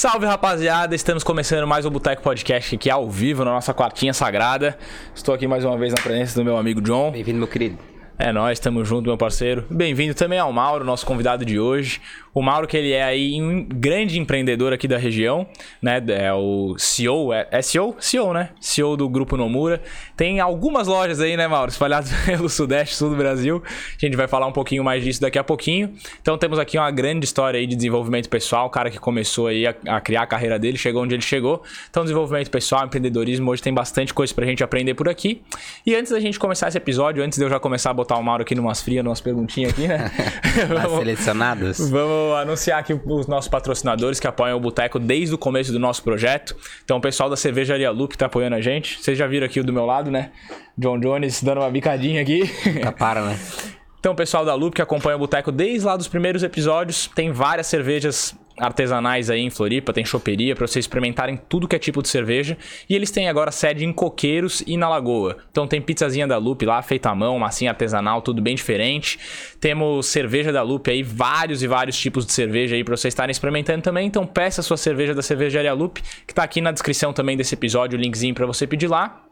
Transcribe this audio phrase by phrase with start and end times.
[0.00, 4.78] Salve rapaziada, estamos começando mais um Boteco Podcast aqui ao vivo na nossa quartinha sagrada.
[5.14, 7.10] Estou aqui mais uma vez na presença do meu amigo John.
[7.10, 7.76] Bem-vindo, meu querido.
[8.22, 9.64] É nós, estamos junto, meu parceiro.
[9.70, 12.02] Bem-vindo também ao Mauro, nosso convidado de hoje.
[12.32, 15.46] O Mauro, que ele é aí um grande empreendedor aqui da região,
[15.82, 16.00] né?
[16.08, 17.96] É o CEO, é, é CEO?
[17.98, 18.50] CEO, né?
[18.60, 19.82] CEO do Grupo Nomura.
[20.16, 21.70] Tem algumas lojas aí, né, Mauro?
[21.70, 23.62] Espalhadas pelo Sudeste, Sul do Brasil.
[23.66, 25.92] A gente vai falar um pouquinho mais disso daqui a pouquinho.
[26.20, 28.66] Então temos aqui uma grande história aí de desenvolvimento pessoal.
[28.66, 31.62] O cara que começou aí a, a criar a carreira dele, chegou onde ele chegou.
[31.90, 35.42] Então, desenvolvimento pessoal, empreendedorismo, hoje tem bastante coisa pra gente aprender por aqui.
[35.84, 38.22] E antes da gente começar esse episódio, antes de eu já começar a botar o
[38.22, 40.10] Mauro aqui numas frias, numas perguntinhas aqui, né?
[40.84, 41.90] As selecionadas.
[41.90, 46.02] Vamos anunciar aqui os nossos patrocinadores que apoiam o Boteco desde o começo do nosso
[46.02, 46.56] projeto.
[46.84, 49.02] Então, o pessoal da Cervejaria Loop tá apoiando a gente.
[49.02, 50.30] Vocês já viram aqui o do meu lado, né?
[50.76, 52.50] John Jones dando uma bicadinha aqui.
[52.74, 53.38] Nunca para, né?
[54.00, 57.66] Então, pessoal da Loop que acompanha o Boteco desde lá dos primeiros episódios, tem várias
[57.66, 62.08] cervejas artesanais aí em Floripa, tem choperia para vocês experimentarem tudo que é tipo de
[62.08, 62.56] cerveja.
[62.88, 65.36] E eles têm agora sede em Coqueiros e na Lagoa.
[65.50, 69.18] Então tem pizzazinha da Loop lá, feita à mão, massinha artesanal, tudo bem diferente.
[69.60, 73.30] Temos cerveja da Loop aí, vários e vários tipos de cerveja aí para vocês estarem
[73.30, 74.06] experimentando também.
[74.06, 77.54] Então peça a sua cerveja da Cervejaria Loop, que tá aqui na descrição também desse
[77.54, 79.24] episódio, o linkzinho para você pedir lá.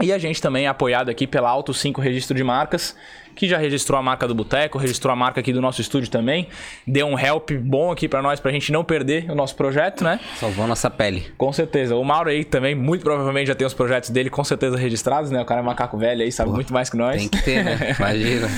[0.00, 2.94] E a gente também é apoiado aqui pela Auto 5 Registro de Marcas,
[3.36, 6.48] que já registrou a marca do Boteco, registrou a marca aqui do nosso estúdio também.
[6.86, 10.18] Deu um help bom aqui para nós, pra gente não perder o nosso projeto, né?
[10.36, 11.26] Salvou nossa pele.
[11.36, 11.94] Com certeza.
[11.94, 15.40] O Mauro aí também, muito provavelmente, já tem os projetos dele com certeza registrados, né?
[15.40, 17.16] O cara é macaco velho aí, sabe Pô, muito mais que nós.
[17.16, 17.94] Tem que ter, né?
[18.00, 18.48] Imagina.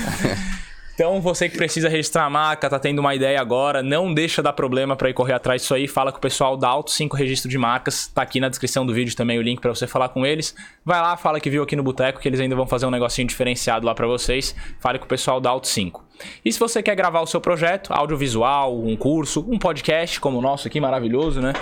[0.99, 4.51] Então, você que precisa registrar a marca, tá tendo uma ideia agora, não deixa dar
[4.51, 5.87] problema para ir correr atrás disso aí.
[5.87, 8.07] Fala com o pessoal da Auto 5 Registro de Marcas.
[8.07, 10.53] Tá aqui na descrição do vídeo também o link para você falar com eles.
[10.89, 13.27] Vai lá, fala que viu aqui no Boteco, que eles ainda vão fazer um negocinho
[13.27, 14.55] diferenciado lá para vocês.
[14.79, 16.09] Fale com o pessoal da Auto 5.
[16.43, 20.41] E se você quer gravar o seu projeto, audiovisual, um curso, um podcast como o
[20.41, 21.53] nosso aqui, maravilhoso, né?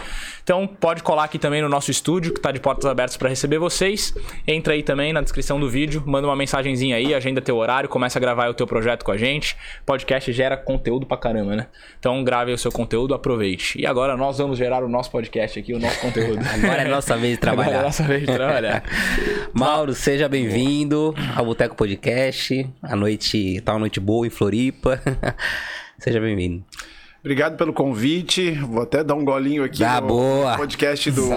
[0.44, 3.60] Então pode colar aqui também no nosso estúdio, que está de portas abertas para receber
[3.60, 4.16] vocês.
[4.48, 8.18] Entra aí também na descrição do vídeo, manda uma mensagenzinha aí, agenda teu horário, começa
[8.18, 9.58] a gravar o teu projeto com a gente.
[9.86, 11.68] Podcast gera conteúdo pra caramba, né?
[12.00, 13.80] Então grave o seu conteúdo, aproveite.
[13.80, 16.40] E agora nós vamos gerar o nosso podcast aqui, o nosso conteúdo.
[16.48, 17.70] Agora é nossa vez de trabalhar.
[17.70, 18.84] Agora é nossa vez de trabalhar.
[19.54, 22.70] Mauro, seja bem-vindo ao Boteco Podcast.
[22.82, 25.02] A noite tá uma noite boa em Floripa.
[25.98, 26.64] seja bem-vindo.
[27.20, 28.52] Obrigado pelo convite.
[28.52, 30.56] Vou até dar um golinho aqui ah, no boa.
[30.56, 31.30] podcast do,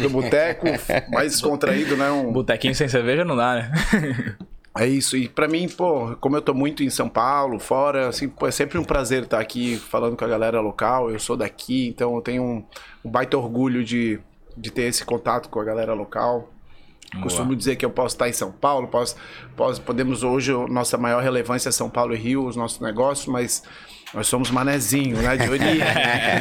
[0.00, 0.66] do Boteco,
[1.10, 2.10] mais descontraído, né?
[2.10, 2.32] Um...
[2.32, 4.36] Botequinho sem cerveja não dá, né?
[4.74, 8.26] É isso, e para mim, pô, como eu tô muito em São Paulo, fora, assim,
[8.26, 11.10] pô, é sempre um prazer estar aqui falando com a galera local.
[11.10, 12.64] Eu sou daqui, então eu tenho um,
[13.04, 14.18] um baita orgulho de,
[14.56, 16.48] de ter esse contato com a galera local.
[17.12, 17.24] Boa.
[17.24, 19.16] Costumo dizer que eu posso estar em São Paulo, posso,
[19.54, 23.62] posso, podemos hoje, nossa maior relevância é São Paulo e Rio, os nossos negócios, mas
[24.14, 25.36] nós somos manezinho, né?
[25.36, 25.80] De origem.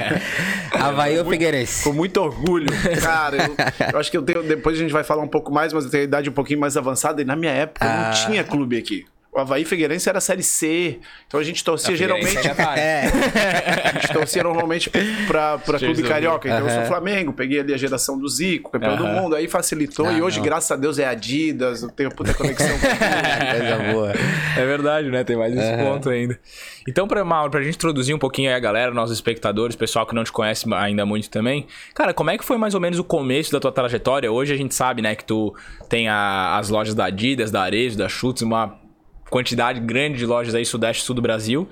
[0.71, 1.83] Havaí ou Figueirense?
[1.83, 2.67] Com muito orgulho.
[3.01, 3.55] Cara, eu,
[3.93, 4.43] eu, acho que eu tenho.
[4.43, 6.59] Depois a gente vai falar um pouco mais, mas eu tenho a idade um pouquinho
[6.59, 7.21] mais avançada.
[7.21, 8.07] E na minha época ah.
[8.07, 9.05] não tinha clube aqui.
[9.33, 10.99] O Havaí Figueirense era Série C.
[11.25, 12.37] Então a gente torcia a geralmente.
[12.77, 13.05] É.
[13.87, 14.91] a gente torcia normalmente
[15.25, 16.49] pra, pra Clube Carioca.
[16.49, 16.69] Então uhum.
[16.69, 18.97] eu sou Flamengo, peguei ali a geração do Zico, campeão uhum.
[18.97, 20.07] do mundo, aí facilitou.
[20.07, 20.45] Não, e hoje, não.
[20.45, 24.11] graças a Deus, é Adidas, eu tenho puta conexão com boa.
[24.57, 25.23] É verdade, né?
[25.23, 25.93] Tem mais esse uhum.
[25.93, 26.37] ponto ainda.
[26.85, 30.13] Então, pra, Mauro, pra gente introduzir um pouquinho aí a galera, nossos espectadores, pessoal que
[30.13, 31.67] não te conhece ainda muito também.
[31.93, 34.29] Cara, como é que foi mais ou menos o começo da tua trajetória?
[34.29, 35.55] Hoje a gente sabe, né, que tu
[35.87, 38.80] tem a, as lojas da Adidas, da Arejo, da Chutes, uma
[39.31, 41.67] quantidade grande de lojas aí, sudeste e sul do Brasil.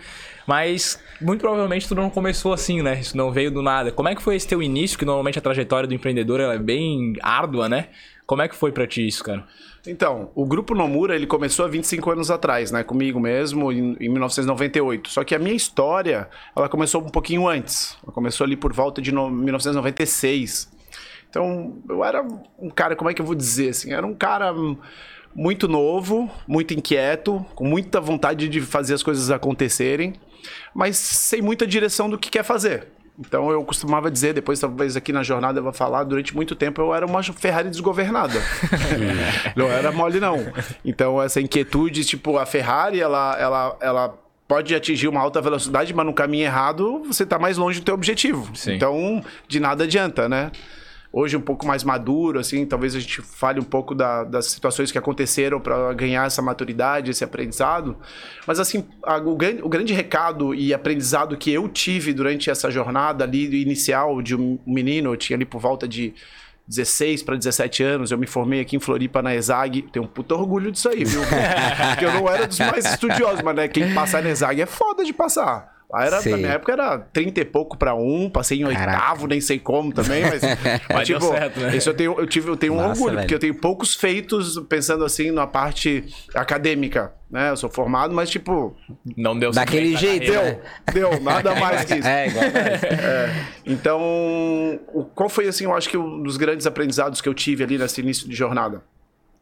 [0.48, 3.00] Mas muito provavelmente tudo não começou assim, né?
[3.00, 3.92] Isso não veio do nada.
[3.92, 4.98] Como é que foi esse teu início?
[4.98, 7.90] Que normalmente a trajetória do empreendedor é bem árdua, né?
[8.26, 9.46] Como é que foi para ti isso, cara?
[9.86, 12.84] Então, o Grupo Nomura, ele começou há 25 anos atrás, né?
[12.84, 15.10] Comigo mesmo, em, em 1998.
[15.10, 17.98] Só que a minha história, ela começou um pouquinho antes.
[18.04, 20.72] Ela começou ali por volta de no, 1996.
[21.30, 22.26] Então, eu era
[22.58, 23.94] um cara, como é que eu vou dizer assim?
[23.94, 24.54] Era um cara
[25.36, 30.14] muito novo, muito inquieto, com muita vontade de fazer as coisas acontecerem,
[30.74, 32.88] mas sem muita direção do que quer fazer.
[33.20, 36.82] Então eu costumava dizer, depois talvez aqui na jornada eu vou falar, durante muito tempo
[36.82, 38.42] eu era uma Ferrari desgovernada.
[39.58, 40.38] não era mole não.
[40.86, 46.06] Então essa inquietude, tipo, a Ferrari, ela, ela, ela pode atingir uma alta velocidade, mas
[46.06, 48.50] no caminho errado você está mais longe do teu objetivo.
[48.56, 48.76] Sim.
[48.76, 50.50] Então de nada adianta, né?
[51.12, 54.92] Hoje um pouco mais maduro, assim, talvez a gente fale um pouco da, das situações
[54.92, 57.98] que aconteceram para ganhar essa maturidade, esse aprendizado.
[58.46, 62.70] Mas assim, a, o, grande, o grande recado e aprendizado que eu tive durante essa
[62.70, 66.14] jornada ali inicial de um menino, eu tinha ali por volta de
[66.68, 69.82] 16 para 17 anos, eu me formei aqui em Floripa na ESAG.
[69.92, 71.22] Tenho um puto orgulho disso aí, viu?
[71.90, 75.04] Porque eu não era dos mais estudiosos, mas né, quem passar na ESAG é foda
[75.04, 75.79] de passar.
[75.92, 76.34] Lá era, Sei.
[76.34, 78.92] na minha época era 30 e pouco pra um, passei em Caraca.
[78.92, 80.40] oitavo, nem sei como também, mas,
[80.88, 81.76] mas deu tipo, certo, né?
[81.76, 83.22] isso eu tenho, eu tive, eu tenho um Massa, orgulho, velho.
[83.22, 86.06] porque eu tenho poucos feitos pensando assim na parte
[86.36, 87.50] acadêmica, né?
[87.50, 88.76] Eu sou formado, mas tipo,
[89.18, 90.54] Não deu Daquele jeito, carreira.
[90.58, 90.60] né?
[90.94, 92.08] deu, deu, nada mais que isso.
[92.08, 92.46] É, igual.
[93.66, 94.00] Então,
[94.94, 97.78] o- qual foi, assim, eu acho que um dos grandes aprendizados que eu tive ali
[97.78, 98.82] nesse início de jornada?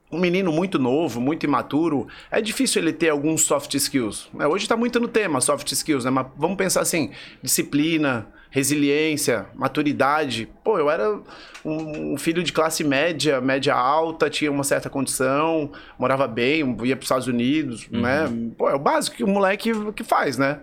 [0.10, 4.30] Um menino muito novo, muito imaturo, é difícil ele ter alguns soft skills.
[4.34, 4.48] né?
[4.48, 6.12] Hoje está muito no tema soft skills, né?
[6.12, 7.12] Mas vamos pensar assim:
[7.44, 10.48] disciplina, resiliência, maturidade.
[10.64, 11.20] Pô, eu era
[11.64, 17.00] um, filho de classe média, média alta, tinha uma certa condição, morava bem, ia para
[17.00, 18.28] os Estados Unidos, né?
[18.58, 20.60] Pô, é o básico que o moleque que faz, né?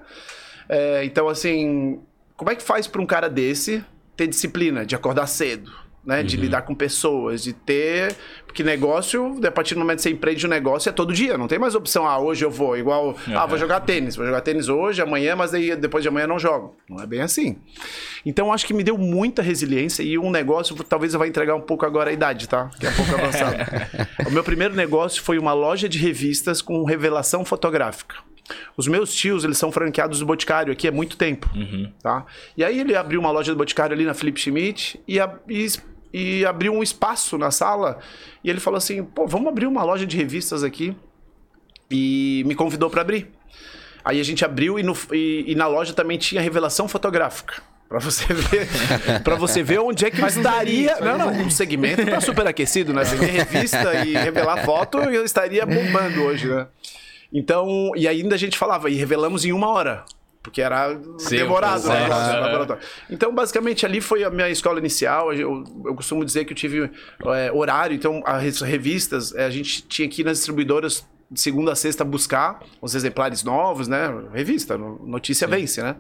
[0.69, 2.01] É, então, assim,
[2.37, 3.85] como é que faz para um cara desse
[4.17, 5.71] ter disciplina, de acordar cedo,
[6.07, 6.23] né?
[6.23, 8.15] De lidar com pessoas, de ter.
[8.47, 11.49] Porque negócio, a partir do momento que você empreende um negócio, é todo dia, não
[11.49, 12.07] tem mais opção.
[12.07, 13.17] Ah, hoje eu vou, igual.
[13.35, 16.29] Ah, vou jogar tênis, vou jogar tênis hoje, amanhã, mas aí depois de amanhã eu
[16.29, 16.77] não jogo.
[16.89, 17.57] Não é bem assim.
[18.25, 21.61] Então, acho que me deu muita resiliência e um negócio, talvez eu vá entregar um
[21.61, 22.71] pouco agora a idade, tá?
[22.79, 23.57] Que é um pouco avançado.
[24.27, 28.17] o meu primeiro negócio foi uma loja de revistas com revelação fotográfica.
[28.77, 31.49] Os meus tios, eles são franqueados do Boticário aqui há muito tempo,
[32.03, 32.27] tá?
[32.57, 35.67] E aí ele abriu uma loja do Boticário ali na Felipe Schmidt e, a- e,
[36.17, 37.99] e abriu um espaço na sala
[38.45, 40.97] e ele falou assim, pô, vamos abrir uma loja de revistas aqui
[41.91, 43.31] e me convidou para abrir.
[44.05, 47.61] Aí a gente abriu e, no- e- e na loja também tinha revelação fotográfica.
[47.89, 48.67] Pra você ver,
[49.23, 50.97] para você ver onde é que eu estaria.
[51.01, 53.05] Não, não, o segmento tá super aquecido, né?
[53.05, 56.67] Você vê revista e revelar foto, eu estaria bombando hoje, né?
[57.33, 60.05] Então, e ainda a gente falava, e revelamos em uma hora.
[60.45, 62.03] Porque era Sim, demorado, né?
[62.03, 62.39] negócio, é.
[62.39, 62.83] laboratório.
[63.09, 65.33] Então, basicamente, ali foi a minha escola inicial.
[65.33, 66.91] Eu, eu costumo dizer que eu tive
[67.35, 71.73] é, horário, então as revistas, é, a gente tinha que ir nas distribuidoras de segunda
[71.73, 74.09] a sexta buscar os exemplares novos, né?
[74.33, 75.97] Revista, no- notícia vence, né?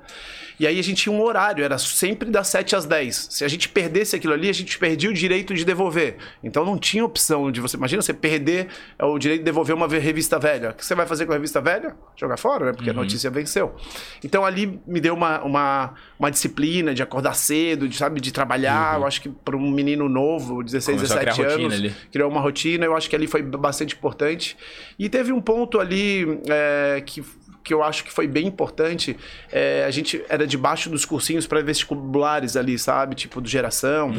[0.60, 3.28] E aí a gente tinha um horário, era sempre das 7 às 10.
[3.30, 6.16] Se a gente perdesse aquilo ali, a gente perdia o direito de devolver.
[6.44, 7.76] Então não tinha opção de você.
[7.76, 8.68] Imagina você perder
[8.98, 10.70] é, o direito de devolver uma revista velha.
[10.70, 11.96] O que você vai fazer com a revista velha?
[12.16, 12.72] Jogar fora, né?
[12.72, 13.74] Porque a notícia venceu.
[14.22, 19.00] Então ali me deu uma, uma, uma disciplina de acordar cedo, de, sabe, de trabalhar.
[19.00, 22.30] Eu acho que para um menino novo, 16, Começou a criar 17 rotina anos, criou
[22.30, 22.84] uma rotina.
[22.86, 24.56] Eu acho que ali foi bastante importante.
[24.98, 27.22] E teve um ponto ali é, que
[27.62, 29.16] que eu acho que foi bem importante,
[29.50, 33.14] é, a gente era debaixo dos cursinhos pré-vestibulares ali, sabe?
[33.14, 34.12] Tipo, do geração.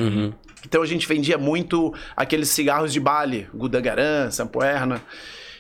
[0.66, 5.00] Então a gente vendia muito aqueles cigarros de Bali, Gudangaran, Sampoerna.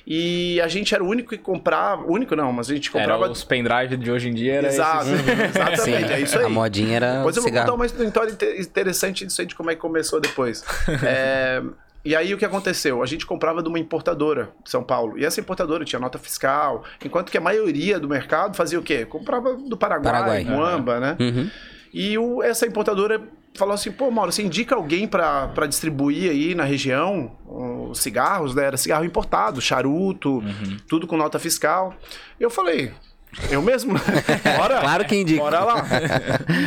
[0.07, 2.03] E a gente era o único que comprava.
[2.05, 3.31] Único não, mas a gente Era comprava.
[3.31, 6.45] os pendrive de hoje em dia, era Exato, esses- exatamente, é isso aí.
[6.45, 7.71] A modinha era Depois eu vou cigarro.
[7.71, 10.63] contar uma história inte- interessante disso aí, de como é que começou depois.
[11.03, 11.61] É,
[12.05, 13.01] e aí o que aconteceu?
[13.01, 15.17] A gente comprava de uma importadora de São Paulo.
[15.17, 19.05] E essa importadora tinha nota fiscal, enquanto que a maioria do mercado fazia o quê?
[19.05, 20.43] Comprava do Paraguai, Paraguai.
[20.43, 21.17] Moamba, né?
[21.19, 21.49] Uhum.
[21.93, 23.21] E o- essa importadora
[23.57, 27.37] falou assim, pô, Mauro, você indica alguém pra pra distribuir aí na região
[27.89, 28.65] os cigarros, né?
[28.65, 30.43] Era cigarro importado, charuto,
[30.87, 31.93] tudo com nota fiscal.
[32.37, 32.91] E eu falei,
[33.49, 33.93] eu mesmo?
[34.57, 34.79] Bora?
[34.81, 35.39] Claro que indica.
[35.41, 35.85] Bora lá.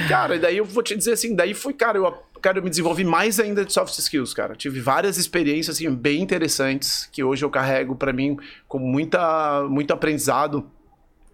[0.08, 2.06] cara, e daí eu vou te dizer assim, daí foi, cara, eu,
[2.40, 4.54] cara, eu me desenvolvi mais ainda de soft skills, cara.
[4.54, 8.36] Tive várias experiências, assim, bem interessantes, que hoje eu carrego pra mim
[8.66, 10.70] com muita, muito aprendizado.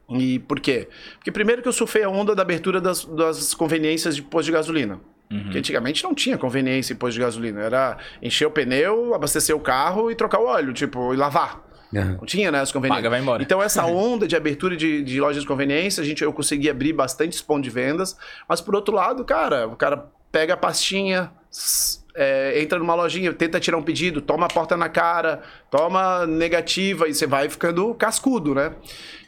[0.08, 0.88] E por quê?
[1.14, 4.52] Porque primeiro que eu surfei a onda da abertura das, das conveniências de posto de
[4.52, 5.00] gasolina.
[5.42, 7.60] Porque antigamente não tinha conveniência em posto de gasolina.
[7.60, 11.64] Era encher o pneu, abastecer o carro e trocar o óleo, tipo, e lavar.
[11.92, 12.16] Uhum.
[12.18, 13.02] Não tinha, né, as conveniências.
[13.02, 13.42] Paga, vai embora.
[13.42, 16.92] Então, essa onda de abertura de, de lojas de conveniência, a gente, eu consegui abrir
[16.92, 18.16] bastante pontos de vendas.
[18.48, 21.30] Mas, por outro lado, cara, o cara pega a pastinha,
[22.12, 27.08] é, entra numa lojinha, tenta tirar um pedido, toma a porta na cara, toma negativa
[27.08, 28.74] e você vai ficando cascudo, né?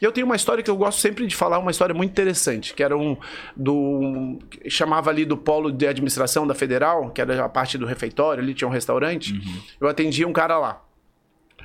[0.01, 2.73] E eu tenho uma história que eu gosto sempre de falar, uma história muito interessante,
[2.73, 3.15] que era um
[3.55, 4.37] do
[4.67, 8.53] chamava ali do polo de administração da Federal, que era a parte do refeitório, ali
[8.53, 9.33] tinha um restaurante.
[9.79, 10.83] Eu atendia um cara lá.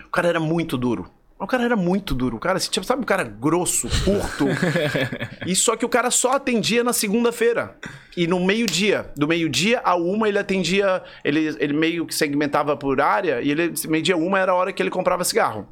[0.07, 1.11] O cara era muito duro.
[1.43, 2.37] O cara era muito duro.
[2.37, 4.47] O cara, assim, tipo, sabe o cara grosso, curto?
[5.47, 7.77] e só que o cara só atendia na segunda-feira.
[8.17, 9.11] E no meio-dia.
[9.17, 11.03] Do meio-dia a uma ele atendia.
[11.25, 13.43] Ele, ele meio que segmentava por área.
[13.43, 15.67] E ele, meio-dia uma era a hora que ele comprava cigarro.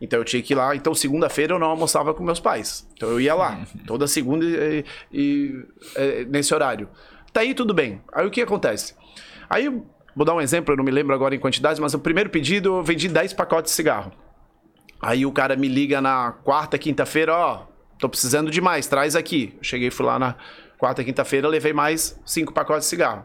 [0.00, 0.74] Então eu tinha que ir lá.
[0.74, 2.86] Então segunda-feira eu não almoçava com meus pais.
[2.96, 3.60] Então eu ia lá.
[3.86, 5.64] Toda segunda e, e-
[5.96, 6.88] e- nesse horário.
[7.32, 8.02] Tá aí tudo bem.
[8.12, 8.94] Aí o que acontece?
[9.48, 9.68] Aí,
[10.16, 12.78] vou dar um exemplo, eu não me lembro agora em quantidades, mas o primeiro pedido
[12.78, 14.10] eu vendi 10 pacotes de cigarro.
[15.00, 17.66] Aí o cara me liga na quarta, quinta-feira, ó,
[17.98, 19.54] tô precisando de mais, traz aqui.
[19.58, 20.36] Eu cheguei, fui lá na
[20.78, 23.24] quarta, quinta-feira, levei mais cinco pacotes de cigarro.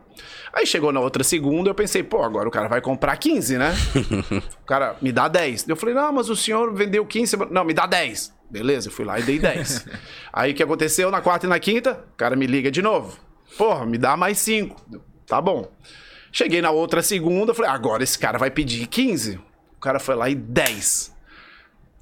[0.53, 3.73] Aí chegou na outra segunda, eu pensei, pô, agora o cara vai comprar 15, né?
[4.61, 5.67] o cara, me dá 10.
[5.67, 8.33] Eu falei, não, mas o senhor vendeu 15, não, me dá 10.
[8.49, 9.87] Beleza, eu fui lá e dei 10.
[10.31, 12.03] Aí o que aconteceu na quarta e na quinta?
[12.13, 13.17] O cara me liga de novo.
[13.57, 14.75] Porra, me dá mais 5.
[15.25, 15.71] Tá bom.
[16.31, 19.39] Cheguei na outra segunda, falei, agora esse cara vai pedir 15.
[19.75, 21.10] O cara foi lá e 10.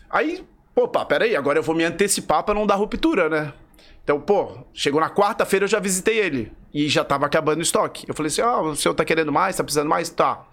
[0.09, 0.43] Aí,
[0.75, 3.53] opa, peraí, agora eu vou me antecipar para não dar ruptura, né?
[4.03, 6.51] Então, pô, chegou na quarta-feira eu já visitei ele.
[6.73, 8.05] E já tava acabando o estoque.
[8.07, 9.55] Eu falei assim: ó, oh, o senhor tá querendo mais?
[9.55, 10.09] Tá precisando mais?
[10.09, 10.45] Tá.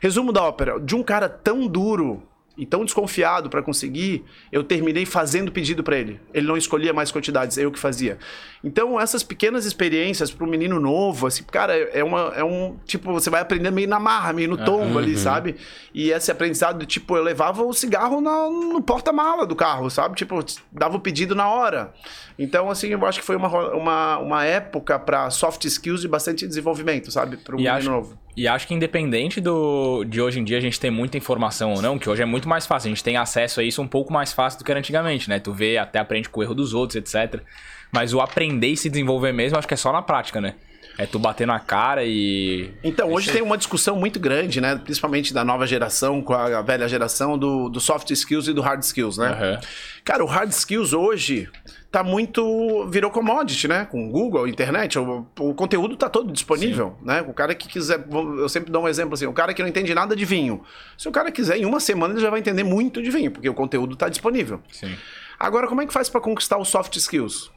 [0.00, 2.22] Resumo da ópera: de um cara tão duro
[2.56, 6.20] e tão desconfiado para conseguir, eu terminei fazendo pedido para ele.
[6.32, 8.18] Ele não escolhia mais quantidades, eu que fazia.
[8.62, 12.76] Então, essas pequenas experiências para um menino novo, assim, cara, é, uma, é um.
[12.84, 14.98] Tipo, você vai aprender meio na marra, meio no tombo uhum.
[14.98, 15.56] ali, sabe?
[15.94, 20.14] E esse aprendizado, tipo, eu levava o cigarro na, no porta-mala do carro, sabe?
[20.14, 21.94] Tipo, dava o pedido na hora.
[22.38, 26.46] Então, assim, eu acho que foi uma, uma, uma época para soft skills de bastante
[26.46, 27.38] desenvolvimento, sabe?
[27.38, 28.18] Para um menino acho, novo.
[28.36, 31.80] E acho que independente do, de hoje em dia a gente ter muita informação ou
[31.80, 34.12] não, que hoje é muito mais fácil, a gente tem acesso a isso um pouco
[34.12, 35.38] mais fácil do que era antigamente, né?
[35.38, 37.42] Tu vê, até aprende com o erro dos outros, etc.
[37.92, 40.54] Mas o aprender e se desenvolver mesmo, acho que é só na prática, né?
[40.98, 42.74] É tu bater na cara e.
[42.84, 44.76] Então, hoje tem uma discussão muito grande, né?
[44.76, 48.82] Principalmente da nova geração com a velha geração do, do soft skills e do hard
[48.82, 49.30] skills, né?
[49.30, 49.60] Uhum.
[50.04, 51.48] Cara, o hard skills hoje
[51.90, 52.86] tá muito.
[52.88, 53.86] virou commodity, né?
[53.86, 57.06] Com Google, internet, o, o conteúdo tá todo disponível, Sim.
[57.06, 57.24] né?
[57.26, 58.04] O cara que quiser.
[58.38, 60.62] Eu sempre dou um exemplo assim: o cara que não entende nada de vinho.
[60.98, 63.48] Se o cara quiser, em uma semana ele já vai entender muito de vinho, porque
[63.48, 64.60] o conteúdo tá disponível.
[64.70, 64.94] Sim.
[65.38, 67.50] Agora, como é que faz para conquistar os soft skills?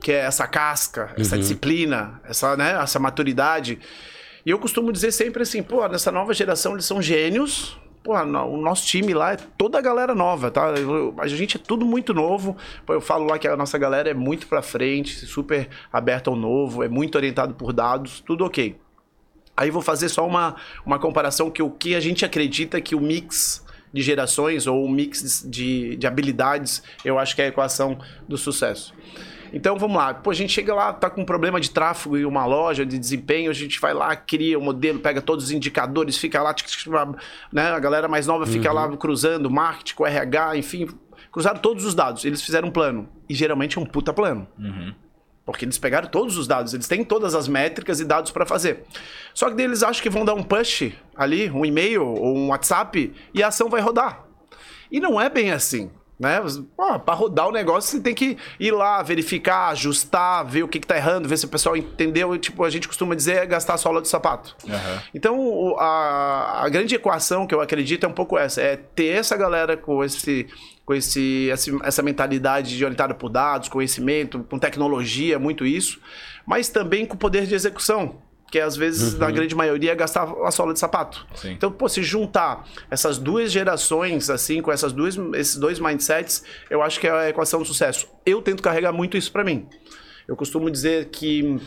[0.00, 1.40] Que é essa casca, essa uhum.
[1.40, 3.78] disciplina, essa, né, essa maturidade.
[4.44, 8.56] E eu costumo dizer sempre assim, pô, nessa nova geração eles são gênios, Pô, o
[8.56, 10.72] nosso time lá é toda a galera nova, tá?
[11.18, 12.56] A gente é tudo muito novo.
[12.86, 16.36] Pô, eu falo lá que a nossa galera é muito pra frente, super aberta ao
[16.36, 18.74] novo, é muito orientado por dados, tudo ok.
[19.54, 23.00] Aí vou fazer só uma, uma comparação que o que a gente acredita que o
[23.00, 27.98] mix de gerações ou o mix de, de habilidades, eu acho que é a equação
[28.26, 28.94] do sucesso.
[29.52, 30.14] Então vamos lá.
[30.14, 32.98] Pô, a gente chega lá, tá com um problema de tráfego em uma loja, de
[32.98, 36.54] desempenho, a gente vai lá, cria o um modelo, pega todos os indicadores, fica lá,
[37.52, 37.70] né?
[37.70, 38.74] A galera mais nova fica uhum.
[38.74, 40.88] lá cruzando, marketing, com RH, enfim.
[41.32, 42.24] Cruzaram todos os dados.
[42.24, 43.08] Eles fizeram um plano.
[43.28, 44.46] E geralmente é um puta plano.
[44.58, 44.94] Uhum.
[45.44, 48.84] Porque eles pegaram todos os dados, eles têm todas as métricas e dados para fazer.
[49.34, 53.12] Só que eles acham que vão dar um push ali, um e-mail ou um WhatsApp,
[53.34, 54.24] e a ação vai rodar.
[54.92, 55.90] E não é bem assim.
[56.20, 56.38] Né?
[57.06, 60.94] Para rodar o negócio, você tem que ir lá, verificar, ajustar, ver o que, está
[60.94, 62.36] errando, ver se o pessoal entendeu.
[62.36, 64.54] Tipo, a gente costuma dizer é gastar a sola do sapato.
[64.68, 65.00] Uhum.
[65.14, 69.34] Então, a, a grande equação que eu acredito é um pouco essa: é ter essa
[69.34, 70.46] galera com esse
[70.84, 71.48] com esse,
[71.84, 76.00] essa mentalidade de orientada por dados, conhecimento, com tecnologia, muito isso,
[76.44, 78.16] mas também com poder de execução
[78.50, 79.20] que às vezes, uhum.
[79.20, 81.26] na grande maioria, é gastar a sola de sapato.
[81.34, 81.52] Sim.
[81.52, 86.82] Então, pô, se juntar essas duas gerações, assim, com essas duas, esses dois mindsets, eu
[86.82, 88.08] acho que é a equação do sucesso.
[88.26, 89.68] Eu tento carregar muito isso para mim.
[90.26, 91.60] Eu costumo dizer que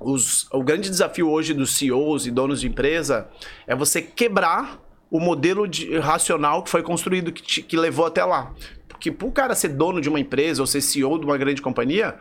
[0.00, 3.28] os, o grande desafio hoje dos CEOs e donos de empresa
[3.66, 8.24] é você quebrar o modelo de, racional que foi construído, que, te, que levou até
[8.24, 8.52] lá.
[8.88, 11.60] Porque para o cara ser dono de uma empresa ou ser CEO de uma grande
[11.60, 12.18] companhia,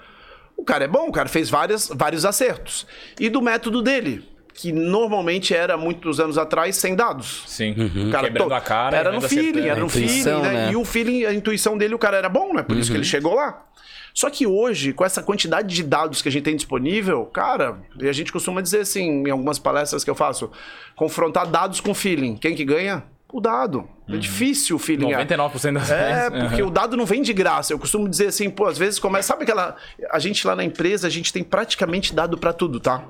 [0.60, 2.86] o cara é bom, o cara fez várias, vários acertos.
[3.20, 7.44] E do método dele, que normalmente era muitos anos atrás sem dados.
[7.48, 7.74] Sim.
[7.78, 8.10] Uhum.
[8.10, 8.98] O cara Quebrando a cara.
[8.98, 10.40] Era no feeling, era no feeling, né?
[10.40, 10.72] né?
[10.72, 12.62] E o feeling, a intuição dele, o cara era bom, né?
[12.62, 12.82] Por uhum.
[12.82, 13.10] isso que ele uhum.
[13.10, 13.66] chegou lá.
[14.14, 18.10] Só que hoje, com essa quantidade de dados que a gente tem disponível, cara, e
[18.10, 20.52] a gente costuma dizer assim, em algumas palestras que eu faço,
[20.96, 22.36] confrontar dados com feeling.
[22.36, 23.04] Quem que ganha?
[23.32, 23.88] O dado.
[24.08, 24.18] É uhum.
[24.18, 25.12] É difícil o feeling.
[25.12, 26.70] 99% das É, porque uhum.
[26.70, 27.72] o dado não vem de graça.
[27.72, 29.30] Eu costumo dizer assim, pô, às vezes começa.
[29.30, 29.76] Sabe aquela.
[30.12, 33.04] A gente lá na empresa, a gente tem praticamente dado para tudo, tá?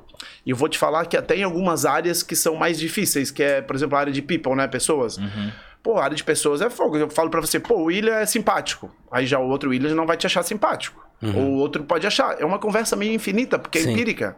[0.45, 3.41] E eu vou te falar que até em algumas áreas que são mais difíceis, que
[3.41, 4.67] é, por exemplo, a área de people, né?
[4.67, 5.17] Pessoas.
[5.17, 5.51] Uhum.
[5.81, 6.97] Pô, a área de pessoas é fogo.
[6.97, 8.91] Eu falo para você, pô, o William é simpático.
[9.09, 11.07] Aí já o outro William não vai te achar simpático.
[11.21, 11.37] Uhum.
[11.37, 12.39] Ou o outro pode achar.
[12.39, 13.93] É uma conversa meio infinita, porque é Sim.
[13.93, 14.37] empírica.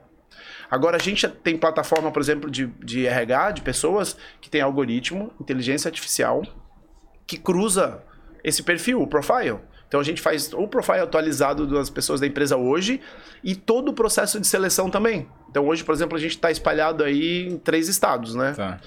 [0.72, 5.34] Agora, a gente tem plataforma, por exemplo, de, de RH, de pessoas que tem algoritmo,
[5.40, 6.42] inteligência artificial,
[7.28, 8.02] que cruza
[8.42, 9.60] esse perfil, o profile.
[9.92, 13.02] Então a gente faz o profile atualizado das pessoas da empresa hoje
[13.44, 15.28] e todo o processo de seleção também.
[15.50, 18.54] Então hoje, por exemplo, a gente está espalhado aí em três estados, né?
[18.54, 18.80] Tá.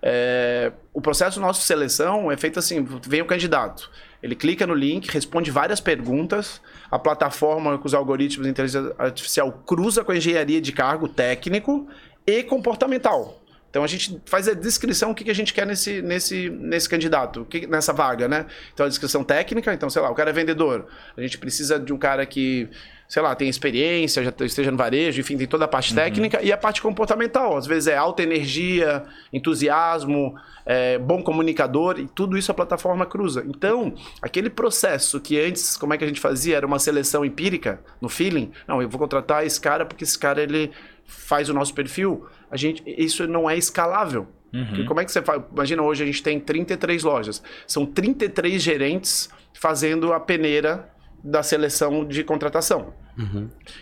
[0.00, 3.90] É, o processo nosso de seleção é feito assim: vem o candidato,
[4.22, 6.60] ele clica no link, responde várias perguntas,
[6.90, 11.88] a plataforma com os algoritmos de inteligência artificial cruza com a engenharia de cargo técnico
[12.24, 13.42] e comportamental.
[13.68, 17.46] Então a gente faz a descrição o que, a gente quer nesse, nesse, nesse candidato,
[17.70, 18.44] nessa vaga, né?
[18.72, 20.86] Então a descrição técnica, então, sei lá, o cara é vendedor.
[21.16, 22.68] A gente precisa de um cara que,
[23.12, 26.50] sei lá, tem experiência, já esteja no varejo, enfim, tem toda a parte técnica e
[26.50, 27.58] a parte comportamental.
[27.58, 33.44] Às vezes é alta energia, entusiasmo, é, bom comunicador, e tudo isso a plataforma cruza.
[33.46, 33.92] Então,
[34.22, 36.56] aquele processo que antes, como é que a gente fazia?
[36.56, 38.50] Era uma seleção empírica, no feeling.
[38.66, 40.70] Não, eu vou contratar esse cara porque esse cara ele
[41.04, 42.26] faz o nosso perfil.
[42.50, 44.26] A gente, isso não é escalável.
[44.68, 45.42] Porque como é que você faz?
[45.52, 47.42] Imagina, hoje a gente tem 33 lojas.
[47.66, 50.90] São 33 gerentes fazendo a peneira
[51.22, 53.01] da seleção de contratação.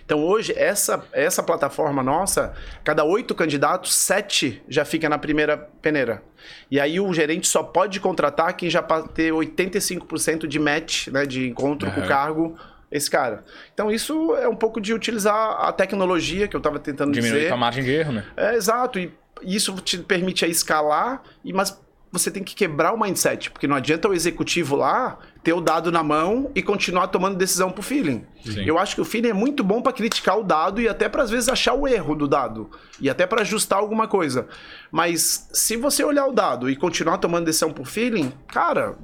[0.05, 6.23] Então hoje, essa, essa plataforma nossa, cada oito candidatos, sete já fica na primeira peneira.
[6.71, 11.49] E aí o gerente só pode contratar quem já ter 85% de match, né, de
[11.49, 12.57] encontro com o cargo,
[12.91, 13.45] esse cara.
[13.73, 17.49] Então isso é um pouco de utilizar a tecnologia que eu estava tentando Diminui dizer.
[17.49, 18.25] tua margem de erro, né?
[18.37, 18.99] É, exato.
[18.99, 21.81] E isso te permite a escalar, e, mas
[22.13, 25.91] você tem que quebrar o mindset, porque não adianta o executivo lá ter o dado
[25.91, 28.25] na mão e continuar tomando decisão por feeling.
[28.45, 28.63] Sim.
[28.65, 31.23] Eu acho que o feeling é muito bom para criticar o dado e até para
[31.23, 32.71] às vezes achar o erro do dado
[33.01, 34.47] e até para ajustar alguma coisa.
[34.91, 38.97] Mas se você olhar o dado e continuar tomando decisão por feeling, cara,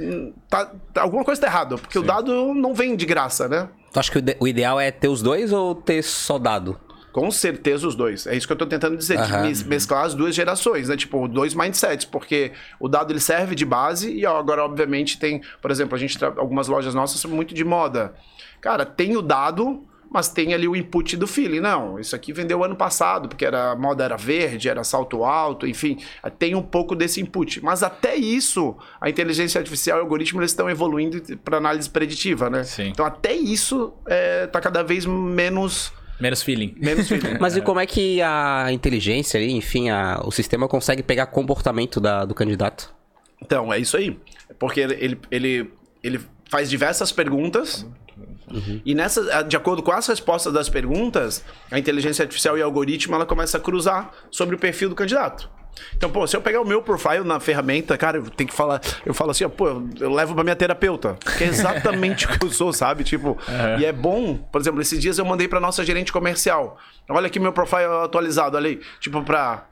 [0.00, 3.68] hum, tá, tá- alguma coisa tá errada, porque o dado não vem de graça, né?
[3.92, 6.78] Tu acha que o ideal é ter os dois ou ter só dado?
[7.16, 8.26] Com certeza os dois.
[8.26, 9.42] É isso que eu tô tentando dizer, de Aham.
[9.44, 10.98] mes- mesclar as duas gerações, né?
[10.98, 15.40] Tipo, dois mindsets, porque o dado ele serve de base e ó, agora obviamente tem,
[15.62, 18.12] por exemplo, a gente algumas lojas nossas são muito de moda.
[18.60, 21.60] Cara, tem o dado, mas tem ali o input do feeling.
[21.60, 25.66] Não, isso aqui vendeu ano passado, porque era a moda era verde, era salto alto,
[25.66, 25.96] enfim,
[26.38, 27.64] tem um pouco desse input.
[27.64, 32.50] Mas até isso, a inteligência artificial e o algoritmo eles estão evoluindo para análise preditiva,
[32.50, 32.62] né?
[32.62, 32.88] Sim.
[32.88, 36.74] Então até isso é, tá cada vez menos Menos feeling.
[36.80, 37.36] menos feeling.
[37.40, 42.00] Mas e como é que a inteligência ali, enfim, a- o sistema consegue pegar comportamento
[42.00, 42.94] da- do candidato?
[43.42, 44.18] Então, é isso aí.
[44.58, 45.70] Porque ele, ele,
[46.02, 46.20] ele,
[46.50, 47.86] faz diversas perguntas.
[48.84, 53.14] E nessa, de acordo com as respostas das perguntas, a inteligência artificial e o algoritmo
[53.14, 55.50] ela começa a cruzar sobre o perfil do candidato.
[55.96, 58.80] Então, pô, se eu pegar o meu profile na ferramenta, cara, eu tenho que falar,
[59.04, 59.68] eu falo assim, ó, pô,
[60.00, 63.04] eu- levo pra minha terapeuta, que é exatamente o que eu sou, sabe?
[63.04, 63.36] Tipo,
[63.78, 66.78] e é bom, por exemplo, esses dias eu mandei pra nossa gerente comercial.
[67.08, 69.64] Olha aqui meu profile atualizado ali, tipo pra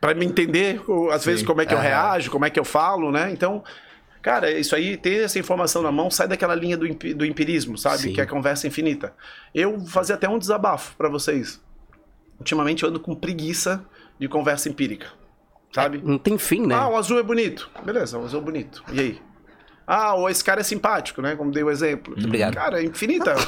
[0.00, 0.82] Pra me entender,
[1.12, 3.30] às vezes, como é que eu reajo, como é que eu falo, né?
[3.32, 3.64] Então,
[4.20, 7.98] cara, isso aí, ter essa informação na mão, sai daquela linha do, do empirismo, sabe?
[7.98, 8.12] Sim.
[8.12, 9.14] Que é a conversa infinita.
[9.54, 11.58] Eu vou fazer até um desabafo pra vocês.
[12.38, 13.82] Ultimamente eu ando com preguiça
[14.18, 15.06] de conversa empírica,
[15.72, 16.00] sabe?
[16.04, 16.74] Não tem fim, né?
[16.74, 17.70] Ah, o azul é bonito.
[17.84, 18.82] Beleza, o azul é bonito.
[18.92, 19.22] E aí?
[19.86, 21.36] Ah, ou esse cara é simpático, né?
[21.36, 22.12] Como dei o exemplo.
[22.14, 22.54] Muito obrigado.
[22.54, 23.34] Cara, é infinita.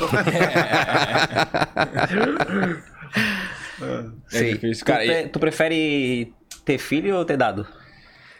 [4.28, 4.54] Sei.
[4.54, 4.84] difícil.
[4.84, 6.32] Tu, Cara, pre- e- tu prefere
[6.64, 7.66] ter filho ou ter dado?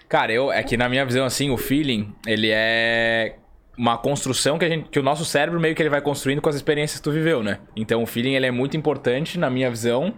[0.08, 3.36] Cara, eu, é que na minha visão, assim, o feeling, ele é
[3.76, 6.48] uma construção que, a gente, que o nosso cérebro meio que ele vai construindo com
[6.48, 7.58] as experiências que tu viveu, né?
[7.74, 10.14] Então o feeling, ele é muito importante, na minha visão,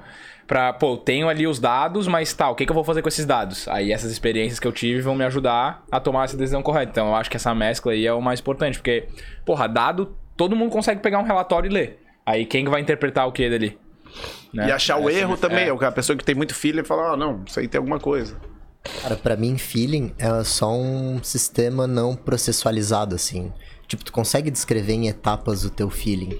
[0.48, 3.08] pra, pô, tenho ali os dados, mas tá, o que, que eu vou fazer com
[3.08, 3.68] esses dados?
[3.68, 6.90] Aí essas experiências que eu tive vão me ajudar a tomar essa decisão correta.
[6.90, 9.06] Então eu acho que essa mescla aí é o mais importante, porque,
[9.46, 12.00] porra, dado, todo mundo consegue pegar um relatório e ler.
[12.26, 13.78] Aí quem que vai interpretar o que dali?
[14.52, 14.68] Né?
[14.68, 15.66] E achar o Essa- erro também.
[15.66, 15.68] é.
[15.68, 15.84] É.
[15.84, 18.36] A pessoa que tem muito feeling fala, ah, não, isso aí tem alguma coisa.
[19.02, 23.52] Cara, pra mim, feeling é só um sistema não processualizado, assim.
[23.86, 26.38] Tipo, tu consegue descrever em etapas o teu feeling.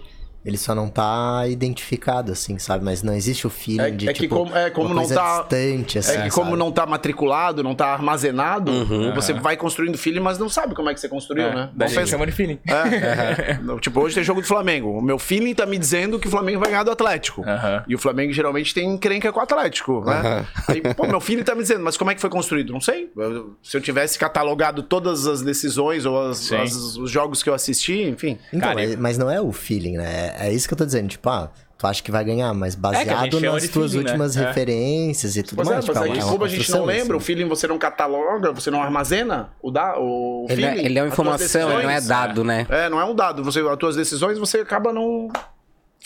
[0.48, 2.82] Ele só não tá identificado, assim, sabe?
[2.84, 5.02] Mas não existe o feeling É- de, é que tipo, como- é como uma não
[5.02, 6.58] coisa tá- distante, assim, É que como sabe?
[6.58, 8.72] não tá matriculado, não tá armazenado,
[9.14, 11.70] você vai construindo feeling, mas não sabe como é que você construiu, É, né?
[11.74, 12.58] daí chama de feeling.
[12.66, 13.58] É.
[13.62, 14.90] Não, Tipo, hoje tem jogo do Flamengo.
[14.98, 17.42] O meu feeling tá me dizendo que o Flamengo vai ganhar do Atlético.
[17.46, 17.84] Aham.
[17.86, 20.46] E o Flamengo geralmente tem encrenca com o Atlético, né?
[20.68, 22.72] Aí, pô, meu feeling tá me dizendo, mas como é que foi construído?
[22.72, 23.10] Não sei.
[23.16, 27.54] Eu- Se eu tivesse catalogado todas as decisões ou as- as- os jogos que eu
[27.54, 28.38] assisti, enfim.
[28.52, 30.34] Então, mas, mas não é o feeling, né?
[30.38, 31.08] É, é isso que eu tô dizendo.
[31.08, 34.04] Tipo, ah, tu acha que vai ganhar, mas É baseado chama nas de tuas feeling,
[34.04, 34.10] né?
[34.10, 34.46] últimas É.
[34.46, 35.84] referências e tudo Pois é, mais.
[35.86, 37.26] mas tipo, aí, é a gente não lembra, o assim.
[37.26, 40.84] feeling você não cataloga, você não armazena o, da, o Ele é- feeling.
[40.86, 42.66] ele é uma informação, ele não é dado, né?
[42.68, 43.42] É, não é um dado.
[43.44, 45.28] Você, as tuas decisões, você acaba não...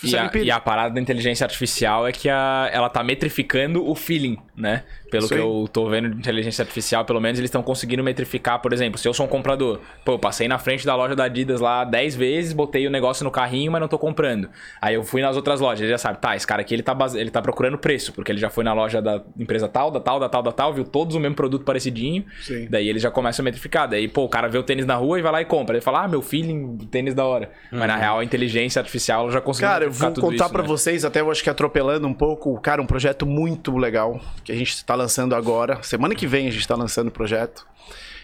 [0.04, 3.94] E a, e a parada da inteligência artificial é que a, ela tá metrificando o
[3.94, 4.82] feeling, né?
[5.12, 8.62] Pelo Isso que eu tô vendo de inteligência artificial, pelo menos eles estão conseguindo metrificar,
[8.62, 11.24] por exemplo, se eu sou um comprador, pô, eu passei na frente da loja da
[11.24, 14.48] Adidas lá 10 vezes, botei o negócio no carrinho, mas não tô comprando.
[14.80, 16.94] Aí eu fui nas outras lojas, ele já sabe, tá, esse cara aqui ele tá,
[16.94, 17.20] base...
[17.20, 20.18] ele tá procurando preço, porque ele já foi na loja da empresa tal, da tal,
[20.18, 22.66] da tal, da tal, viu todos o mesmo produto parecidinho, Sim.
[22.70, 23.86] daí ele já começa a metrificar.
[23.86, 25.76] Daí, pô, o cara vê o tênis na rua e vai lá e compra.
[25.76, 27.50] Ele fala, ah, meu feeling, tênis da hora.
[27.70, 30.68] Mas na real, a inteligência artificial já conseguiu Cara, eu vou contar pra né?
[30.68, 34.54] vocês, até eu acho que atropelando um pouco, cara, um projeto muito legal que a
[34.54, 35.82] gente tá lançando agora.
[35.82, 37.66] Semana que vem a gente tá lançando o projeto.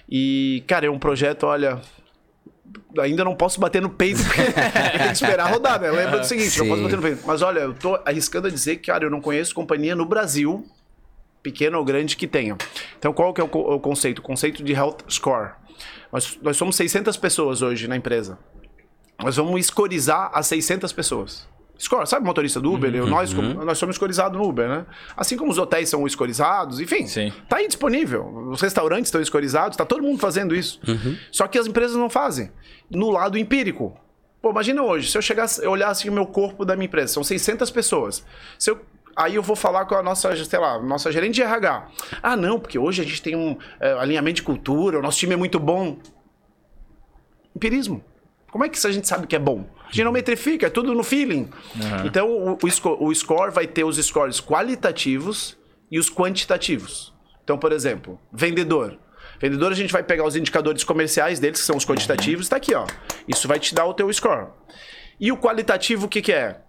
[0.08, 1.80] E, cara, é um projeto, olha.
[3.00, 4.42] Ainda não posso bater no peito, porque
[4.98, 5.90] tem que esperar rodar, né?
[5.90, 6.70] Lembra do seguinte, não Sim.
[6.70, 7.22] posso bater no peito.
[7.26, 10.66] Mas olha, eu tô arriscando a dizer que, cara, eu não conheço companhia no Brasil,
[11.42, 12.56] pequena ou grande, que tenha.
[12.98, 14.18] Então, qual que é o, co- o conceito?
[14.18, 15.52] O conceito de Health Score.
[16.12, 18.38] Nós, nós somos 600 pessoas hoje na empresa.
[19.22, 21.48] Nós vamos escorizar as 600 pessoas.
[21.78, 22.92] Score, sabe o motorista do Uber?
[22.94, 24.84] Eu- nós, como- nós somos escorizados no Uber, né?
[25.16, 27.06] Assim como os hotéis são escorizados, enfim.
[27.06, 27.32] Sim.
[27.48, 28.26] Tá aí disponível.
[28.50, 30.80] Os restaurantes estão escorizados, tá todo mundo fazendo isso.
[31.30, 32.50] Só que as empresas não fazem.
[32.90, 33.96] No lado empírico.
[34.42, 37.22] Pô, imagina hoje, se eu chegasse, eu olhasse o meu corpo da minha empresa, são
[37.24, 38.24] 600 pessoas.
[38.58, 38.80] Se eu
[39.20, 41.88] Aí eu vou falar com a nossa, sei lá, nossa gerente de RH.
[42.22, 45.34] Ah, não, porque hoje a gente tem um é, alinhamento de cultura, o nosso time
[45.34, 45.98] é muito bom.
[47.54, 48.04] Empirismo.
[48.50, 49.66] Como é que a gente sabe que é bom?
[49.88, 51.48] A gente não metrifica, é tudo no feeling.
[52.06, 55.56] Então, o, o, o score vai ter os scores qualitativos
[55.90, 57.12] e os quantitativos.
[57.42, 58.98] Então, por exemplo, vendedor.
[59.40, 62.74] Vendedor, a gente vai pegar os indicadores comerciais deles, que são os quantitativos, está aqui,
[62.74, 62.86] ó.
[63.26, 64.48] Isso vai te dar o teu score.
[65.20, 66.60] E o qualitativo, o que, que é?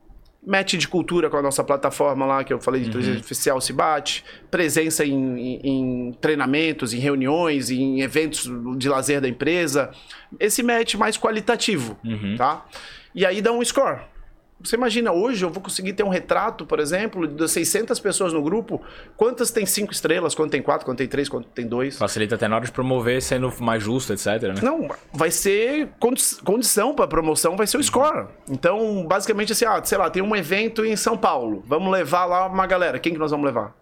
[0.46, 3.74] Match de cultura com a nossa plataforma lá, que eu falei de inteligência artificial se
[3.74, 9.92] bate, presença em, em- em treinamentos, em reuniões, em eventos de lazer da empresa.
[10.40, 11.98] Esse match mais qualitativo,
[12.38, 12.66] tá?
[13.14, 14.00] E aí dá um score.
[14.62, 18.42] Você imagina, hoje eu vou conseguir ter um retrato, por exemplo, das 600 pessoas no
[18.42, 18.82] grupo,
[19.16, 21.98] quantas tem 5 estrelas, quanto tem 4, quanto tem 3, quanto tem 2.
[21.98, 24.56] Facilita até na hora de promover, sendo mais justo, etc, né?
[24.62, 28.28] Não, vai ser condi condição para promoção, vai ser o score.
[28.50, 31.64] Então, basicamente assim, ah, sei lá, tem um evento em São Paulo.
[31.66, 33.00] Vamos levar lá uma galera.
[33.00, 33.79] Quem que nós vamos levar?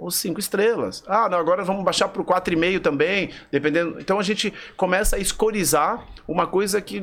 [0.00, 1.04] Os cinco estrelas.
[1.06, 3.96] Ah, não, agora vamos baixar para o 4,5 também, dependendo.
[4.00, 7.02] Então a gente começa a escorizar uma coisa que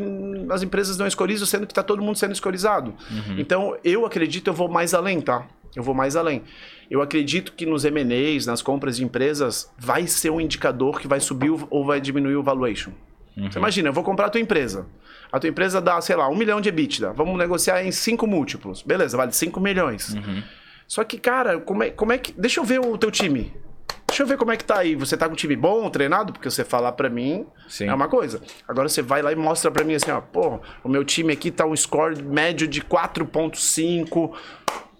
[0.50, 2.94] as empresas não escorizam, sendo que está todo mundo sendo escorizado.
[3.38, 5.46] Então eu acredito, eu vou mais além, tá?
[5.76, 6.44] Eu vou mais além.
[6.90, 11.22] Eu acredito que nos M&As, nas compras de empresas, vai ser um indicador que vai
[11.22, 12.92] subir ou vai diminuir o valuation.
[13.50, 14.86] Você imagina, eu vou comprar a tua empresa.
[15.32, 17.14] A tua empresa dá, sei lá, um milhão de EBITDA.
[17.14, 18.82] Vamos negociar em cinco múltiplos.
[18.84, 20.14] Beleza, vale 5 milhões.
[20.92, 22.34] Só que, cara, como é, como é que.
[22.34, 23.54] Deixa eu ver o teu time.
[24.06, 24.94] Deixa eu ver como é que tá aí.
[24.94, 26.34] Você tá com um time bom, treinado?
[26.34, 27.88] Porque você falar pra mim Sim.
[27.88, 28.42] é uma coisa.
[28.68, 31.50] Agora você vai lá e mostra pra mim assim, ó, pô, o meu time aqui
[31.50, 34.34] tá um score médio de 4.5.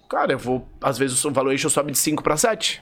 [0.08, 0.66] Cara, eu vou.
[0.82, 2.82] Às vezes o valuation sobe de 5 para 7.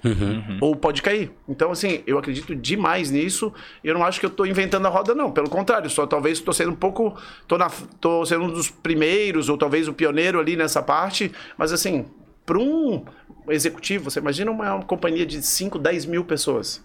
[0.62, 1.32] Ou pode cair.
[1.48, 3.52] Então, assim, eu acredito demais nisso.
[3.84, 5.32] E eu não acho que eu tô inventando a roda, não.
[5.32, 7.19] Pelo contrário, só talvez tô sendo um pouco.
[7.48, 11.32] Tô, na, tô sendo um dos primeiros, ou talvez o pioneiro ali nessa parte.
[11.58, 12.06] Mas assim,
[12.50, 13.06] para um
[13.48, 16.84] executivo, você imagina uma, uma companhia de 5, 10 mil pessoas.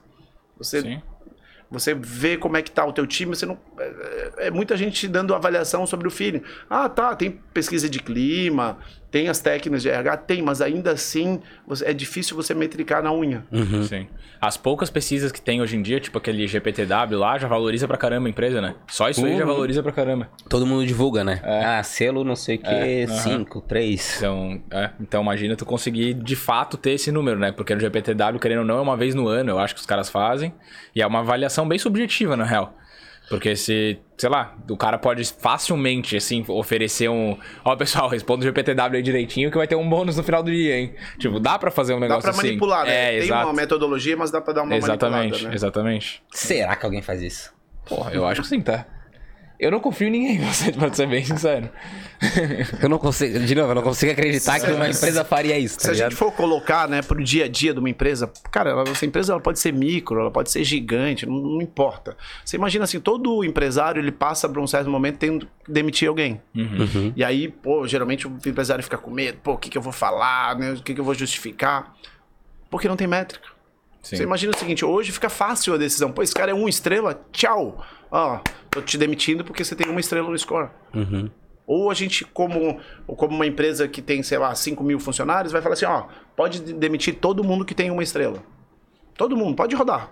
[0.59, 1.03] Você Sim.
[1.71, 5.09] você vê como é que tá o teu time, você não é, é muita gente
[5.09, 6.43] dando avaliação sobre o feeling.
[6.69, 8.77] Ah, tá, tem pesquisa de clima,
[9.15, 13.13] tem as técnicas de RH, tem, mas ainda assim você- é difícil você metricar na
[13.13, 13.45] unha.
[13.89, 14.09] Sim.
[14.41, 17.97] As poucas pesquisas que tem hoje em dia, tipo aquele GPTW lá, já valoriza pra
[17.97, 18.75] caramba a empresa, né?
[18.89, 19.53] Só isso aí já Uhum.
[19.53, 20.29] valoriza pra caramba.
[20.51, 21.41] Todo mundo divulga, né?
[21.45, 21.65] É.
[21.65, 23.15] Ah, selo não sei o que, É, aham.
[23.19, 24.17] 5, 3.
[24.19, 27.53] Então, é, então imagina tu conseguir de fato ter esse número, né?
[27.53, 29.87] Porque no GPTW, querendo ou não, é uma vez no ano, eu acho que os
[29.87, 30.53] caras fazem.
[30.93, 32.77] E é uma avaliação bem subjetiva, na real.
[33.29, 37.39] Porque se, sei lá, o cara pode facilmente, assim, oferecer um.
[37.65, 40.51] Ó, pessoal, responda o GPTW aí direitinho que vai ter um bônus no final do
[40.51, 40.95] dia, hein?
[41.19, 42.49] Tipo, dá pra fazer um Dá negócio pra assim.
[42.49, 42.93] manipular, né?
[42.93, 43.47] É, tem exato.
[43.47, 45.55] uma metodologia, mas dá pra dar uma Exatamente, manipulada, né?
[45.55, 46.23] exatamente.
[46.33, 47.53] Será que alguém faz isso?
[47.87, 48.87] Porra, eu acho que sim, tá?
[49.59, 50.41] Eu não confio em ninguém,
[50.77, 51.71] pra ser bem sincero.
[52.83, 55.87] Eu não consigo, de novo, eu não consigo acreditar que uma empresa faria isso, Se
[55.87, 56.17] tá a gente ligado?
[56.19, 59.41] for colocar, né, pro dia a dia de uma empresa, cara, ela- essa empresa ela
[59.41, 62.17] pode ser micro, ela pode ser gigante, não, não importa.
[62.45, 66.41] Você imagina assim, todo empresário ele passa por um certo momento tendo que demitir alguém.
[67.15, 69.93] E aí, pô, geralmente o empresário fica com medo, pô, o que, que eu vou
[69.93, 71.95] falar, né, o que, que eu vou justificar?
[72.71, 73.47] Porque não tem métrica.
[74.03, 74.17] Sim.
[74.17, 76.13] Você imagina o seguinte, hoje fica fácil a decisão.
[76.13, 77.83] Pô, esse cara é uma estrela, tchau.
[78.11, 78.39] Ó,
[78.75, 80.69] tô te demitindo porque você tem uma estrela no score.
[81.67, 85.63] Ou a gente, como, como uma empresa que tem, sei lá, 5 mil funcionários, vai
[85.63, 86.05] falar assim, ó,
[86.37, 88.43] pode de- demitir todo mundo que tem uma estrela.
[89.17, 90.11] Todo mundo, pode rodar.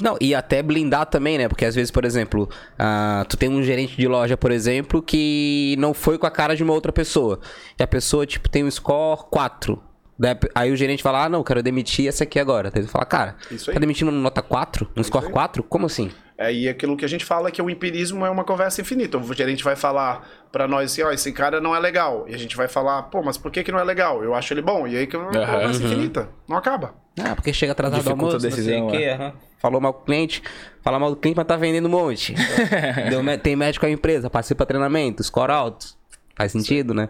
[0.00, 1.48] Não, e até blindar também, né?
[1.48, 5.76] Porque às vezes, por exemplo, ah, tu tem um gerente de loja, por exemplo, que
[5.78, 7.38] não foi com a cara de uma outra pessoa.
[7.78, 9.80] E a pessoa, tipo, tem um score 4.
[10.18, 12.70] Daí- Aí o gerente fala, ah, não, quero demitir essa aqui agora.
[12.70, 13.58] Daí tu fala, cara, aí.
[13.58, 14.88] tá demitindo nota 4?
[14.96, 15.62] Um score 4?
[15.62, 16.10] Como assim?
[16.38, 19.16] É, e aquilo que a gente fala que o empirismo é uma conversa infinita.
[19.16, 22.26] O gerente vai falar pra nós assim, ó, esse cara não é legal.
[22.28, 24.22] E a gente vai falar, pô, mas por que, que não é legal?
[24.22, 24.86] Eu acho ele bom.
[24.86, 26.28] E aí que é uma conversa infinita.
[26.46, 26.94] Não acaba.
[27.18, 29.32] Ah, porque chega atrasado do Dificulta almoço, a decisão, não sei o quê, aham.
[29.58, 30.42] Falou mal com o cliente,
[30.82, 32.34] fala mal do cliente, mas tá vendendo um monte.
[33.08, 35.96] Deu tem médico a empresa, participa de treinamento, score alto.
[36.36, 37.08] Faz sentido, né?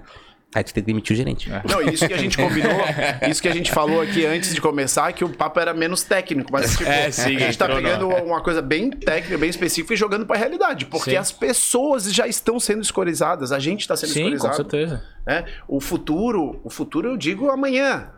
[0.56, 1.52] Aí tu tem que demitir o gerente.
[1.52, 1.60] É.
[1.70, 2.72] Não, isso que a gente combinou,
[3.28, 6.50] isso que a gente falou aqui antes de começar, que o papo era menos técnico,
[6.50, 9.92] mas tipo, É, sim, a gente tá pegando na- uma coisa bem técnica, bem específica
[9.92, 11.16] e jogando pra realidade, porque Sim.
[11.16, 14.56] as pessoas já estão sendo escorizadas, a gente tá sendo Sim, com escorizado.
[14.56, 15.04] certeza.
[15.26, 15.44] né?
[15.68, 18.08] O futuro, o futuro eu digo amanhã.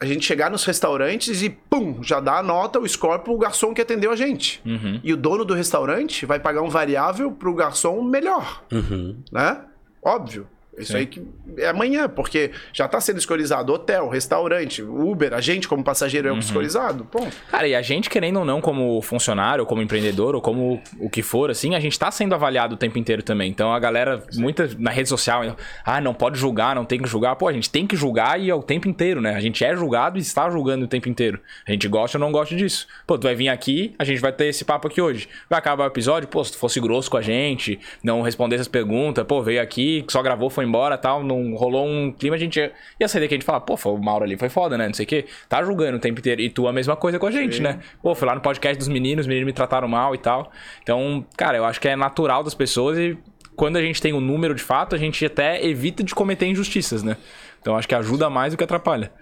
[0.00, 3.72] A gente chegar nos restaurantes e pum, já dá a nota, o score pro garçom
[3.74, 4.60] que atendeu a gente.
[4.64, 5.00] Uhum.
[5.02, 9.16] E o dono do restaurante vai pagar um variável pro garçom melhor, Uhum.
[9.32, 9.58] né?
[10.02, 10.46] Óbvio.
[10.78, 10.98] Isso Sim.
[10.98, 11.22] aí que
[11.58, 16.32] é amanhã, porque já tá sendo escorizado hotel, restaurante, Uber, a gente como passageiro é
[16.32, 16.38] Uhum.
[16.38, 17.04] escorizado.
[17.04, 17.34] Ponto.
[17.50, 21.08] Cara, e a gente, querendo ou não, como funcionário, ou como empreendedor, ou como o
[21.08, 23.50] que for, assim, a gente tá sendo avaliado o tempo inteiro também.
[23.50, 27.36] Então a galera, muita na rede social, ah, não pode julgar, não tem que julgar.
[27.36, 29.34] Pô, a gente tem que julgar e é o tempo inteiro, né?
[29.34, 31.38] A gente é julgado e está julgando o tempo inteiro.
[31.68, 32.86] A gente gosta ou não gosta disso.
[33.06, 35.28] Pô, tu vai vir aqui, a gente vai ter esse papo aqui hoje.
[35.48, 38.68] Vai acabar o episódio, pô, se tu fosse grosso com a gente, não responder essas
[38.68, 42.56] perguntas, pô, veio aqui, só gravou, foi embora tal, não rolou um clima, a gente
[42.56, 44.86] ia, ia sair daqui a gente falar, pô, foi o Mauro ali, foi foda, né?
[44.86, 45.26] Não sei o quê.
[45.48, 46.40] Tá julgando o tempo inteiro.
[46.40, 47.80] E tu a mesma coisa com a gente, né?
[48.02, 50.50] Pô, fui lá no podcast dos meninos, os meninos me trataram mal e tal.
[50.82, 53.16] Então, cara, eu acho que é natural das pessoas e
[53.56, 57.02] quando a gente tem o número de fato, a gente até evita de cometer injustiças,
[57.02, 57.16] né?
[57.60, 59.12] Então acho que ajuda mais do que atrapalha.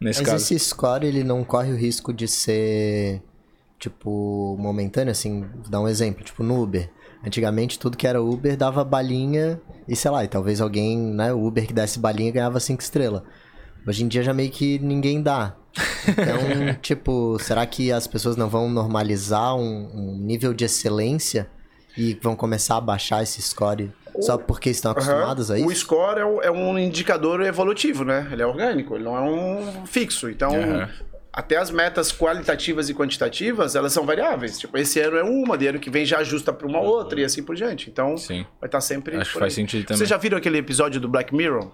[0.00, 0.44] Nesse Mas caso.
[0.44, 3.22] esse score, ele não corre o risco de ser,
[3.78, 6.90] tipo, momentâneo, assim, dar um exemplo, tipo, no Uber.
[7.24, 11.44] Antigamente, tudo que era Uber dava balinha e, sei lá, e talvez alguém, né, o
[11.46, 13.22] Uber que desse balinha ganhava cinco estrelas.
[13.86, 15.56] Hoje em dia já meio que ninguém dá.
[16.06, 16.36] Então,
[16.82, 21.48] tipo, será que as pessoas não vão normalizar um, um nível de excelência
[21.96, 25.60] e vão começar a baixar esse score só porque estão acostumadas a Aham.
[25.64, 25.72] isso?
[25.72, 28.28] O score é, um- é um indicador evolutivo, né?
[28.32, 30.28] Ele é orgânico, ele não é um fixo.
[30.28, 30.88] Então, Aham.
[31.32, 34.58] Até as metas qualitativas e quantitativas, elas são variáveis.
[34.58, 37.24] Tipo, esse ano é uma, de ano que vem já ajusta para uma outra e
[37.24, 37.88] assim por diante.
[37.88, 38.44] Então, Sim.
[38.60, 39.16] vai estar sempre.
[39.16, 39.96] Acho que faz sentido também.
[39.96, 41.72] Vocês já viram aquele episódio do Black Mirror?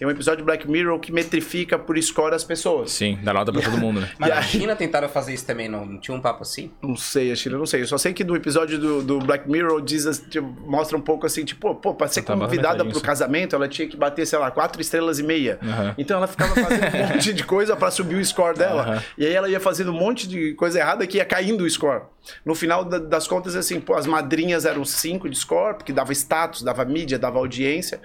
[0.00, 2.90] Tem um episódio do Black Mirror que metrifica por score as pessoas.
[2.90, 4.08] Sim, dá nota pra todo mundo, né?
[4.18, 6.70] Mas E aí- China tentaram fazer isso também, não, não tinha um papo assim?
[6.82, 7.82] Não sei, a China, não sei.
[7.82, 11.26] Eu só sei que no episódio do, do Black Mirror diz, tipo, mostra um pouco
[11.26, 14.50] assim, tipo, pô, pra ser Tá convidada pro casamento, ela tinha que bater, sei lá,
[14.50, 15.58] quatro estrelas e meia.
[15.62, 15.94] Aham.
[15.98, 18.82] Então ela ficava fazendo um monte de coisa pra subir o score dela.
[18.82, 19.02] Aham.
[19.18, 22.04] E aí ela ia fazendo um monte de coisa errada que ia caindo o score.
[22.42, 26.10] No final da- das contas, assim, pô, as madrinhas eram cinco de score, porque dava
[26.14, 28.00] status, dava mídia, dava audiência.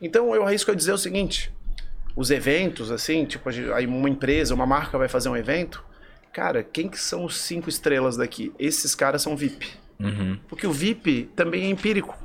[0.00, 1.52] Então eu arrisco a dizer o seguinte:
[2.16, 5.84] os eventos, assim, tipo, a aí uma empresa, uma marca vai fazer um evento.
[6.32, 8.52] Cara, quem que são os cinco estrelas daqui?
[8.58, 9.68] Esses caras são VIP.
[9.98, 10.38] Uhum.
[10.48, 12.16] Porque o VIP também é empírico.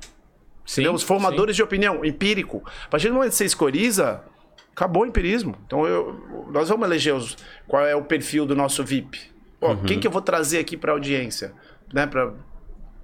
[0.65, 0.81] Sim.
[0.81, 0.93] Entendeu?
[0.93, 2.63] Os formadores de opinião, empírico.
[2.85, 4.23] A partir do momento que você escoriza,
[4.71, 5.57] acabou o empirismo.
[5.65, 9.19] Então eu, nós vamos eleger os, qual é o perfil do nosso VIP.
[9.59, 9.83] Pô, Uhum.
[9.83, 11.53] Quem que eu vou trazer aqui para audiência?
[11.93, 12.33] Né, para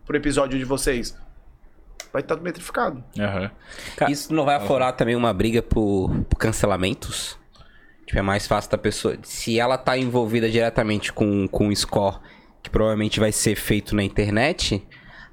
[0.07, 1.17] o episódio de vocês?
[2.13, 3.03] Vai estar metrificado.
[3.13, 3.21] sim.
[3.21, 3.51] Aham.
[3.95, 7.37] Ca- Isso não vai aflorar também uma briga por, por cancelamentos?
[8.05, 9.17] Tipo, é mais fácil da pessoa.
[9.23, 12.17] Se ela tá envolvida diretamente com, com o score,
[12.61, 14.85] que provavelmente vai ser feito na internet,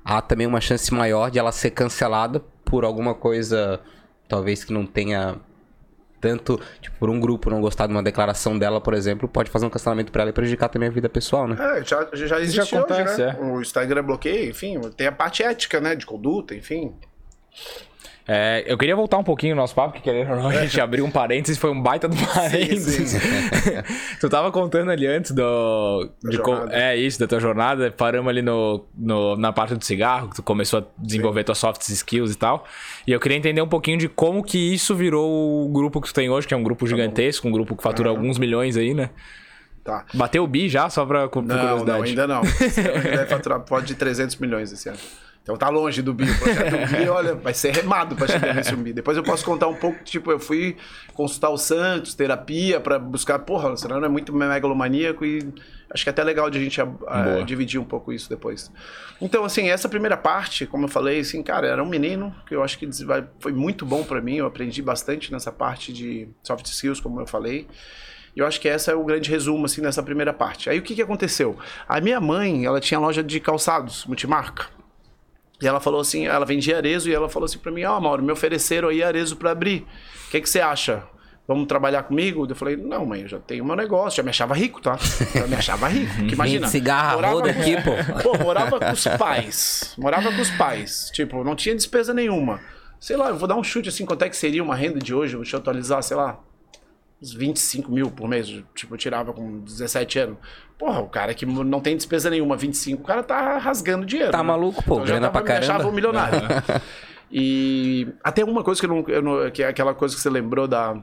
[0.05, 3.81] há também uma chance maior de ela ser cancelada por alguma coisa,
[4.29, 5.37] talvez que não tenha
[6.20, 6.61] tanto.
[6.81, 9.70] Tipo, por um grupo não gostar de uma declaração dela, por exemplo, pode fazer um
[9.70, 11.57] cancelamento pra ela e prejudicar também a vida pessoal, né?
[11.78, 13.37] É, já, já existe acontece, hoje, né?
[13.38, 13.44] é.
[13.44, 16.94] O Instagram bloqueia, enfim, tem a parte ética, né, de conduta, enfim.
[18.31, 20.79] É, eu queria voltar um pouquinho no nosso papo, que querendo ou não, a gente
[20.79, 23.14] abriu um parênteses, foi um baita do parênteses.
[24.21, 26.11] tu tava contando ali antes do.
[26.45, 27.91] Co- é isso, da tua jornada.
[27.91, 31.81] Paramos ali no, no- na parte do cigarro, que tu começou a desenvolver tuas soft
[31.88, 32.67] skills e tal.
[33.07, 36.14] E eu queria entender um pouquinho de como que isso virou o grupo que tu
[36.14, 39.09] tem hoje, que é um grupo gigantesco, um grupo que fatura alguns milhões aí, né?
[39.83, 40.05] Tá.
[40.12, 41.99] Bateu o bi já, só pra, por Não, curiosidade.
[41.99, 42.43] não, ainda não.
[43.01, 44.99] Ano Vai faturar pode de 300 milhões esse ano.
[45.49, 46.31] Então tá longe do bi.
[46.31, 48.93] O projeto do bi, olha, vai ser remado pra chegar nesse bi.
[48.93, 50.77] Depois eu posso contar um pouco, tipo, eu fui
[51.15, 55.51] consultar o Santos, terapia, pra buscar, porra, senão não é muito megalomaníaco e
[55.91, 57.43] acho que é até legal de a gente Boa.
[57.47, 58.71] dividir um pouco isso depois.
[59.23, 62.63] Então, assim, essa primeira parte, como eu falei, assim, cara, era um menino que eu
[62.63, 62.87] acho que
[63.41, 67.27] foi muito bom pra mim, eu aprendi bastante nessa parte de soft skills, como eu
[67.27, 67.67] falei.
[68.37, 70.69] E eu acho que essa é o grande resumo, assim, nessa primeira parte.
[70.69, 71.57] Aí o que, que aconteceu?
[71.89, 74.77] A minha mãe, ela tinha loja de calçados, multimarca.
[75.61, 78.23] E ela falou assim, ela vendia arezo e ela falou assim pra mim, ó, Mauro,
[78.23, 79.87] me ofereceram aí arezo pra abrir.
[80.29, 81.03] O que, que você acha?
[81.49, 82.47] Vamos trabalhar comigo?
[82.49, 84.97] Eu falei, não, mãe, eu já tenho meu negócio, já me achava rico, tá?
[85.35, 86.12] Já me achava rico.
[86.29, 86.66] Que imagina.
[86.66, 87.90] Gente, cigarro, morava- aqui, pô.
[88.23, 89.94] Pô, morava com os pais.
[89.99, 91.11] Morava com os pais.
[91.12, 92.61] Tipo, não tinha despesa nenhuma.
[93.01, 95.14] Sei lá, eu vou dar um chute assim, quanto é que seria uma renda de
[95.14, 95.37] hoje?
[95.37, 96.38] Deixa eu atualizar, sei lá.
[97.20, 98.46] Uns 25 mil por mês.
[98.74, 100.37] Tipo, eu tirava com 17 anos.
[100.78, 104.31] Porra, o cara que não tem despesa nenhuma, 25, o cara tá rasgando dinheiro.
[104.31, 104.44] Tá né?
[104.44, 105.88] maluco, pô, Então, já tava, pra me achava caramba.
[105.88, 106.40] um milionário.
[107.31, 110.31] E até uma coisa que, eu não, eu não- que é aquela coisa que você
[110.31, 110.96] lembrou da,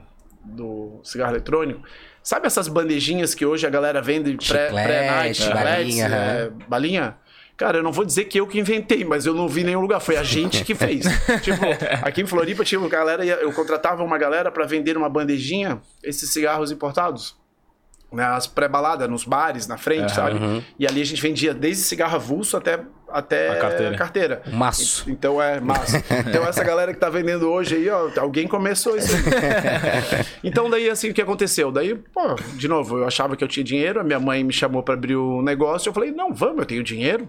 [0.44, 1.82] do cigarro eletrônico.
[2.22, 7.16] Sabe essas bandejinhas que hoje a galera vende pré- Chiclete, pré-night, balinha, é, balinha?
[7.56, 9.80] Cara, eu não vou dizer que eu que inventei, mas eu não vi em nenhum
[9.80, 9.98] lugar.
[9.98, 11.06] Foi a gente que fez.
[11.42, 11.64] tipo,
[12.02, 16.30] aqui em Floripa tinha uma galera, eu contratava uma galera para vender uma bandejinha, esses
[16.30, 17.34] cigarros importados
[18.12, 20.38] nas pré-baladas, nos bares, na frente, sabe?
[20.78, 23.96] E ali a gente vendia desde cigarro avulso até, até A carteira.
[23.96, 24.42] carteira.
[24.46, 25.08] Um maço.
[25.10, 26.02] Então é massa.
[26.28, 29.14] Então essa galera que tá vendendo hoje aí, ó, alguém começou isso.
[29.16, 30.26] aí.
[30.44, 31.70] então daí assim o que aconteceu?
[31.70, 34.82] Daí, pô, de novo, eu achava que eu tinha dinheiro, a minha mãe me chamou
[34.82, 37.28] para abrir o negócio, eu falei: "Não, vamos, eu tenho dinheiro".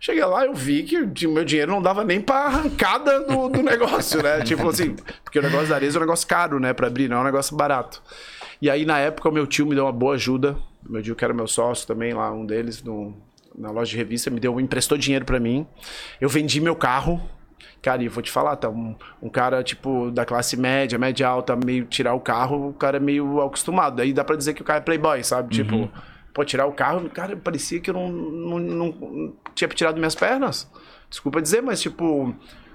[0.00, 3.62] Cheguei lá, eu vi que o meu dinheiro não dava nem pra arrancada do, do
[3.62, 4.40] negócio, né?
[4.42, 7.18] tipo assim, porque o negócio da Arezzo é um negócio caro, né, pra abrir, não
[7.18, 8.02] é um negócio barato.
[8.60, 10.56] E aí, na época, o meu tio me deu uma boa ajuda.
[10.84, 13.14] O meu tio, que era meu sócio também, lá, um deles, no,
[13.56, 15.66] na loja de revista, me deu, emprestou dinheiro pra mim.
[16.20, 17.20] Eu vendi meu carro.
[17.80, 18.68] Cara, e eu vou te falar, tá?
[18.68, 22.96] Um, um cara, tipo, da classe média, média alta, meio tirar o carro, o cara
[22.96, 24.00] é meio acostumado.
[24.00, 25.52] Aí dá pra dizer que o cara é playboy, sabe?
[25.52, 25.90] Tipo,
[26.32, 30.70] pô, tirar o carro, cara, parecia que eu não, não, não tinha tirado minhas pernas.
[31.10, 32.34] Desculpa dizer, mas, tipo,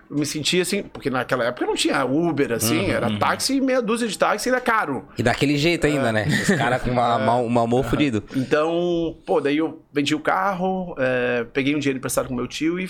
[0.10, 3.82] eu me sentia assim, porque naquela época não tinha Uber, assim, era táxi e meia
[3.82, 5.06] dúzia de táxi ainda caro.
[5.18, 6.26] E daquele jeito ainda, né?
[6.28, 8.24] Os caras com uma, mal- um amor fudido.
[8.36, 12.80] Então, pô, daí eu vendi o carro, é, peguei um dinheiro emprestado com meu tio
[12.80, 12.86] e,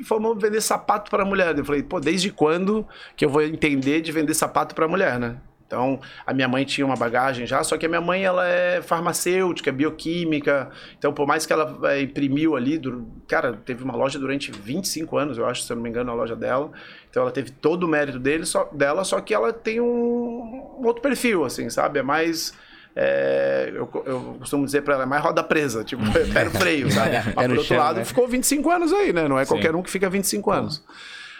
[0.00, 1.56] e fomos vender sapato para mulher.
[1.56, 5.36] Eu falei, pô, desde quando que eu vou entender de vender sapato para mulher, né?
[5.68, 8.80] Então, a minha mãe tinha uma bagagem já, só que a minha mãe, ela é
[8.80, 10.70] farmacêutica, bioquímica.
[10.98, 15.18] Então, por mais que ela é, imprimiu ali, dur- cara, teve uma loja durante 25
[15.18, 16.70] anos, eu acho, se eu não me engano, a loja dela.
[17.10, 20.86] Então, ela teve todo o mérito dele, só, dela, só que ela tem um, um
[20.86, 21.98] outro perfil, assim, sabe?
[21.98, 22.54] É mais...
[22.96, 26.02] é, eu, eu costumo dizer pra ela, é mais roda presa, tipo,
[26.32, 27.10] pé no freio, sabe?
[27.36, 28.04] Mas, por outro chão, lado, né?
[28.06, 29.28] ficou 25 anos aí, né?
[29.28, 30.82] Não é qualquer um que fica 25 anos.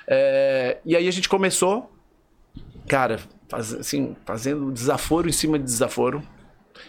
[0.06, 1.90] É, e aí a gente começou,
[2.86, 6.22] cara, faz- assim, fazendo desaforo em cima de desaforo.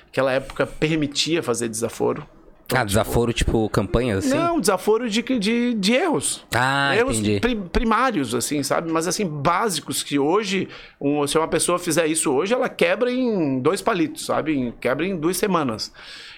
[0.07, 2.25] Aquela época permitia fazer desaforo.
[2.71, 4.37] Ah, desaforo, tipo, campanhas assim?
[4.37, 6.45] Não, desaforo de, de, de erros.
[6.53, 7.39] Ah, erros entendi.
[7.39, 8.91] pri- primários, assim, sabe?
[8.91, 10.67] Mas assim, básicos, que hoje,
[11.01, 14.71] um- se uma pessoa fizer isso hoje, ela quebra em dois palitos, sabe?
[14.79, 15.91] Quebra em duas semanas.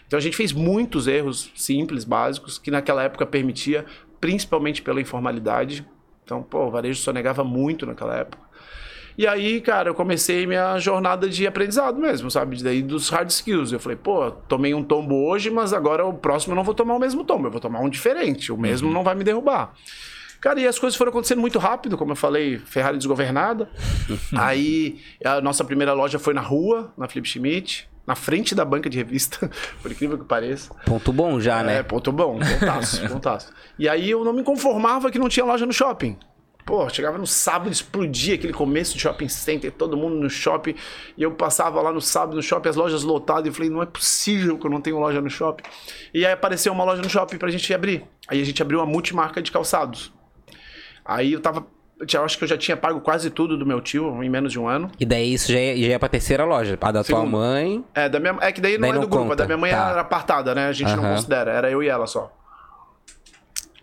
[0.08, 3.86] Então a gente fez muitos erros simples, básicos, que naquela época permitia,
[4.22, 5.86] principalmente pela informalidade.
[6.24, 8.42] Então, pô, o varejo sonegava muito naquela época.
[9.18, 12.62] E aí, cara, eu comecei minha jornada de aprendizado mesmo, sabe?
[12.64, 13.72] Daí dos hard skills.
[13.72, 16.96] Eu falei, pô, tomei um tombo hoje, mas agora o próximo eu não vou tomar
[16.96, 18.52] o mesmo tombo, eu vou tomar um diferente.
[18.52, 19.74] O mesmo não vai me derrubar.
[20.40, 23.70] Cara, e as coisas foram acontecendo muito rápido, como eu falei, Ferrari desgovernada.
[24.36, 28.90] aí a nossa primeira loja foi na rua, na Flip Schmidt, na frente da banca
[28.90, 29.48] de revista,
[29.84, 30.74] por incrível que pareça.
[30.86, 31.84] Ponto bom já, É, né?
[31.84, 33.54] ponto bom, pontaço, pontaço.
[33.78, 36.18] E aí eu não me conformava que não tinha loja no shopping.
[36.72, 40.74] Pô, chegava no sábado, explodia aquele começo de shopping center, todo mundo no shopping.
[41.18, 43.86] E eu passava lá no sábado no shopping, as lojas lotadas, e falei, não é
[43.86, 45.66] possível que eu não tenha loja no shopping.
[46.14, 48.06] E aí apareceu uma loja no shopping pra gente abrir.
[48.26, 50.14] Aí a gente abriu uma multimarca de calçados.
[51.04, 51.68] Aí eu tava.
[52.14, 54.58] Eu acho que eu já tinha pago quase tudo do meu tio em menos de
[54.58, 54.90] um ano.
[54.98, 56.78] E daí isso já é, já é pra terceira loja.
[56.80, 57.32] A da tua Segundo.
[57.32, 57.84] mãe.
[57.94, 59.46] É, da minha, é que daí não Daí é não do grupo, conta, a da
[59.46, 59.90] minha mãe tá.
[59.90, 60.68] era apartada, né?
[60.68, 61.16] A gente não Aham.
[61.16, 62.32] considera, era eu e ela só.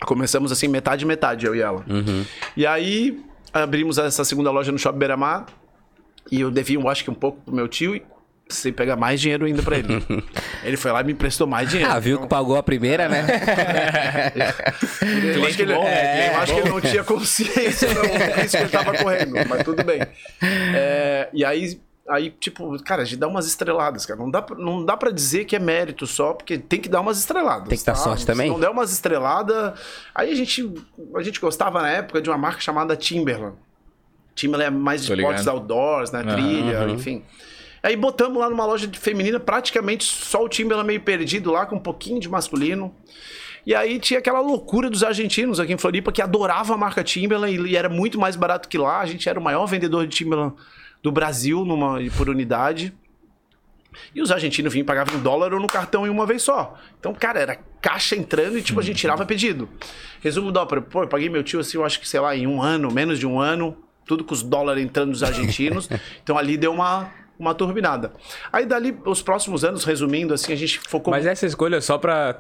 [0.05, 1.85] Começamos assim, metade metade, eu e ela.
[1.89, 2.25] Uhum.
[2.57, 3.21] E aí
[3.53, 5.47] abrimos essa segunda loja no Shopping Beira-Mar.
[6.31, 8.03] E eu devia, eu acho que um pouco pro meu tio e
[8.47, 10.03] precisei pegar mais dinheiro ainda pra ele.
[10.65, 11.93] ele foi lá e me emprestou mais dinheiro.
[11.93, 13.27] Ah, viu que pagou a primeira, né?
[15.35, 16.27] Eu acho que ele, bom, né?
[16.27, 18.01] é, eu acho que ele não tinha consciência do
[18.41, 20.01] risco que ele tava correndo, mas tudo bem.
[20.43, 21.79] É, e aí,
[22.09, 24.19] aí, tipo, cara, a gente dá umas estreladas, cara.
[24.19, 27.01] Não dá, pra- não dá pra dizer que é mérito só, porque tem que dar
[27.01, 27.69] umas estreladas.
[27.69, 28.47] Tem que dar sorte também.
[28.49, 29.79] Se não der umas estreladas.
[30.15, 30.73] Aí a gente,
[31.15, 33.57] a gente gostava na época de uma marca chamada Timberland.
[34.35, 36.23] Timberland é mais de esportes outdoors, né?
[36.23, 37.25] Trilha, enfim.
[37.83, 41.77] Aí botamos lá numa loja de feminina, praticamente só o Timberland meio perdido lá, com
[41.77, 42.95] um pouquinho de masculino.
[43.67, 47.69] E aí tinha aquela loucura dos argentinos aqui em Floripa que adorava a marca Timberland
[47.69, 49.01] e era muito mais barato que lá.
[49.01, 50.55] A gente era o maior vendedor de Timberland
[51.03, 52.95] do Brasil numa, por unidade.
[54.15, 56.79] E os argentinos vinham e pagavam em dólar ou no cartão em uma vez só.
[56.99, 59.69] Então, cara, era caixa entrando e tipo, a gente tirava pedido.
[60.21, 62.47] Resumo da ópera, pô, eu paguei meu tio assim, eu acho que, sei lá, em
[62.47, 65.89] um ano, menos de um ano, tudo com os dólares entrando dos argentinos.
[66.23, 68.13] então ali deu uma, uma turbinada.
[68.53, 71.11] Aí dali, os próximos anos, resumindo, assim, a gente focou.
[71.11, 72.35] Mas essa escolha, só pra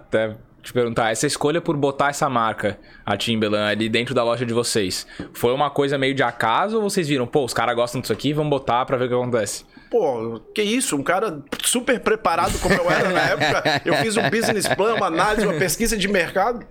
[0.63, 4.53] te perguntar, essa escolha por botar essa marca, a Timberland, ali dentro da loja de
[4.53, 8.13] vocês, foi uma coisa meio de acaso ou vocês viram, pô, os caras gostam disso
[8.13, 9.65] aqui, vamos botar pra ver o que acontece?
[9.91, 10.97] Pô, que isso?
[10.97, 13.83] Um cara super preparado como eu era na época.
[13.87, 16.67] Eu fiz um business plan, uma análise, uma pesquisa de mercado.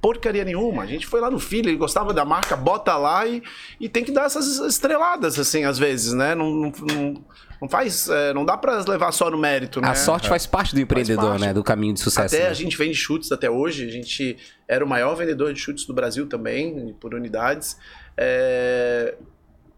[0.00, 0.82] porcaria nenhuma.
[0.82, 3.42] A gente foi lá no filho, ele gostava da marca, bota lá e,
[3.78, 6.34] e tem que dar essas estreladas, assim, às vezes, né?
[6.34, 7.24] Não, não, não,
[7.60, 8.08] não faz.
[8.08, 9.88] é, não dá pra levar só no mérito, né?
[9.88, 11.40] A sorte faz parte do empreendedor, parte.
[11.42, 11.52] né?
[11.52, 12.34] Do caminho de sucesso.
[12.34, 12.50] Até né?
[12.50, 13.86] a gente vende chutes até hoje.
[13.86, 14.36] A gente
[14.66, 17.76] era o maior vendedor de chutes do Brasil também, por unidades.
[18.16, 19.14] É,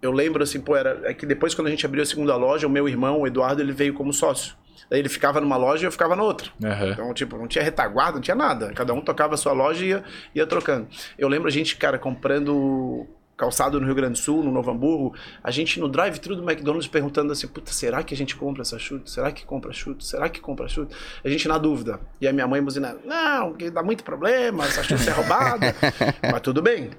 [0.01, 2.66] Eu lembro assim, pô, era é que depois quando a gente abriu a segunda loja,
[2.66, 4.55] o meu irmão, o Eduardo, ele veio como sócio.
[4.91, 6.51] Daí ele ficava numa loja e eu ficava na outra.
[6.62, 6.91] Aham.
[6.91, 8.72] Então, tipo, não tinha retaguarda, não tinha nada.
[8.72, 10.05] Cada um tocava a sua loja e ia,
[10.35, 10.87] ia trocando.
[11.16, 13.07] Eu lembro a gente, cara, comprando
[13.37, 16.87] calçado no Rio Grande do Sul, no Novo Hamburgo, a gente no drive-thru do McDonald's
[16.87, 19.11] perguntando assim, puta, será que a gente compra essa chute?
[19.11, 20.05] Será que compra chute?
[20.07, 20.95] Será que compra chute?
[21.24, 21.99] A gente na dúvida.
[22.20, 25.74] E a minha mãe buzinando, não, porque dá muito problema, essa chute é roubada.
[26.30, 26.91] Mas tudo bem.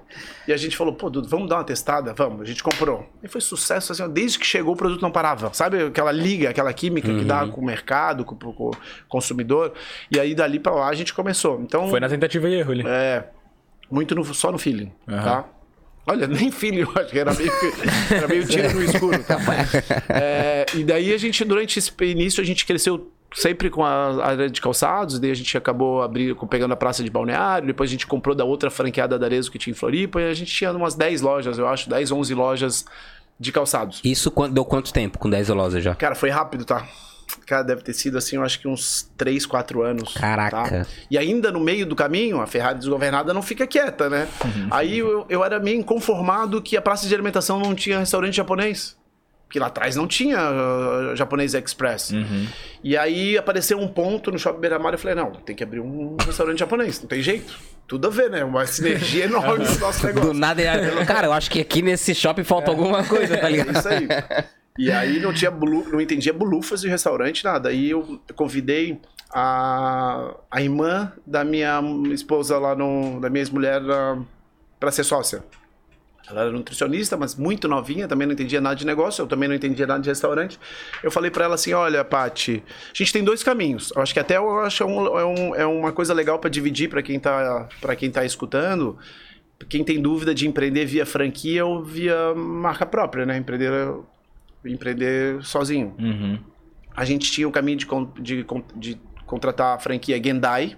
[0.47, 2.13] E a gente falou, pô, Dudu, vamos dar uma testada?
[2.13, 2.41] Vamos.
[2.41, 3.07] A gente comprou.
[3.23, 5.53] E foi sucesso, assim, desde que chegou o produto não parava.
[5.53, 8.75] Sabe aquela liga, aquela química que dá com o mercado, com, com o
[9.07, 9.73] consumidor?
[10.11, 11.61] E aí dali pra lá a gente começou.
[11.61, 12.83] Então, Foi na tentativa e erro ali.
[12.85, 13.29] é,
[13.89, 15.23] muito no- só no feeling, Aham.
[15.23, 15.45] tá?
[16.05, 17.51] Olha, nem eu acho que era meio,
[18.11, 19.23] era meio tiro no escuro.
[19.23, 19.37] Tá?
[20.09, 24.49] É, e daí a gente, durante esse início, a gente cresceu sempre com a área
[24.49, 28.05] de calçados, daí a gente acabou abrindo, pegando a praça de balneário, depois a gente
[28.05, 30.95] comprou da outra franqueada da Arezo que tinha em Floripa, e a gente tinha umas
[30.95, 32.85] 10 lojas, eu acho, 10, 11 lojas
[33.39, 34.01] de calçados.
[34.03, 35.95] Isso deu quanto tempo com 10 lojas já?
[35.95, 36.87] Cara, foi rápido, tá?
[37.45, 40.13] Cara, deve ter sido assim, eu acho que uns 3, 4 anos.
[40.13, 40.61] Caraca.
[40.85, 40.85] tá?
[41.11, 44.27] E ainda no meio do caminho, a Ferrari desgovernada não fica quieta, né?
[44.71, 48.95] Aí eu, eu era meio inconformado que a praça de alimentação não tinha restaurante japonês.
[49.45, 52.11] Porque lá atrás não tinha uh, japonês express.
[52.83, 55.63] E aí apareceu um ponto no Shopping Beira Mar e eu falei, não, tem que
[55.63, 57.53] abrir um restaurante japonês, não tem jeito.
[57.87, 58.43] Tudo a ver, né?
[58.43, 60.29] Uma sinergia enorme no nosso negócio.
[60.31, 60.59] Do nada.
[60.61, 63.77] é- Cara, eu acho que aqui nesse shopping falta alguma coisa, tá É ligado?
[63.77, 64.07] isso aí.
[64.77, 67.69] E aí não tinha bulu, não entendia bulufas de restaurante, nada.
[67.69, 68.99] Aí eu convidei
[69.31, 71.79] a, a irmã da minha
[72.11, 73.19] esposa lá no.
[73.19, 73.81] da minha ex-mulher
[74.79, 75.43] pra ser sócia.
[76.27, 79.55] Ela era nutricionista, mas muito novinha, também não entendia nada de negócio, eu também não
[79.55, 80.57] entendia nada de restaurante.
[81.03, 83.91] Eu falei pra ela assim: olha, Pati, a gente tem dois caminhos.
[83.95, 86.49] Eu acho que até eu acho é, um- é um- é uma coisa legal pra
[86.49, 88.97] dividir pra quem tá para quem tá escutando.
[89.69, 93.37] Quem tem dúvida de empreender via franquia ou via marca própria, né?
[93.37, 93.71] Empreender,
[94.65, 95.95] empreender sozinho.
[95.99, 96.39] Uhum.
[96.95, 97.87] A gente tinha o caminho de,
[98.21, 98.45] de,
[98.75, 100.77] de contratar a franquia Gendai,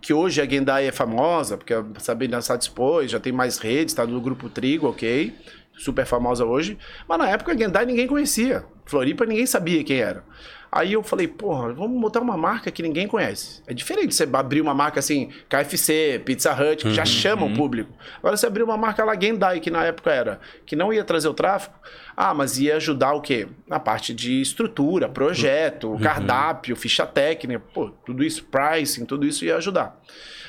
[0.00, 3.94] que hoje a Gendai é famosa, porque a Sabrina Sá dispôs, já tem mais redes,
[3.94, 5.34] tá do grupo Trigo, ok?
[5.76, 6.78] Super famosa hoje.
[7.08, 8.64] Mas na época a Gendai ninguém conhecia.
[8.86, 10.24] Floripa ninguém sabia quem era.
[10.70, 13.62] Aí eu falei, porra, vamos botar uma marca que ninguém conhece.
[13.66, 17.90] É diferente você abrir uma marca assim, KFC, Pizza Hut, que já chama o público.
[18.18, 21.28] Agora você abrir uma marca lá, Gendai, que na época era, que não ia trazer
[21.28, 21.74] o tráfego,
[22.14, 23.48] ah, mas ia ajudar o quê?
[23.66, 29.56] Na parte de estrutura, projeto, cardápio, ficha técnica, pô, tudo isso, pricing, tudo isso ia
[29.56, 29.98] ajudar.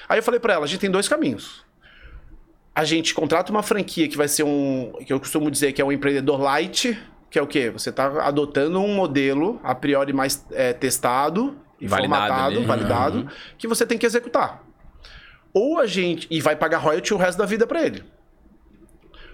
[0.07, 1.63] Aí eu falei pra ela, a gente tem dois caminhos.
[2.75, 5.85] A gente contrata uma franquia que vai ser um, que eu costumo dizer que é
[5.85, 6.97] um empreendedor light,
[7.29, 7.69] que é o quê?
[7.69, 12.65] Você está adotando um modelo a priori mais é, testado e Validado formatado, ali.
[12.65, 14.63] validado, que você tem que executar.
[15.53, 18.03] Ou a gente e vai pagar royalty o resto da vida para ele.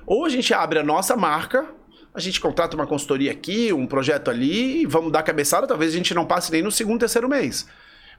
[0.06, 1.66] Ou a gente abre a nossa marca,
[2.14, 5.98] a gente contrata uma consultoria aqui, um projeto ali, e vamos dar cabeçada, talvez a
[5.98, 7.68] gente não passe nem no segundo, terceiro mês.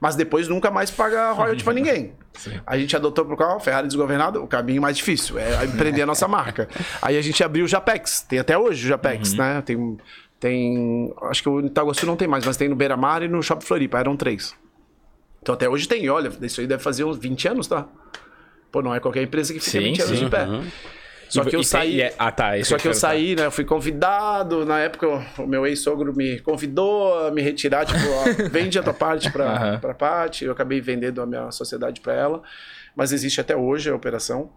[0.00, 2.12] Mas depois nunca mais paga royalty para ninguém.
[2.66, 3.58] A gente adotou pro qual?
[3.60, 6.68] Ferrari desgovernado, o caminho mais difícil, é empreender a nossa marca.
[7.00, 9.62] Aí a gente abriu o Japex, tem até hoje o Japex, né?
[9.62, 9.96] Tem,
[10.38, 11.14] tem.
[11.22, 13.64] Acho que o Itaguaçu não tem mais, mas tem no Beira Mar e no Shopping
[13.64, 14.54] Floripa, eram três.
[15.42, 17.86] Então até hoje tem, olha, isso aí deve fazer uns 20 anos, tá?
[18.70, 20.24] Pô, não é qualquer empresa que fica Sim, 20 anos sim.
[20.24, 20.46] de pé.
[21.28, 21.94] Só E- que eu e tem- saí.
[21.96, 23.46] e é- ah, tá, Só eu que eu saí, né?
[23.46, 24.64] Eu fui convidado.
[24.64, 25.06] Na época,
[25.38, 27.84] o- meu ex-sogro me convidou a me retirar.
[27.84, 29.78] Tipo, ó, vende a tua parte pra, Aham.
[29.80, 30.44] pra parte.
[30.44, 32.42] Eu acabei vendendo a minha sociedade pra ela.
[32.94, 34.50] Mas existe até hoje a operação.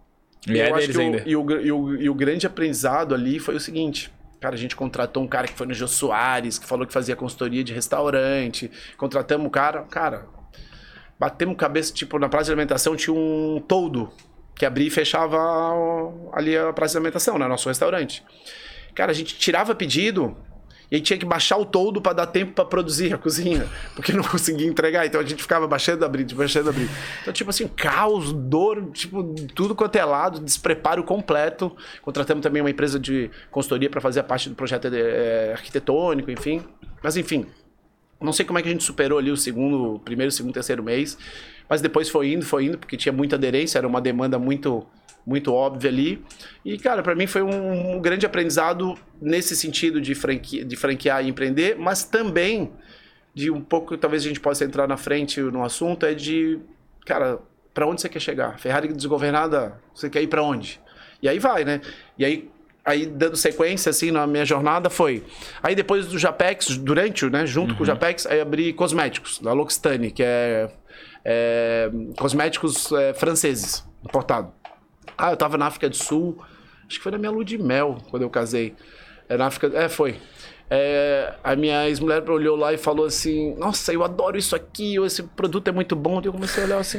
[0.48, 1.22] E é eu acho deles que o- ainda.
[1.26, 4.10] e, o, e, o, e o grande aprendizado ali foi o seguinte.
[4.40, 7.14] Cara, a gente contratou um cara que foi no Jô Soares, que falou que fazia
[7.14, 8.70] consultoria de restaurante.
[8.96, 9.82] Contratamos o cara.
[9.90, 10.24] Cara,
[11.18, 14.10] batemos cabeça, tipo, na praça de alimentação tinha um toldo
[14.60, 15.38] que abria e fechava
[16.34, 17.48] ali a praça de alimentação, né?
[17.48, 18.22] Nosso restaurante.
[18.94, 20.36] Cara, a gente tirava pedido
[20.90, 24.12] e aí tinha que baixar o toldo para dar tempo para produzir a cozinha, porque
[24.12, 25.06] não conseguia entregar.
[25.06, 26.90] Então a gente ficava baixando, abrindo, baixando, abrindo.
[27.22, 31.74] Então, tipo assim, caos, dor, tipo, tudo quanto é lado, despreparo completo.
[32.02, 36.62] Contratamos também uma empresa de consultoria para fazer a parte do projeto eh, arquitetônico, enfim.
[37.02, 37.46] Mas enfim,
[38.20, 41.16] não sei como é que a gente superou ali o segundo, primeiro, segundo, terceiro mês,
[41.70, 44.86] mas depois foi indo, foi indo, porque tinha muita aderência, era uma demanda muito
[45.26, 46.24] muito óbvia ali.
[46.64, 51.22] E, cara, para mim foi um, um grande aprendizado nesse sentido de, franqui, de franquear
[51.24, 52.72] e empreender, mas também
[53.34, 56.58] de um pouco, talvez a gente possa entrar na frente no assunto, é de,
[57.04, 57.38] cara,
[57.72, 58.58] Pra onde você quer chegar?
[58.58, 60.80] Ferrari desgovernada, você quer ir pra onde?
[61.22, 61.80] E aí vai, né?
[62.18, 62.50] E aí,
[62.84, 65.22] aí dando sequência, assim, na minha jornada foi...
[65.62, 70.10] Aí depois do Japex, durante, né, junto com o Japex, aí abri cosméticos, da L'Occitane,
[70.10, 70.68] que é,
[71.24, 74.52] é cosméticos é, franceses, importado.
[75.16, 76.38] Ah, eu tava na África do Sul,
[76.86, 78.74] acho que foi na minha lua de mel, quando eu casei.
[79.28, 79.70] É na África...
[79.74, 80.18] É, foi.
[80.72, 85.24] É, a minha ex-mulher olhou lá e falou assim: Nossa, eu adoro isso aqui, esse
[85.24, 86.20] produto é muito bom.
[86.22, 86.98] E eu comecei a olhar assim: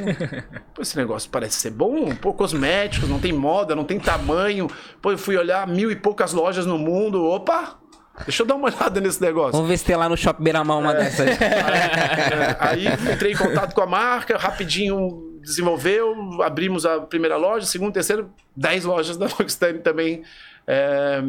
[0.74, 2.14] Pô, esse negócio parece ser bom.
[2.16, 4.68] Pô, cosméticos, não tem moda, não tem tamanho.
[5.00, 7.24] Pô, eu fui olhar mil e poucas lojas no mundo.
[7.24, 7.81] Opa!
[8.24, 9.52] Deixa eu dar uma olhada nesse negócio.
[9.52, 11.28] Vamos ver se tem lá no Shopping Beiramar uma dessas.
[11.40, 17.92] É, aí entrei em contato com a marca, rapidinho desenvolveu, abrimos a primeira loja, segunda,
[17.92, 20.22] terceira, dez lojas da L'Occitane também.
[20.66, 21.20] é,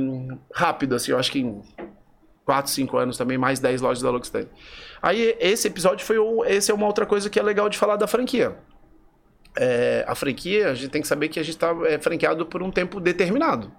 [0.54, 1.62] rápido, assim, eu acho que em
[2.46, 4.48] 4, 5 anos também, mais 10 lojas da L'Occitane.
[5.02, 7.96] Aí esse episódio foi o, esse é uma outra coisa que é legal de falar
[7.96, 8.56] da franquia.
[9.58, 12.62] É, a franquia, a gente tem que saber que a gente está é, franqueado por
[12.64, 13.72] um tempo determinado.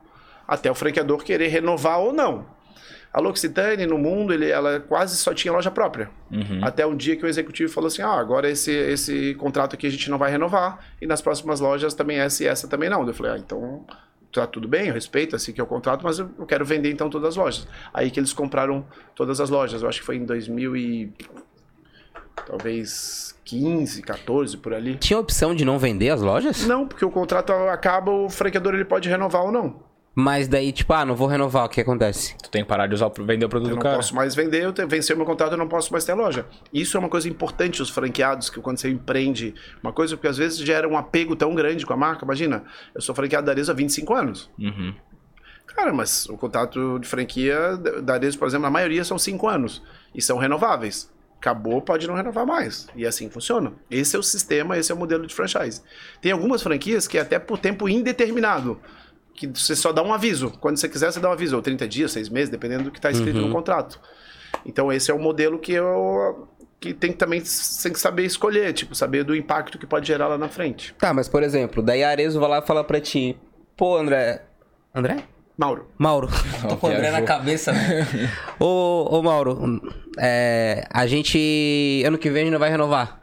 [0.47, 2.47] Até o franqueador querer renovar ou não.
[3.15, 6.11] A L'Occitane, no mundo, ele, ela quase só tinha loja própria.
[6.61, 9.91] Até um dia que o executivo falou assim, ah, agora esse, esse contrato aqui a
[9.91, 13.07] gente não vai renovar, e nas próximas lojas também essa e essa também não.
[13.07, 13.87] Eu falei, ah, então
[14.33, 16.91] tá tudo bem, eu respeito, assim que é o contrato, mas eu eu quero vender
[16.91, 17.69] então todas as lojas.
[17.93, 18.85] Aí que eles compraram
[19.15, 21.13] todas as lojas, eu acho que foi em 2000 e...
[22.45, 24.97] talvez 15, 14, por ali.
[24.97, 26.67] Tinha opção de não vender as lojas?
[26.67, 29.94] Não, porque o contrato acaba, o franqueador ele pode renovar ou não.
[30.15, 32.37] Mas daí, tipo, ah, não vou renovar, o que acontece?
[32.41, 33.97] Tu tem que parar de usar, o- vender o produto Eu do não cara.
[33.97, 36.47] posso mais vender, eu te- vencer o meu contrato, eu não posso mais ter loja.
[36.73, 40.37] Isso é uma coisa importante, os franqueados, que quando você empreende uma coisa, porque às
[40.37, 42.25] vezes gera um apego tão grande com a marca.
[42.25, 42.63] Imagina,
[42.95, 44.49] eu sou franqueado da Arezzo há 25 anos.
[44.57, 44.95] Uhum.
[45.67, 49.49] Cara, mas o contrato de franquia da da Arezzo, por exemplo, na maioria são 5
[49.49, 49.83] anos.
[50.15, 51.11] E são renováveis.
[51.41, 52.87] Acabou, pode não renovar mais.
[52.95, 53.73] E assim funciona.
[53.91, 55.83] Esse é o sistema, esse é o modelo de franchise.
[56.23, 58.81] Tem algumas franquias que é até por tempo indeterminado.
[59.35, 60.51] Que você só dá um aviso.
[60.61, 61.57] Quando você quiser, você dá um aviso.
[61.57, 64.01] Ou 30 dias, 6 meses, dependendo do que está escrito no contrato.
[64.65, 66.49] Então esse é o modelo que eu
[66.81, 70.29] que tem que também tem que saber escolher, tipo, saber do impacto que pode gerar
[70.29, 70.95] lá na frente.
[70.99, 73.37] Tá, mas por exemplo, daí a Arezo vai lá e fala pra ti,
[73.77, 74.43] pô, André.
[74.95, 75.25] André?
[75.57, 76.29] Mauro, Mauro.
[76.69, 78.07] Tô com o André na cabeça, né?
[78.59, 79.81] ô, ô, Mauro,
[80.19, 82.03] é, a gente.
[82.05, 83.21] Ano que vem a gente não vai renovar.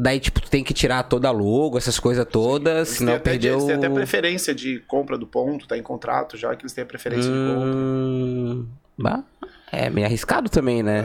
[0.00, 3.32] Daí, tipo, tu tem que tirar toda a logo, essas coisas todas, têm, senão até,
[3.32, 3.54] perdeu.
[3.54, 6.84] eles têm até preferência de compra do ponto, tá em contrato já que eles têm
[6.84, 7.66] a preferência de compra.
[7.66, 9.24] Hum, bah,
[9.72, 11.00] é meio arriscado também, né?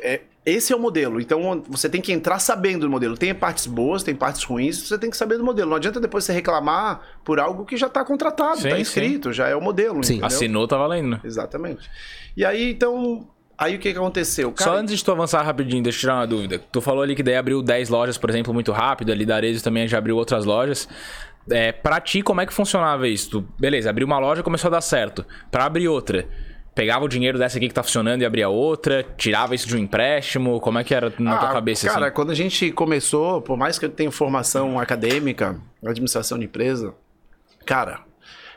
[0.00, 1.20] É, é, esse é o modelo.
[1.20, 3.18] Então você tem que entrar sabendo do modelo.
[3.18, 5.68] Tem partes boas, tem partes ruins, você tem que saber do modelo.
[5.68, 8.82] Não adianta depois você reclamar por algo que já está contratado, Sim, está sim.
[8.82, 10.02] escrito, já é o modelo.
[10.02, 10.14] Sim.
[10.14, 10.26] entendeu?
[10.26, 11.20] Assinou, tá valendo.
[11.22, 11.88] Exatamente.
[12.34, 13.28] E aí, então.
[13.62, 14.50] Aí o que, que aconteceu?
[14.52, 16.58] Cara, Só antes de tu avançar rapidinho, deixa eu tirar uma dúvida.
[16.70, 19.12] Tu falou ali que daí abriu 10 lojas, por exemplo, muito rápido.
[19.12, 20.88] Ali da Arezzo também já abriu outras lojas.
[21.50, 23.30] É, pra ti, como é que funcionava isso?
[23.30, 25.24] Tu, beleza, abriu uma loja começou a dar certo.
[25.50, 26.26] Pra abrir outra,
[26.74, 29.04] pegava o dinheiro dessa aqui que tá funcionando e abria outra?
[29.16, 30.60] Tirava isso de um empréstimo?
[30.60, 32.14] Como é que era na tua Ah, cabeça Cara, assim?
[32.14, 36.94] quando a gente começou, por mais que eu tenha formação acadêmica, administração de empresa,
[37.66, 38.00] cara,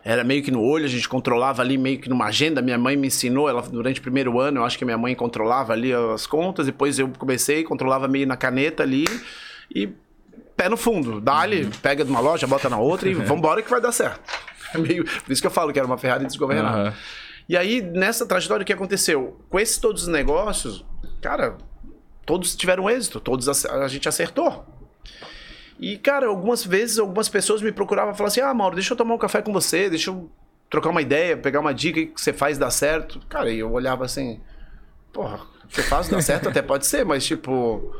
[0.06, 2.62] era meio que no olho, a gente controlava ali meio que numa agenda.
[2.62, 5.74] Minha mãe me ensinou, ela durante o primeiro ano, eu acho que minha mãe controlava
[5.74, 9.06] ali as contas, depois eu comecei, controlava meio na caneta ali
[9.74, 9.90] e
[10.56, 11.20] pé no fundo.
[11.20, 14.22] Dá-lhe, pega de uma loja, bota na outra e vambora que vai dar certo.
[14.74, 16.78] É meio, por isso que eu falo que era uma Ferrari desgovernada.
[16.90, 16.94] Aham.
[17.48, 19.40] E aí, nessa trajetória, o que aconteceu?
[19.50, 20.84] Com esses todos os negócios,
[21.22, 21.56] cara,
[22.26, 24.66] todos tiveram êxito, todos ac- a gente acertou.
[25.80, 28.98] E, cara, algumas vezes, algumas pessoas me procuravam e falavam assim: Ah, Mauro, deixa eu
[28.98, 30.30] tomar um café com você, deixa eu
[30.70, 33.20] trocar uma ideia, pegar uma dica que você faz dar certo.
[33.28, 34.40] Cara, e eu olhava assim:
[35.12, 37.94] Porra, o que dar certo até pode ser, mas tipo.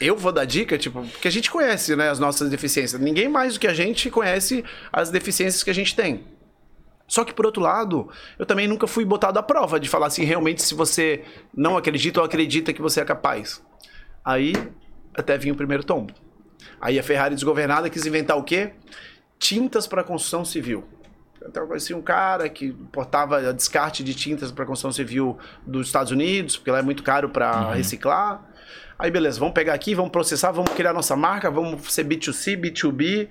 [0.00, 2.98] Eu vou dar dica, tipo, porque a gente conhece, né, as nossas deficiências.
[2.98, 6.24] Ninguém mais do que a gente conhece as deficiências que a gente tem.
[7.06, 10.24] Só que, por outro lado, eu também nunca fui botado à prova de falar assim,
[10.24, 11.22] realmente, se você
[11.54, 13.62] não acredita ou acredita que você é capaz.
[14.24, 14.54] Aí,
[15.14, 16.12] até vinha o primeiro tombo.
[16.80, 18.72] Aí a Ferrari desgovernada quis inventar o quê?
[19.38, 20.84] Tintas para construção civil.
[21.48, 26.10] Então, eu conheci um cara que importava descarte de tintas para construção civil dos Estados
[26.10, 28.42] Unidos, porque lá é muito caro para reciclar.
[28.98, 33.28] Aí, beleza, vamos pegar aqui, vamos processar, vamos criar nossa marca, vamos ser B2C, B2B.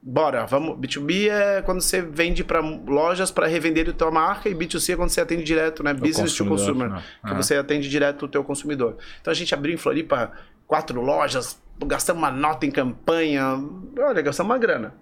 [0.00, 0.78] Bora, vamos.
[0.78, 4.96] B2B é quando você vende para lojas para revender a tua marca e B2C é
[4.96, 5.92] quando você atende direto, né?
[5.92, 7.00] Business to consumer, final.
[7.00, 7.34] que Ah.
[7.34, 8.96] você atende direto o teu consumidor.
[9.20, 10.30] Então a gente abriu em Floripa
[10.68, 13.56] quatro lojas, gastamos uma nota em campanha,
[13.98, 14.94] olha, gastamos uma grana.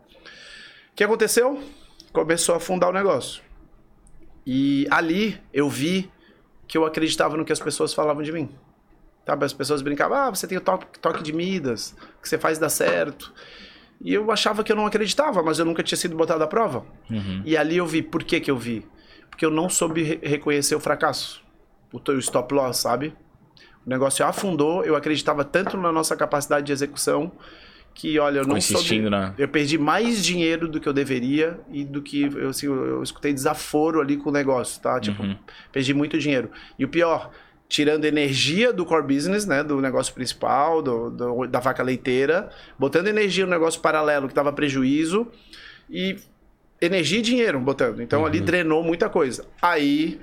[0.93, 1.63] O que aconteceu?
[2.13, 3.43] Começou a afundar o negócio.
[4.47, 6.11] E ali eu vi
[6.67, 8.49] que eu acreditava no que as pessoas falavam de mim.
[9.27, 9.45] Sabe?
[9.45, 12.69] As pessoas brincavam, ah, você tem o toque, toque de Midas, que você faz dar
[12.69, 13.33] certo.
[14.01, 16.85] E eu achava que eu não acreditava, mas eu nunca tinha sido botado à prova.
[17.45, 18.87] E ali eu vi, por que que eu vi?
[19.29, 21.43] Porque eu não soube re- reconhecer o fracasso.
[21.93, 23.15] O stop loss, sabe?
[23.87, 27.31] O negócio afundou, eu acreditava tanto na nossa capacidade de execução
[27.95, 28.89] que, olha, eu não soube...
[29.09, 33.03] na- Eu perdi mais dinheiro do que eu deveria e do que eu, assim, eu,
[33.03, 35.01] escutei desaforo ali com o negócio, tá?
[35.01, 35.23] Tipo,
[35.73, 36.51] perdi muito dinheiro.
[36.79, 37.31] E o pior,
[37.69, 43.07] tirando energia do core business, né, do negócio principal, do, do- da vaca leiteira, botando
[43.07, 45.27] energia no negócio paralelo que dava prejuízo
[45.89, 46.17] e
[46.83, 48.03] energia e dinheiro botando.
[48.03, 49.47] Então ali drenou muita coisa.
[49.63, 50.21] Aí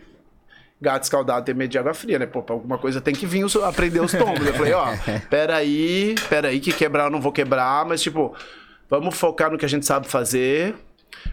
[0.84, 2.26] gato escaldado tem medo de água fria, né?
[2.28, 4.46] Pô, pra alguma coisa tem que vir os- aprender os tombos.
[4.46, 4.86] Eu falei, ó,
[5.30, 8.36] peraí, peraí, que quebrar eu não vou quebrar, mas tipo,
[8.90, 10.76] vamos focar no que a gente sabe fazer,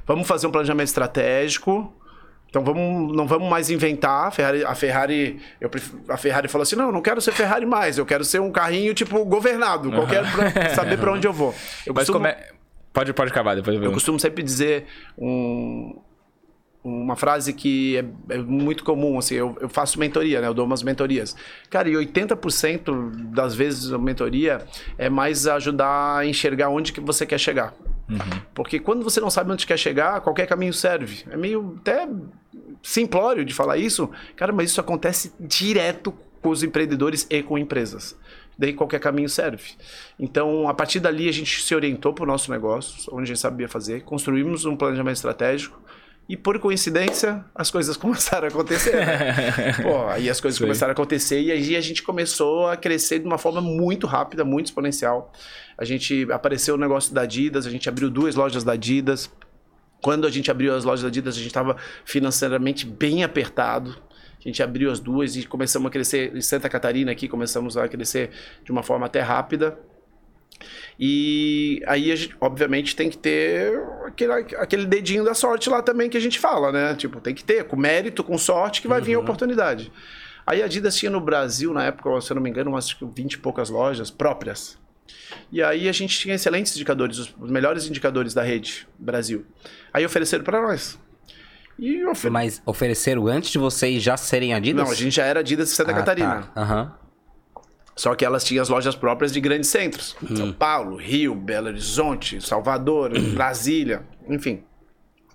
[0.06, 1.92] vamos fazer um planejamento estratégico.
[2.48, 4.26] Então vamos, não vamos mais inventar.
[4.26, 5.70] A Ferrari, a Ferrari, eu
[6.08, 8.50] a Ferrari falou assim: não, eu não quero ser Ferrari mais, eu quero ser um
[8.50, 11.54] carrinho tipo governado, qualquer pra saber pra onde eu vou.
[11.86, 12.48] Eu Mas costumo- como é...
[12.92, 14.86] Pode, pode acabar, depois eu eu costumo sempre dizer
[15.16, 15.96] um-
[16.82, 20.48] uma frase que é, é muito comum, assim, eu, eu faço mentoria, né?
[20.48, 21.36] Eu dou umas mentorias.
[21.68, 24.64] Cara, e 80% das vezes a mentoria
[24.96, 27.74] é mais ajudar a enxergar onde que você quer chegar.
[28.54, 31.24] Porque quando você não sabe onde quer chegar, qualquer caminho serve.
[31.30, 32.08] É meio até
[32.82, 36.12] simplório de falar isso, cara, mas isso acontece direto
[36.42, 38.16] com os empreendedores e com empresas.
[38.58, 39.72] Daí qualquer caminho serve.
[40.18, 43.38] Então, a partir dali, a gente se orientou para o nosso negócio, onde a gente
[43.38, 45.80] sabia fazer, construímos um planejamento estratégico
[46.30, 48.94] e, por coincidência, as coisas começaram a acontecer.
[48.94, 49.72] Né?
[49.82, 53.26] Pô, aí as coisas começaram a acontecer e aí a gente começou a crescer de
[53.26, 55.32] uma forma muito rápida, muito exponencial.
[55.76, 59.28] A gente apareceu o negócio da Adidas, a gente abriu duas lojas da Adidas.
[60.00, 63.96] Quando a gente abriu as lojas da Adidas, a gente estava financeiramente bem apertado.
[64.38, 66.36] A gente abriu as duas e começamos a crescer.
[66.36, 68.30] Em Santa Catarina aqui, começamos a crescer
[68.64, 69.76] de uma forma até rápida.
[71.02, 73.72] E aí, gente, obviamente, tem que ter
[74.06, 76.94] aquele, aquele dedinho da sorte lá também que a gente fala, né?
[76.94, 79.90] Tipo, tem que ter, com mérito, com sorte, que vai vir a oportunidade.
[80.46, 83.32] Aí a Adidas tinha no Brasil, na época, se eu não me engano, umas 20
[83.32, 84.78] e poucas lojas próprias.
[85.50, 89.46] E aí a gente tinha excelentes indicadores, os melhores indicadores da rede Brasil.
[89.94, 90.98] Aí ofereceram para nós.
[91.78, 92.30] E ofer...
[92.30, 94.84] Mas ofereceram antes de vocês já serem Adidas?
[94.84, 96.42] Não, a gente já era Adidas de Santa Ah, Catarina.
[96.54, 96.60] tá.
[96.60, 96.94] Aham.
[98.00, 100.16] Só que elas tinham as lojas próprias de grandes centros.
[100.34, 104.64] São Paulo, Rio, Belo Horizonte, Salvador, Brasília, enfim.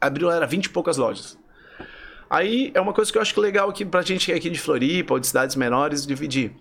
[0.02, 1.38] Abriu, era 20 e poucas lojas.
[2.28, 5.14] Aí é uma coisa que eu acho que legal aqui pra gente aqui de Floripa
[5.14, 6.54] ou de cidades menores dividir.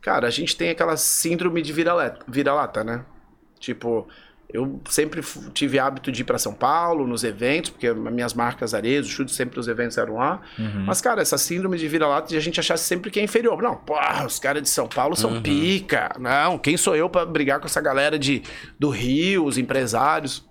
[0.00, 3.04] Cara, a gente tem aquela síndrome de vira-lata, vira-lata, né?
[3.60, 4.08] Tipo,
[4.52, 5.22] eu sempre
[5.54, 9.32] tive hábito de ir pra São Paulo nos eventos, porque as minhas marcas Arezo, chute
[9.32, 10.40] sempre os eventos eram lá.
[10.86, 13.62] Mas, cara, essa síndrome de vira-lata de a gente achar sempre que é inferior.
[13.62, 16.14] Não, porra, os caras de São Paulo são pica.
[16.18, 18.42] Não, quem sou eu pra brigar com essa galera de,
[18.78, 20.44] do Rio, os empresários?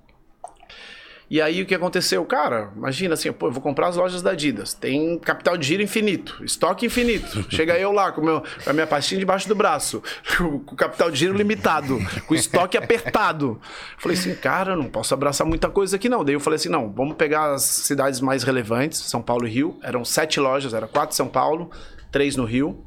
[1.31, 2.25] E aí o que aconteceu?
[2.25, 4.73] Cara, imagina assim, pô, eu vou comprar as lojas da Adidas.
[4.73, 7.45] Tem capital de giro infinito, estoque infinito.
[7.49, 10.03] Chega eu lá com, meu, com a minha pastinha debaixo do braço,
[10.37, 13.61] com capital de giro limitado, com estoque apertado.
[13.97, 16.25] Falei assim, cara, não posso abraçar muita coisa aqui não.
[16.25, 19.79] Daí eu falei assim, não, vamos pegar as cidades mais relevantes, São Paulo e Rio.
[19.81, 21.71] Eram sete lojas, era quatro em São Paulo,
[22.11, 22.83] três no Rio.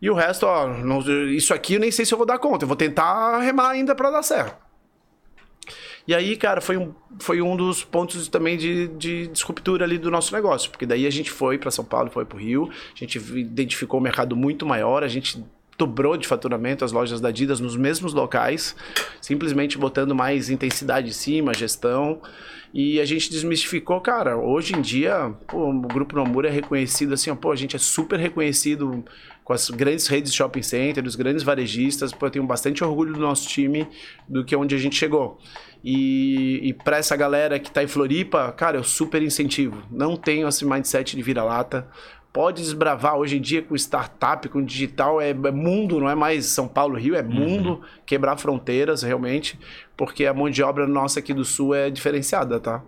[0.00, 1.00] E o resto, ó, não-
[1.30, 2.62] isso aqui eu nem sei se eu vou dar conta.
[2.62, 4.65] Eu vou tentar remar ainda pra dar certo.
[6.06, 10.10] E aí, cara, foi um, foi um dos pontos também de, de disruptura ali do
[10.10, 10.70] nosso negócio.
[10.70, 13.98] Porque daí a gente foi para São Paulo, foi para o Rio, a gente identificou
[13.98, 15.44] um mercado muito maior, a gente
[15.78, 18.74] dobrou de faturamento as lojas da Adidas nos mesmos locais,
[19.20, 22.20] simplesmente botando mais intensidade em cima, gestão.
[22.72, 27.30] E a gente desmistificou, cara, hoje em dia, pô, o Grupo Nomura é reconhecido assim,
[27.30, 29.04] ó, pô, a gente é super reconhecido
[29.44, 33.14] com as grandes redes de shopping center, os grandes varejistas, pô, eu tenho bastante orgulho
[33.14, 33.86] do nosso time,
[34.28, 35.38] do que onde a gente chegou.
[35.88, 39.84] E, e para essa galera que tá em Floripa, cara, eu super incentivo.
[39.88, 41.86] Não tenho esse mindset de vira-lata.
[42.32, 46.46] Pode desbravar hoje em dia com startup, com digital, é, é mundo, não é mais
[46.46, 49.58] São Paulo, Rio, é mundo, quebrar fronteiras realmente,
[49.96, 52.82] porque a mão de obra nossa aqui do Sul é diferenciada, tá?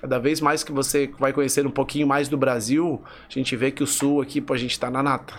[0.00, 3.70] Cada vez mais que você vai conhecer um pouquinho mais do Brasil, a gente vê
[3.70, 5.34] que o Sul aqui, pô, a gente tá na nata,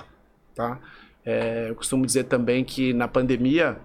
[0.54, 0.80] tá?
[1.26, 3.78] É, eu costumo dizer também que na pandemia,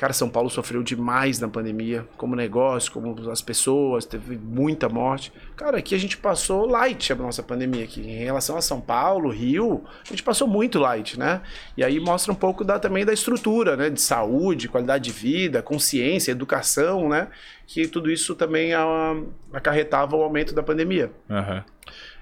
[0.00, 5.30] cara, São Paulo sofreu demais na pandemia, como negócio, como as pessoas, teve muita morte.
[5.54, 8.00] Cara, aqui a gente passou light a nossa pandemia aqui.
[8.00, 11.42] Em relação a São Paulo, Rio, a gente passou muito light, né?
[11.76, 13.90] E aí mostra um pouco da, também da estrutura, né?
[13.90, 17.28] De saúde, qualidade de vida, consciência, educação, né?
[17.66, 19.22] Que tudo isso também ah,
[19.52, 21.12] acarretava o aumento da pandemia.
[21.28, 21.62] Aham.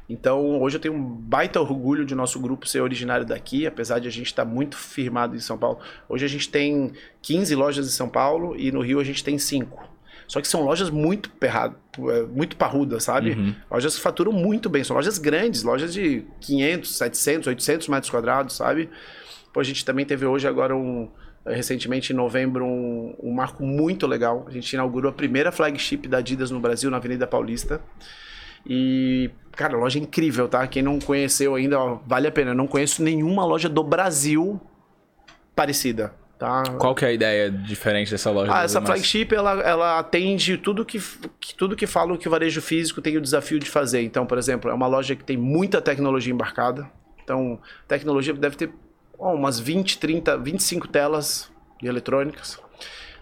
[0.08, 4.08] Então, hoje eu tenho um baita orgulho de nosso grupo ser originário daqui, apesar de
[4.08, 5.78] a gente estar tá muito firmado em São Paulo.
[6.08, 9.38] Hoje a gente tem 15 lojas em São Paulo e no Rio a gente tem
[9.38, 9.86] 5.
[10.26, 11.74] Só que são lojas muito perrado,
[12.10, 13.32] é, muito parrudas, sabe?
[13.32, 13.54] Uhum.
[13.70, 18.56] Lojas que faturam muito bem, são lojas grandes, lojas de 500, 700, 800 metros quadrados,
[18.56, 18.90] sabe?
[19.52, 21.08] Pô, a gente também teve hoje agora um
[21.46, 24.44] recentemente em novembro um, um marco muito legal.
[24.46, 27.80] A gente inaugurou a primeira flagship da Adidas no Brasil, na Avenida Paulista.
[28.68, 30.66] E, cara, loja incrível, tá?
[30.66, 32.50] Quem não conheceu ainda, ó, vale a pena.
[32.50, 34.60] Eu não conheço nenhuma loja do Brasil
[35.54, 36.12] parecida.
[36.38, 36.62] Tá?
[36.78, 38.52] Qual que é a ideia diferente dessa loja?
[38.54, 41.02] Ah, essa flagship, ela, ela atende tudo que,
[41.40, 44.02] que, tudo que fala que o varejo físico tem o desafio de fazer.
[44.02, 46.88] Então, por exemplo, é uma loja que tem muita tecnologia embarcada.
[47.24, 47.58] Então,
[47.88, 48.70] tecnologia deve ter
[49.18, 51.50] oh, umas 20, 30, 25 telas
[51.82, 52.60] de eletrônicas.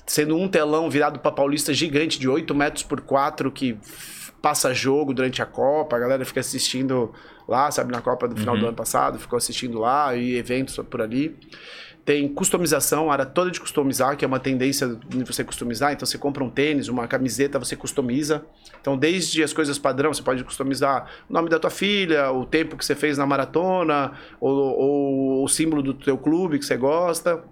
[0.05, 3.79] Sendo um telão virado para Paulista gigante de 8 metros por 4 que
[4.41, 7.13] passa jogo durante a Copa, a galera fica assistindo
[7.49, 8.61] lá, sabe, na Copa do final uhum.
[8.61, 11.37] do ano passado, ficou assistindo lá e eventos por ali.
[12.05, 15.93] Tem customização, a área toda de customizar, que é uma tendência de você customizar.
[15.93, 18.47] Então você compra um tênis, uma camiseta, você customiza.
[18.81, 22.77] Então, desde as coisas padrão, você pode customizar o nome da tua filha, o tempo
[22.77, 27.43] que você fez na maratona, ou, ou o símbolo do teu clube que você gosta.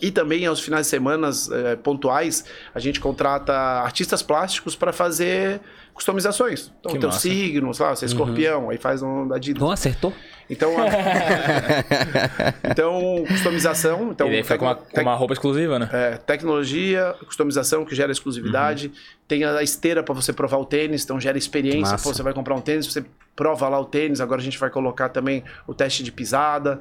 [0.00, 5.60] E também aos finais de semana é, pontuais, a gente contrata artistas plásticos para fazer
[5.94, 6.72] customizações.
[6.80, 7.20] Então, que teu massa.
[7.20, 8.12] signo, sei lá, você é uhum.
[8.12, 9.62] escorpião, aí faz um da Adidas.
[9.62, 10.12] Não acertou?
[10.50, 10.86] Então, a...
[12.68, 14.10] então customização.
[14.10, 15.88] Então, e aí foi com uma, com uma roupa exclusiva, né?
[15.92, 18.88] É, tecnologia, customização que gera exclusividade.
[18.88, 18.92] Uhum.
[19.28, 21.96] Tem a esteira para você provar o tênis, então gera experiência.
[21.96, 23.04] Pô, você vai comprar um tênis, você
[23.36, 24.20] prova lá o tênis.
[24.20, 26.80] Agora a gente vai colocar também o teste de pisada.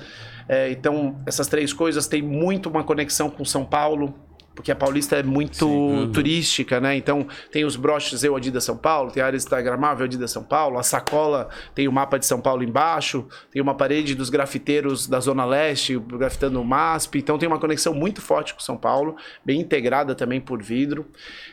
[0.49, 4.13] É, então, essas três coisas têm muito uma conexão com São Paulo
[4.55, 6.11] porque a Paulista é muito uhum.
[6.11, 6.95] turística, né?
[6.95, 10.77] Então tem os broches Eu Adidas São Paulo, tem a área instagramável Adidas São Paulo,
[10.77, 15.19] a sacola tem o mapa de São Paulo embaixo, tem uma parede dos grafiteiros da
[15.19, 19.59] Zona Leste, grafitando o MASP, então tem uma conexão muito forte com São Paulo, bem
[19.59, 21.05] integrada também por vidro.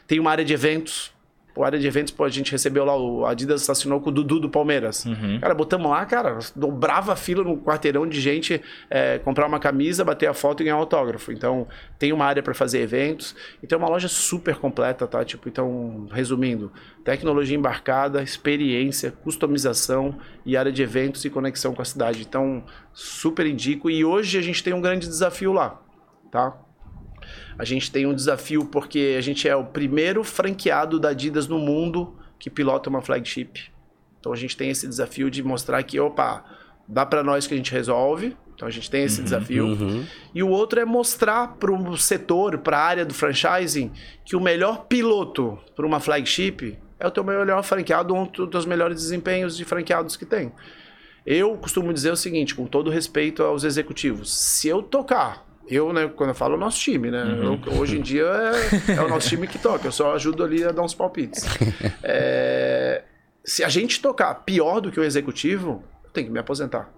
[0.07, 1.13] Tem uma área de eventos,
[1.55, 4.41] o área de eventos, pô, a gente recebeu lá, o Adidas assinou com o Dudu
[4.41, 5.05] do Palmeiras.
[5.05, 5.39] Uhum.
[5.41, 10.05] Cara, botamos lá, cara, dobrava a fila no quarteirão de gente é, comprar uma camisa,
[10.05, 11.33] bater a foto e ganhar um autógrafo.
[11.33, 11.67] Então,
[11.99, 13.35] tem uma área para fazer eventos.
[13.63, 15.25] Então, é uma loja super completa, tá?
[15.25, 16.73] Tipo, então, resumindo,
[17.05, 22.23] tecnologia embarcada, experiência, customização e área de eventos e conexão com a cidade.
[22.23, 23.91] Então, super indico.
[23.91, 25.81] E hoje a gente tem um grande desafio lá,
[26.31, 26.57] tá?
[27.61, 31.59] A gente tem um desafio porque a gente é o primeiro franqueado da Adidas no
[31.59, 33.71] mundo que pilota uma flagship.
[34.19, 36.43] Então a gente tem esse desafio de mostrar que, opa,
[36.89, 38.35] dá para nós que a gente resolve.
[38.55, 39.67] Então a gente tem esse uhum, desafio.
[39.67, 40.07] Uhum.
[40.35, 43.93] E o outro é mostrar para o setor, para a área do franchising,
[44.25, 48.97] que o melhor piloto para uma flagship é o teu melhor franqueado, um dos melhores
[48.97, 50.51] desempenhos de franqueados que tem.
[51.27, 56.09] Eu costumo dizer o seguinte, com todo respeito aos executivos: se eu tocar eu, né,
[56.09, 57.23] quando eu falo, é o nosso time, né?
[57.23, 57.61] Uhum.
[57.67, 60.65] Eu, hoje em dia é, é, o nosso time que toca, eu só ajudo ali
[60.65, 61.45] a dar uns palpites.
[62.03, 63.03] É,
[63.45, 66.91] se a gente tocar pior do que o executivo, eu tenho que me aposentar.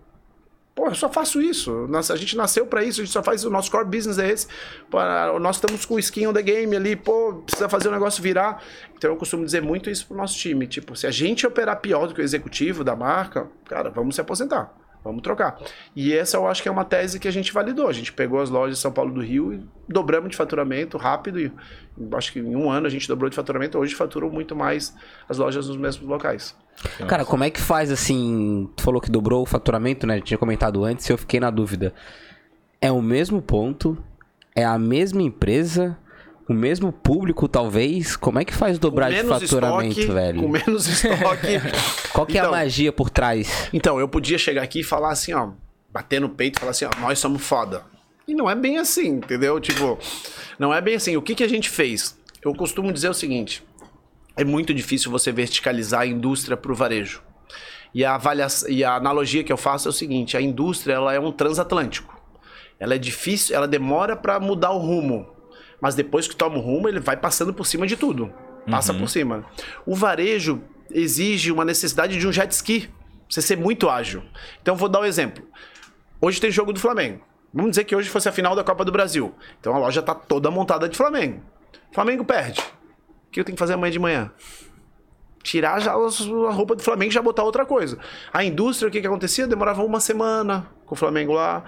[0.74, 1.86] Pô, eu só faço isso.
[1.94, 4.46] A gente nasceu para isso, a gente só faz o nosso core business é esse.
[4.90, 4.98] Pô,
[5.38, 8.62] nós estamos com o skin on the game ali, pô, precisa fazer o negócio virar.
[8.96, 10.66] Então eu costumo dizer muito isso pro nosso time.
[10.66, 14.20] Tipo, se a gente operar pior do que o executivo da marca, cara, vamos se
[14.20, 14.74] aposentar.
[15.04, 15.58] Vamos trocar.
[15.96, 17.88] E essa eu acho que é uma tese que a gente validou.
[17.88, 21.40] A gente pegou as lojas de São Paulo do Rio e dobramos de faturamento rápido.
[21.40, 21.52] E
[22.12, 23.78] acho que em um ano a gente dobrou de faturamento.
[23.78, 24.94] Hoje faturam muito mais
[25.28, 26.56] as lojas nos mesmos locais.
[27.08, 28.70] Cara, como é que faz assim?
[28.76, 30.20] Tu falou que dobrou o faturamento, né?
[30.20, 31.92] tinha comentado antes, eu fiquei na dúvida.
[32.80, 33.96] É o mesmo ponto?
[34.54, 35.96] É a mesma empresa?
[36.52, 40.42] O mesmo público, talvez, como é que faz dobrar de faturamento, estoque, velho?
[40.42, 41.60] Com menos estoque.
[42.12, 43.68] Qual que então, é a então, magia por trás?
[43.72, 45.50] Então, eu podia chegar aqui e falar assim, ó,
[45.90, 47.82] bater no peito e falar assim, ó, nós somos foda.
[48.26, 49.58] E não é bem assim, entendeu?
[49.58, 49.98] Tipo,
[50.58, 51.16] não é bem assim.
[51.16, 52.16] O que, que a gente fez?
[52.42, 53.62] Eu costumo dizer o seguinte:
[54.36, 57.22] é muito difícil você verticalizar a indústria para o varejo.
[57.94, 61.12] E a, avaliação, e a analogia que eu faço é o seguinte: a indústria ela
[61.12, 62.20] é um transatlântico.
[62.78, 65.32] Ela é difícil, ela demora para mudar o rumo
[65.82, 68.32] mas depois que toma o rumo, ele vai passando por cima de tudo.
[68.70, 69.00] Passa uhum.
[69.00, 69.44] por cima.
[69.84, 72.88] O varejo exige uma necessidade de um jet ski.
[73.28, 74.22] Você ser muito ágil.
[74.62, 75.44] Então, vou dar um exemplo.
[76.20, 77.20] Hoje tem jogo do Flamengo.
[77.52, 79.34] Vamos dizer que hoje fosse a final da Copa do Brasil.
[79.60, 81.42] Então a loja está toda montada de Flamengo.
[81.92, 82.60] Flamengo perde.
[82.60, 84.30] O que eu tenho que fazer amanhã de manhã?
[85.42, 87.98] Tirar já a roupa do Flamengo e já botar outra coisa.
[88.32, 89.46] A indústria, o que, que acontecia?
[89.46, 91.64] Demorava uma semana com o Flamengo lá.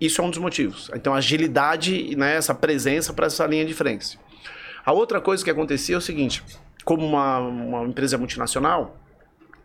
[0.00, 0.90] Isso é um dos motivos.
[0.94, 4.18] Então, agilidade, né, essa presença para essa linha de frente.
[4.84, 6.42] A outra coisa que acontecia é o seguinte:
[6.84, 8.96] como uma, uma empresa multinacional,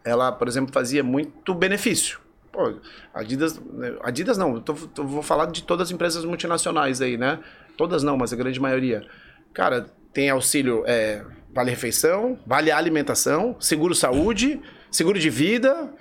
[0.04, 2.20] ela, por exemplo, fazia muito benefício.
[2.52, 2.76] Pô,
[3.14, 3.62] Adidas,
[4.04, 7.40] Adidas não, tô, eu vou falar de todas as empresas multinacionais aí, né?
[7.78, 9.06] Todas não, mas a grande maioria.
[9.54, 14.62] Cara, tem auxílio é, vale refeição, vale alimentação, seguro saúde,
[14.92, 15.94] seguro de vida,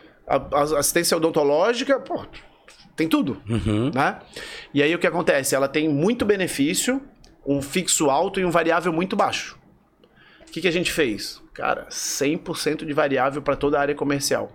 [0.78, 2.24] assistência odontológica, pô,
[2.96, 3.40] tem tudo,
[3.94, 4.20] né?
[4.72, 5.54] E aí o que acontece?
[5.54, 7.02] Ela tem muito benefício,
[7.46, 9.58] um fixo alto e um variável muito baixo.
[10.46, 11.42] O que, que a gente fez?
[11.52, 14.52] Cara, 100% de variável para toda a área comercial.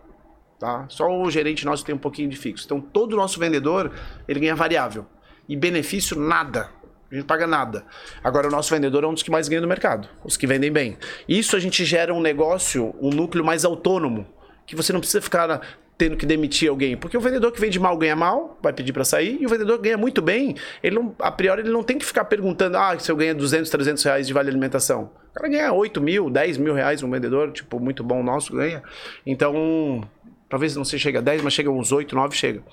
[0.57, 0.85] Tá?
[0.89, 2.65] Só o gerente nosso tem um pouquinho de fixo.
[2.65, 3.91] Então todo nosso vendedor,
[4.27, 5.05] ele ganha variável.
[5.47, 6.69] E benefício, nada.
[7.11, 7.85] A gente paga nada.
[8.23, 10.07] Agora o nosso vendedor é um dos que mais ganha no mercado.
[10.23, 10.97] Os que vendem bem.
[11.27, 14.27] Isso a gente gera um negócio, um núcleo mais autônomo.
[14.67, 15.61] Que você não precisa ficar
[15.99, 16.95] tendo que demitir alguém.
[16.95, 19.37] Porque o vendedor que vende mal ganha mal, vai pedir para sair.
[19.41, 22.05] E o vendedor que ganha muito bem, ele não, a priori ele não tem que
[22.05, 25.11] ficar perguntando, ah, se eu ganho 200, 300 reais de vale alimentação.
[25.31, 28.81] O cara ganha 8 mil, 10 mil reais um vendedor, tipo, muito bom nosso ganha.
[29.25, 30.01] Então,
[30.47, 32.63] talvez não se chega a 10, mas chega uns 8, 9, chega.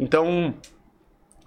[0.00, 0.54] Então,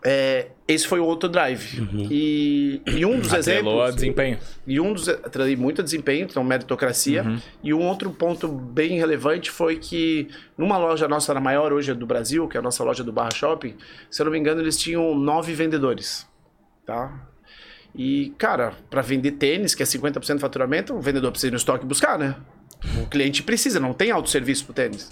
[0.04, 1.88] é, esse foi o outro drive.
[2.10, 3.96] E, e um dos Atrelou a exemplos...
[3.96, 4.38] desempenho.
[4.66, 5.10] E um dos.
[5.10, 7.26] Atraí muito desempenho, então meritocracia.
[7.64, 12.06] E um outro ponto bem relevante foi que numa loja nossa, na maior hoje do
[12.06, 13.76] Brasil, que é a nossa loja do Barra Shopping,
[14.10, 16.28] se eu não me engano, eles tinham nove vendedores.
[16.86, 17.28] Tá?
[17.94, 21.58] E, cara, para vender tênis, que é 50% do faturamento, o vendedor precisa ir no
[21.58, 22.36] estoque buscar, né?
[23.02, 25.12] O cliente precisa, não tem autosserviço pro tênis.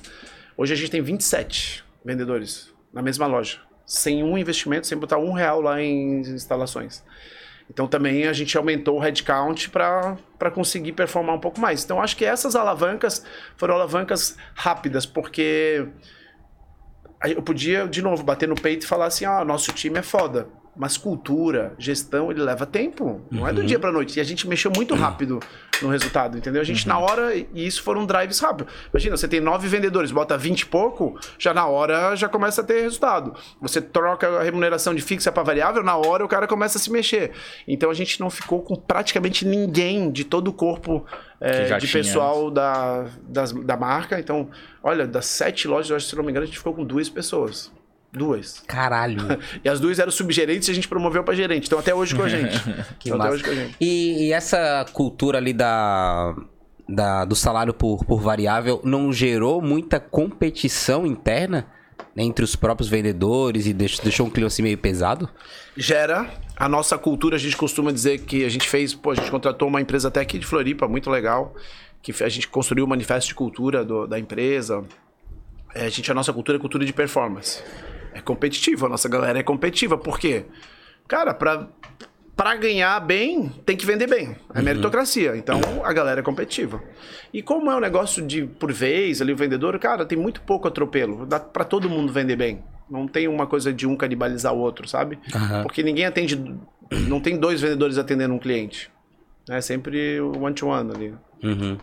[0.56, 3.67] Hoje a gente tem 27 vendedores na mesma loja.
[3.88, 7.02] Sem um investimento, sem botar um real lá em instalações.
[7.70, 11.84] Então também a gente aumentou o headcount para conseguir performar um pouco mais.
[11.84, 13.26] Então acho que essas alavancas
[13.56, 15.88] foram alavancas rápidas, porque
[17.24, 20.48] eu podia, de novo, bater no peito e falar assim: ó, nosso time é foda.
[20.80, 23.26] Mas cultura, gestão, ele leva tempo.
[23.32, 24.18] Não é do dia pra noite.
[24.18, 25.40] E a gente mexeu muito rápido
[25.82, 26.62] no resultado, entendeu?
[26.62, 28.74] A gente, na hora, e isso foram drives rápidos.
[28.92, 32.64] Imagina, você tem nove vendedores, bota 20 e pouco, já na hora já começa a
[32.64, 33.34] ter resultado.
[33.62, 36.92] Você troca a remuneração de fixa para variável, na hora o cara começa a se
[36.92, 37.32] mexer.
[37.68, 41.06] Então a gente não ficou com praticamente ninguém de todo o corpo
[41.40, 44.20] é, de pessoal da, das- da marca.
[44.20, 44.50] Então,
[44.84, 47.10] olha, das sete lojas, eu acho, se não me engano, a gente ficou com duas
[47.10, 47.72] pessoas.
[48.18, 48.62] Duas.
[48.68, 49.18] Caralho.
[49.64, 51.68] E as duas eram subgerentes e a gente promoveu pra gerente.
[51.68, 52.58] Então até hoje com a gente.
[53.00, 53.76] Que então, até hoje com a gente.
[53.80, 56.36] E, e essa cultura ali da,
[56.90, 61.68] da- do salário por, por variável não gerou muita competição interna
[62.16, 65.30] entre os próprios vendedores e deixou, deixou um clima assim meio pesado?
[65.76, 69.30] Gera a nossa cultura, a gente costuma dizer que a gente fez, pô, a gente
[69.30, 71.54] contratou uma empresa até aqui de Floripa, muito legal,
[72.02, 74.84] que a gente construiu o manifesto de cultura do- da empresa.
[75.76, 77.62] É, a gente, a nossa cultura é cultura de performance.
[78.18, 79.98] É competitiva, a nossa galera é competitiva.
[79.98, 80.46] Por quê?
[81.08, 81.68] Cara, pra,
[82.36, 84.36] pra ganhar bem, tem que vender bem.
[84.56, 85.38] É meritocracia.
[85.38, 86.82] Então, a galera é competitiva.
[87.32, 90.68] E como é um negócio de por vez, ali o vendedor, cara, tem muito pouco
[90.68, 91.26] atropelo.
[91.26, 92.64] Dá pra todo mundo vender bem.
[92.90, 95.20] Não tem uma coisa de um canibalizar o outro, sabe?
[95.36, 95.62] Aham.
[95.64, 96.36] Porque ninguém atende.
[97.08, 98.90] Não tem dois vendedores atendendo um cliente.
[99.50, 101.14] É sempre o one-to-one ali.
[101.44, 101.78] Uhum.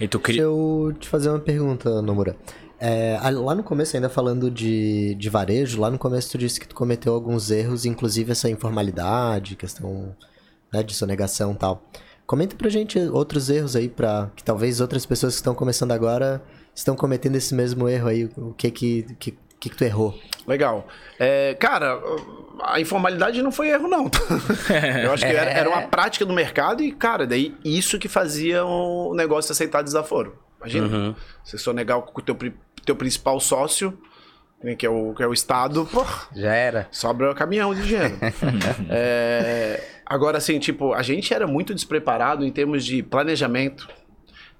[0.00, 0.42] E tu Deixa cria.
[0.42, 2.36] eu te fazer uma pergunta, Nomura.
[2.84, 6.66] É, lá no começo, ainda falando de, de varejo, lá no começo tu disse que
[6.66, 10.16] tu cometeu alguns erros, inclusive essa informalidade, questão
[10.72, 11.80] né, de sonegação e tal.
[12.26, 16.42] Comenta pra gente outros erros aí, pra, que talvez outras pessoas que estão começando agora
[16.74, 18.24] estão cometendo esse mesmo erro aí.
[18.36, 19.30] O que que, que,
[19.60, 20.18] que, que tu errou?
[20.44, 20.84] Legal.
[21.20, 22.00] É, cara,
[22.64, 24.10] a informalidade não foi erro, não.
[25.04, 28.64] Eu acho que era, era uma prática do mercado e, cara, daí isso que fazia
[28.64, 30.36] o negócio aceitar desaforo.
[30.58, 32.36] Imagina, você sonegar com o teu,
[32.84, 33.96] teu principal sócio,
[34.62, 36.04] né, que, é o, que é o Estado, pô,
[36.34, 36.88] Já era.
[36.90, 38.16] sobra caminhão de dinheiro.
[38.90, 43.88] É, agora, assim, tipo, a gente era muito despreparado em termos de planejamento.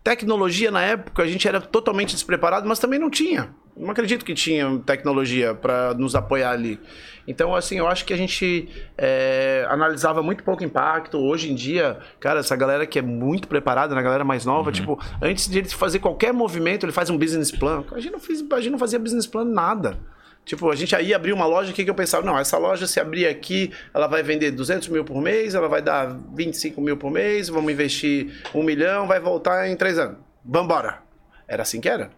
[0.03, 3.55] Tecnologia, na época, a gente era totalmente despreparado, mas também não tinha.
[3.77, 6.79] Não acredito que tinha tecnologia para nos apoiar ali.
[7.27, 11.19] Então, assim, eu acho que a gente é, analisava muito pouco impacto.
[11.19, 14.99] Hoje em dia, cara, essa galera que é muito preparada, na galera mais nova, tipo,
[15.23, 17.85] antes de ele fazer qualquer movimento, ele faz um business plan.
[17.93, 19.97] A gente não, fez, a gente não fazia business plan nada.
[20.45, 22.27] Tipo, a gente aí abriu uma loja, o que, que eu pensava?
[22.27, 25.81] Não, essa loja se abrir aqui, ela vai vender 200 mil por mês, ela vai
[25.81, 30.19] dar 25 mil por mês, vamos investir um milhão, vai voltar em três anos.
[30.45, 30.99] Vambora.
[31.47, 32.11] Era assim que era.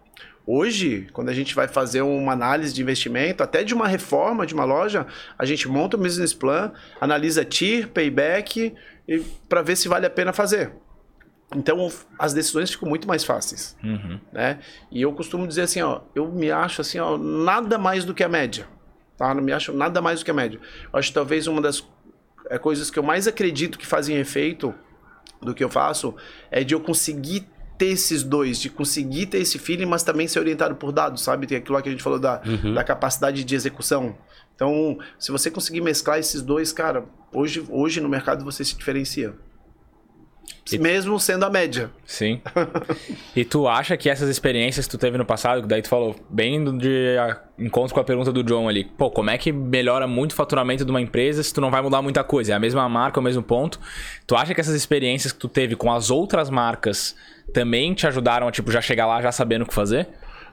[0.47, 4.53] Hoje, quando a gente vai fazer uma análise de investimento, até de uma reforma de
[4.53, 5.05] uma loja,
[5.37, 6.71] a gente monta um business plan,
[7.01, 8.73] analisa TIR, payback,
[9.49, 10.71] para ver se vale a pena fazer.
[11.55, 11.89] Então,
[12.19, 14.19] as decisões ficam muito mais fáceis Uhum.
[14.31, 14.59] né?
[14.91, 18.23] E eu costumo dizer assim, ó, eu me acho assim, ó, nada mais do que
[18.23, 18.67] a média,
[19.17, 19.33] tá?
[19.33, 20.59] Não me acho nada mais do que a média.
[20.91, 21.83] Eu acho que talvez uma das
[22.49, 24.73] é, coisas que eu mais acredito que fazem efeito
[25.41, 26.15] do que eu faço
[26.51, 27.47] é de eu conseguir
[27.77, 31.45] ter esses dois, de conseguir ter esse feeling, mas também ser orientado por dados, sabe?
[31.45, 32.41] Tem aquilo lá que a gente falou da,
[32.73, 34.15] da capacidade de execução.
[34.55, 37.03] Então, se você conseguir mesclar esses dois, cara,
[37.33, 39.35] hoje, hoje no mercado você se diferencia.
[40.71, 41.91] E- Mesmo sendo a média.
[42.05, 42.41] Sim.
[43.35, 46.15] e tu acha que essas experiências que tu teve no passado, que daí tu falou
[46.29, 47.15] bem de
[47.59, 50.83] encontro com a pergunta do John ali, pô, como é que melhora muito o faturamento
[50.83, 52.53] de uma empresa se tu não vai mudar muita coisa?
[52.53, 53.79] É a mesma marca, é o mesmo ponto.
[54.25, 57.15] Tu acha que essas experiências que tu teve com as outras marcas
[57.53, 60.07] também te ajudaram a, tipo, já chegar lá já sabendo o que fazer?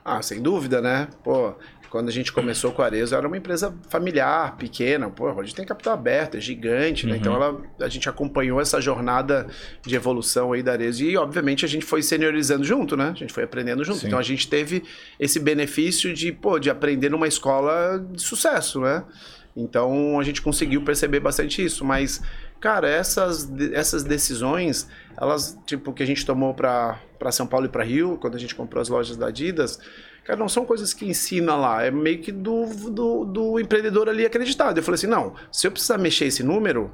[0.05, 1.07] Ah, sem dúvida, né?
[1.23, 1.53] Pô,
[1.93, 5.11] quando a gente começou com a Arezo, era uma empresa familiar, pequena.
[5.11, 7.17] Pô, a gente tem capital aberto, é gigante, né?
[7.17, 9.45] Então ela, a gente acompanhou essa jornada
[9.85, 13.11] de evolução aí da Arezo e, obviamente, a gente foi seniorizando junto, né?
[13.11, 13.99] A gente foi aprendendo junto.
[13.99, 14.07] Sim.
[14.07, 14.83] Então a gente teve
[15.19, 19.03] esse benefício de, pô, de aprender numa escola de sucesso, né?
[19.55, 22.23] Então a gente conseguiu perceber bastante isso, mas
[22.59, 26.97] cara, essas, essas decisões, elas tipo que a gente tomou para
[27.29, 29.79] São Paulo e para Rio, quando a gente comprou as lojas da Adidas,
[30.23, 34.25] cara, não são coisas que ensina lá, é meio que do, do, do empreendedor ali
[34.25, 34.77] acreditado.
[34.77, 36.91] Eu falei assim, não, se eu precisar mexer esse número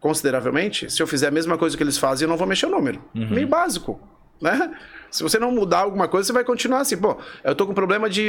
[0.00, 2.70] consideravelmente, se eu fizer a mesma coisa que eles fazem, eu não vou mexer o
[2.70, 3.02] número.
[3.14, 4.00] Meio básico,
[4.40, 4.72] né?
[5.10, 8.08] Se você não mudar alguma coisa, você vai continuar assim, pô, eu tô com problema
[8.08, 8.22] de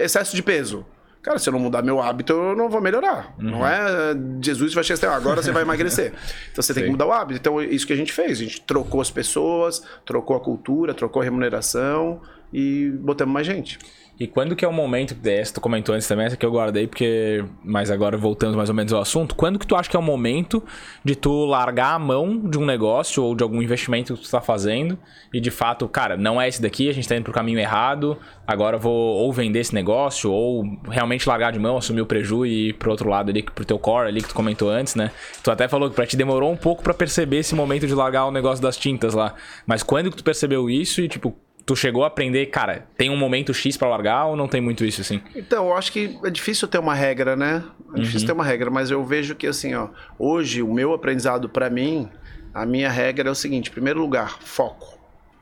[0.00, 0.84] excesso de peso.
[1.22, 3.32] Cara, se eu não mudar meu hábito, eu não vou melhorar.
[3.38, 4.12] Não é
[4.42, 6.12] Jesus vai chegar, agora você vai emagrecer.
[6.50, 6.86] Então você tem Sim.
[6.88, 7.38] que mudar o hábito.
[7.38, 8.32] Então é isso que a gente fez.
[8.32, 12.20] A gente trocou as pessoas, trocou a cultura, trocou a remuneração
[12.52, 13.78] e botamos mais gente.
[14.20, 16.86] E quando que é o momento, essa tu comentou antes também, essa que eu guardei,
[16.86, 17.44] porque.
[17.64, 20.02] Mas agora voltando mais ou menos ao assunto, quando que tu acha que é o
[20.02, 20.62] momento
[21.02, 24.40] de tu largar a mão de um negócio ou de algum investimento que tu tá
[24.40, 24.98] fazendo
[25.32, 28.16] e de fato, cara, não é esse daqui, a gente tá indo pro caminho errado,
[28.46, 32.44] agora eu vou ou vender esse negócio ou realmente largar de mão, assumir o preju
[32.44, 35.10] e ir pro outro lado ali, pro teu core ali que tu comentou antes, né?
[35.42, 38.26] Tu até falou que pra ti demorou um pouco pra perceber esse momento de largar
[38.26, 39.34] o negócio das tintas lá.
[39.66, 41.34] Mas quando que tu percebeu isso e, tipo,
[41.64, 44.84] tu chegou a aprender, cara, tem um momento X pra largar ou não tem muito
[44.84, 45.20] isso assim?
[45.34, 47.64] Então, eu acho que é difícil ter uma regra, né?
[47.94, 49.88] É difícil ter uma regra, mas eu vejo que assim, ó,
[50.18, 52.08] hoje o meu aprendizado pra mim,
[52.54, 54.98] a minha regra é o seguinte: em primeiro lugar, foco.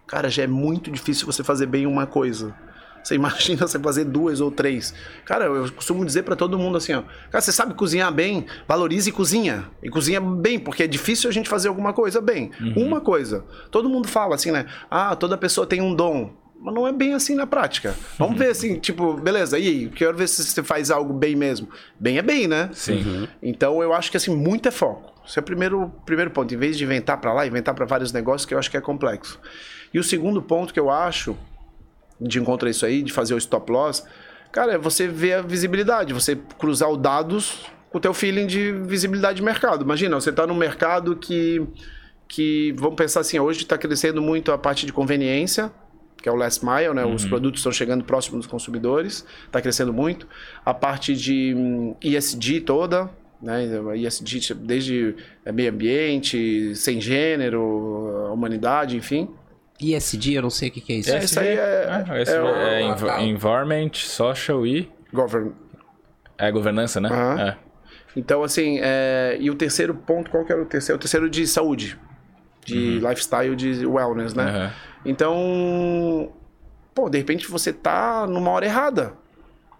[0.06, 2.54] Cara, já é muito difícil você fazer bem uma coisa.
[3.02, 4.94] Você imagina você fazer duas ou três.
[5.24, 7.02] Cara, eu costumo dizer pra todo mundo assim, ó.
[7.30, 8.46] Cara, você sabe cozinhar bem?
[8.68, 9.70] Valorize e cozinha.
[9.82, 12.50] E cozinha bem, porque é difícil a gente fazer alguma coisa bem.
[12.76, 13.44] Uma coisa.
[13.70, 14.66] Todo mundo fala assim, né?
[14.90, 16.38] Ah, toda pessoa tem um dom.
[16.62, 17.94] Mas não é bem assim na prática.
[18.18, 19.88] Vamos ver assim, tipo, beleza, e aí?
[19.88, 21.68] Quero ver se você faz algo bem mesmo.
[21.98, 22.68] Bem é bem, né?
[22.74, 23.26] Sim.
[23.42, 25.10] Então eu acho que assim, muito é foco.
[25.26, 26.52] Esse é o primeiro, primeiro ponto.
[26.52, 28.80] Em vez de inventar pra lá, inventar pra vários negócios, que eu acho que é
[28.80, 29.40] complexo.
[29.92, 31.34] E o segundo ponto que eu acho,
[32.20, 34.04] de encontrar isso aí, de fazer o stop loss,
[34.52, 38.72] cara, é você ver a visibilidade, você cruzar os dados com o teu feeling de
[38.72, 39.82] visibilidade de mercado.
[39.82, 41.66] Imagina, você tá num mercado que,
[42.28, 45.72] que vamos pensar assim, hoje está crescendo muito a parte de conveniência,
[46.22, 47.04] que é o last mile, né?
[47.04, 50.28] Os produtos estão chegando próximo dos consumidores, está crescendo muito.
[50.64, 53.10] A parte de hum, ESG toda,
[53.40, 53.64] né?
[53.96, 55.16] ESG desde
[55.52, 59.30] meio ambiente, sem gênero, humanidade, enfim.
[59.80, 61.10] ISD, eu não sei o que, que é isso.
[61.10, 63.22] É, isso aí é, É, é é env- Ah, tá.
[63.22, 65.52] environment, social e govern.
[66.38, 67.08] é governança, né?
[67.10, 67.40] Aham.
[67.40, 67.56] É.
[68.16, 70.96] Então, assim, é, e o terceiro ponto, qual que era o terceiro?
[70.96, 71.98] O terceiro de saúde,
[72.64, 74.44] de lifestyle, de wellness, né?
[74.44, 74.72] Aham.
[75.04, 76.32] Então,
[76.94, 79.14] pô, de repente você tá numa hora errada,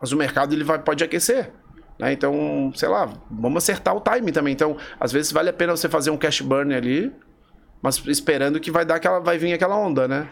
[0.00, 1.50] mas o mercado ele vai, pode aquecer.
[1.98, 2.12] Né?
[2.12, 4.52] Então, sei lá, vamos acertar o time também.
[4.54, 7.12] Então, às vezes vale a pena você fazer um cash burn ali,
[7.82, 10.28] mas esperando que vai dar aquela, vai vir aquela onda, né?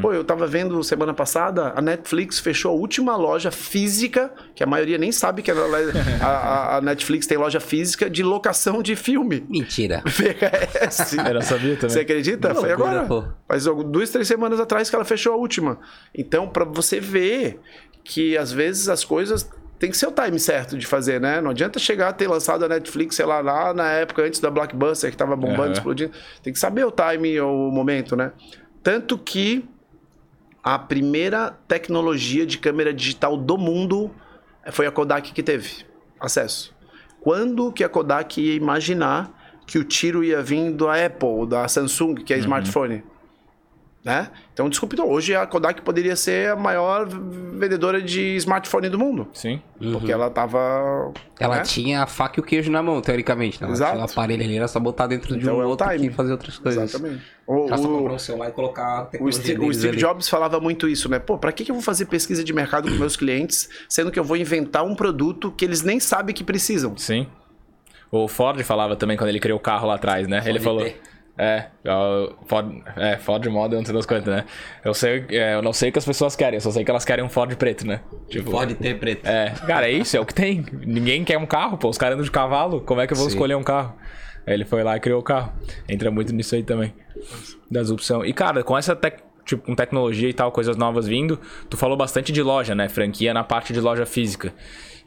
[0.00, 4.66] Pô, eu tava vendo semana passada, a Netflix fechou a última loja física, que a
[4.66, 5.54] maioria nem sabe que a,
[6.22, 9.44] a- a Netflix tem loja física de locação de filme.
[9.48, 10.02] Mentira.
[10.06, 11.12] VHS.
[11.34, 11.90] Não sabia também.
[11.90, 12.48] Você acredita?
[12.50, 13.06] Que Foi loucura, agora.
[13.06, 13.24] pô.
[13.48, 15.78] Faz duas, três semanas atrás que ela fechou a última.
[16.16, 17.58] Então, pra você ver
[18.04, 19.48] que às vezes as coisas
[19.82, 21.40] tem que ser o time certo de fazer, né?
[21.40, 24.48] Não adianta chegar a ter lançado a Netflix, sei lá, lá na época antes da
[24.48, 25.72] Blockbuster, que tava bombando, Aham.
[25.72, 26.12] explodindo.
[26.40, 28.30] Tem que saber o time, o momento, né?
[28.80, 29.68] Tanto que
[30.62, 34.14] a primeira tecnologia de câmera digital do mundo
[34.70, 35.84] foi a Kodak que teve
[36.20, 36.72] acesso.
[37.20, 39.32] Quando que a Kodak ia imaginar
[39.66, 43.02] que o tiro ia vir da Apple, da Samsung, que é smartphone?
[44.04, 44.30] Né?
[44.52, 49.28] Então, desculpe, então, hoje a Kodak poderia ser a maior vendedora de smartphone do mundo.
[49.32, 49.62] Sim.
[49.92, 51.12] Porque ela tava.
[51.38, 51.62] Ela né?
[51.62, 53.60] tinha a faca e o queijo na mão, teoricamente.
[53.60, 53.66] Né?
[53.68, 53.92] Ela Exato.
[53.92, 56.06] tinha o aparelho ali, era só botar dentro de Então um é outro timing.
[56.06, 56.82] e fazer outras coisas.
[56.82, 57.22] Exatamente.
[57.46, 59.96] O, Ela só o- comprar um celular e colocar a O Steve, o Steve.
[59.96, 61.20] Jobs falava muito isso, né?
[61.20, 64.18] Pô, pra que que eu vou fazer pesquisa de mercado com meus clientes, sendo que
[64.18, 66.96] eu vou inventar um produto que eles nem sabem que precisam?
[66.96, 67.28] Sim.
[68.10, 70.42] O Ford falava também quando ele criou o carro lá atrás, né?
[70.44, 70.86] ele falou.
[71.36, 71.66] É,
[72.46, 74.44] Ford, é, Ford Model, não sei das coisas, né?
[74.84, 76.90] Eu sei, é, eu não sei o que as pessoas querem, eu só sei que
[76.90, 78.00] elas querem um Ford preto, né?
[78.28, 79.26] Tipo, Pode ter preto.
[79.26, 80.64] É, cara, é isso, é o que tem.
[80.84, 81.88] Ninguém quer um carro, pô.
[81.88, 83.34] Os caras andam de cavalo, como é que eu vou Sim.
[83.34, 83.94] escolher um carro?
[84.46, 85.52] Aí ele foi lá e criou o carro.
[85.88, 86.92] Entra muito nisso aí também.
[87.70, 88.28] Das opções.
[88.28, 89.20] E, cara, com essa tec...
[89.44, 92.88] tipo, com tecnologia e tal, coisas novas vindo, tu falou bastante de loja, né?
[92.88, 94.52] Franquia na parte de loja física.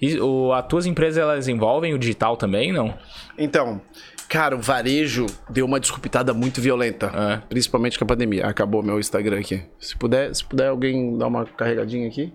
[0.01, 2.93] E o, as tuas empresas, elas envolvem o digital também, não?
[3.38, 3.82] Então,
[4.28, 7.07] cara, o varejo deu uma desculpitada muito violenta.
[7.15, 7.38] É.
[7.49, 8.45] Principalmente com a pandemia.
[8.47, 9.61] Acabou meu Instagram aqui.
[9.80, 12.34] Se puder, se puder alguém dar uma carregadinha aqui.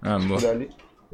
[0.00, 0.36] Ah, boa.
[0.38, 0.68] puder ali.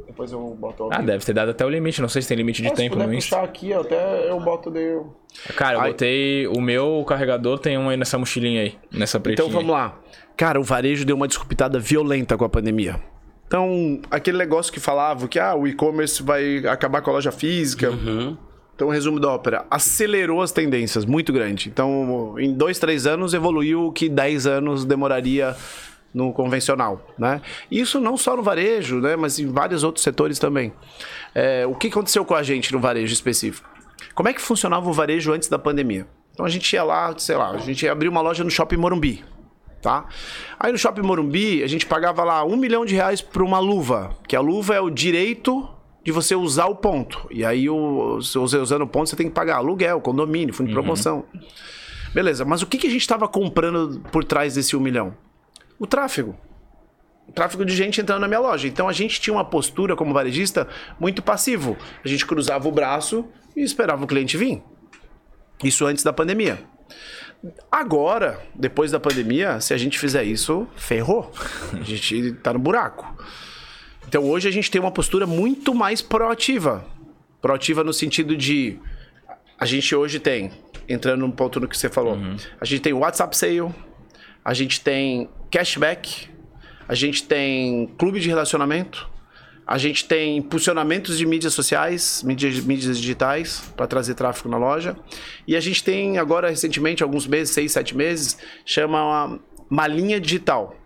[0.07, 2.01] Depois eu boto Ah, deve ter dado até o limite.
[2.01, 3.35] Não sei se tem limite de É, se tempo puder no Insta.
[3.35, 4.83] puxar aqui, até eu boto daí.
[4.85, 5.13] eu-
[5.55, 5.91] Cara, eu Ai.
[5.91, 6.47] botei.
[6.47, 8.75] O meu carregador tem um aí nessa mochilinha aí.
[8.91, 9.45] Nessa pretinha.
[9.47, 9.99] Então vamos lá.
[10.37, 12.95] Cara, o varejo deu uma desculpitada violenta com a pandemia.
[13.45, 17.91] Então, aquele negócio que falava que ah, o e-commerce vai acabar com a loja física.
[18.79, 19.65] Então, o resumo da ópera.
[19.69, 21.67] Acelerou as tendências, muito grande.
[21.67, 25.53] Então, em dois, três anos, evoluiu o que 10 anos demoraria
[26.13, 27.41] no convencional, né?
[27.69, 29.17] Isso não só no varejo, né?
[29.17, 30.71] Mas em vários outros setores também.
[31.35, 33.69] É, o que aconteceu com a gente no varejo específico?
[34.15, 36.07] Como é que funcionava o varejo antes da pandemia?
[36.31, 38.77] Então, a gente ia lá, sei lá, a gente ia abrir uma loja no Shopping
[38.77, 39.25] Morumbi,
[39.81, 40.05] tá?
[40.57, 44.15] Aí no Shopping Morumbi, a gente pagava lá um milhão de reais por uma luva,
[44.25, 45.67] que a luva é o direito
[46.03, 47.27] de você usar o ponto.
[47.29, 50.67] E aí, o, se você usando o ponto, você tem que pagar aluguel, condomínio, fundo
[50.67, 51.25] de promoção.
[52.13, 55.15] Beleza, mas o que, que a gente estava comprando por trás desse um milhão?
[55.77, 56.35] O tráfego.
[57.27, 58.67] O tráfego de gente entrando na minha loja.
[58.67, 60.67] Então a gente tinha uma postura como varejista
[60.99, 61.77] muito passivo.
[62.03, 63.25] A gente cruzava o braço
[63.55, 64.63] e esperava o cliente vir.
[65.63, 66.59] Isso antes da pandemia.
[67.71, 71.31] Agora, depois da pandemia, se a gente fizer isso, ferrou.
[71.73, 73.15] A gente tá no buraco.
[74.09, 76.83] Então hoje a gente tem uma postura muito mais proativa.
[77.39, 78.79] Proativa no sentido de
[79.55, 80.49] a gente hoje tem,
[80.87, 82.17] entrando um ponto no que você falou,
[82.59, 83.71] a gente tem WhatsApp Sale,
[84.43, 86.27] a gente tem cashback,
[86.87, 89.07] a gente tem clube de relacionamento,
[89.67, 94.97] a gente tem impulsionamentos de mídias sociais, mídias, mídias digitais, para trazer tráfego na loja.
[95.47, 99.39] E a gente tem agora, recentemente, alguns meses, seis, sete meses, chama uma
[99.69, 100.78] malinha digital.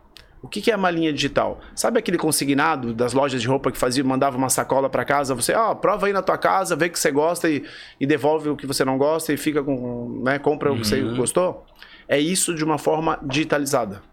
[0.44, 1.62] O que que é a malinha digital?
[1.74, 5.34] Sabe aquele consignado das lojas de roupa que fazia, mandava uma sacola para casa?
[5.34, 7.64] Você, ó, prova aí na tua casa, vê o que você gosta e,
[7.98, 11.02] e devolve o que você não gosta e fica com, né, compra o que você
[11.16, 11.66] gostou?
[12.10, 14.04] É isso de uma forma digitalizada.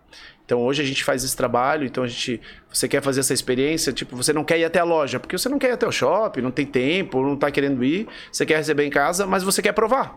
[0.44, 2.40] Então hoje a gente faz esse trabalho, então a gente,
[2.72, 5.48] você quer fazer essa experiência, tipo, você não quer ir até a loja, porque você
[5.48, 8.58] não quer ir até o shopping, não tem tempo, não tá querendo ir, você quer
[8.58, 10.16] receber em casa, mas você quer provar.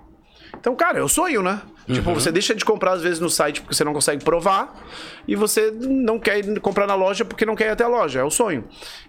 [0.59, 1.61] Então, cara, é o sonho, né?
[1.85, 4.73] Tipo, você deixa de comprar às vezes no site porque você não consegue provar
[5.27, 8.23] e você não quer comprar na loja porque não quer ir até a loja, é
[8.23, 8.63] o sonho.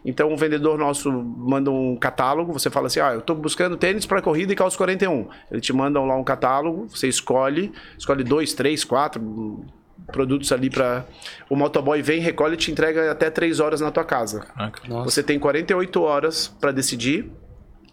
[0.04, 4.04] Então, o vendedor nosso manda um catálogo, você fala assim: "Ah, eu tô buscando tênis
[4.06, 5.28] para corrida e calço 41".
[5.52, 9.64] Ele te manda lá um catálogo, você escolhe, escolhe dois, três, quatro
[10.08, 11.04] produtos ali para
[11.48, 14.40] o motoboy vem, recolhe e te entrega até três horas na tua casa.
[14.40, 14.82] Caraca.
[15.04, 17.30] Você tem 48 horas para decidir,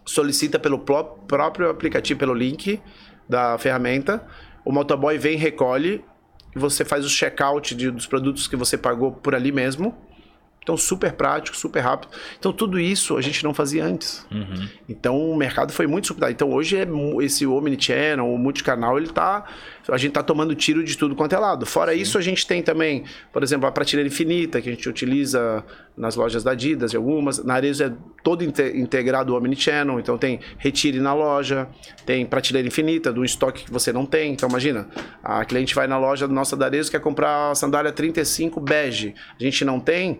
[0.04, 2.80] solicita pelo pró- próprio aplicativo, pelo link
[3.32, 4.22] da ferramenta.
[4.64, 6.04] O motoboy vem, recolhe
[6.54, 9.92] e você faz o checkout de- dos produtos que você pagou por ali mesmo.
[10.62, 12.12] Então, super prático, super rápido.
[12.38, 14.24] Então, tudo isso a gente não fazia antes.
[14.88, 16.32] Então, o mercado foi muito superdado.
[16.32, 16.86] Então, hoje, é
[17.20, 19.44] esse omnichannel, o multicanal, ele tá...
[19.88, 21.66] A gente tá tomando tiro de tudo quanto é lado.
[21.66, 25.64] Fora isso, a gente tem também, por exemplo, a prateleira infinita, que a gente utiliza
[25.96, 27.42] nas lojas da Adidas e algumas.
[27.44, 29.98] Na Arezzo é todo inte- integrado o omnichannel.
[29.98, 31.66] Então, tem retire na loja,
[32.06, 34.32] tem prateleira infinita, do estoque que você não tem.
[34.32, 34.86] Então, imagina,
[35.22, 39.14] a cliente vai na loja nossa da Arezzo, quer comprar a sandália 35 bege.
[39.38, 40.18] A gente não tem...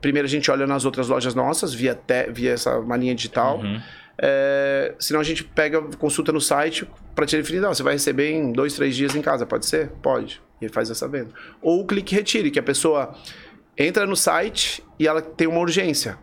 [0.00, 3.60] Primeiro a gente olha nas outras lojas nossas, via, te- via essa malinha digital.
[4.24, 8.30] É, senão a gente pega, consulta no site para te definir, não, você vai receber
[8.30, 9.88] em dois, três dias em casa, pode ser?
[10.00, 10.40] Pode.
[10.60, 11.30] E faz essa venda.
[11.60, 13.12] Ou o clique retire, que a pessoa
[13.76, 16.16] entra no site e ela tem uma urgência.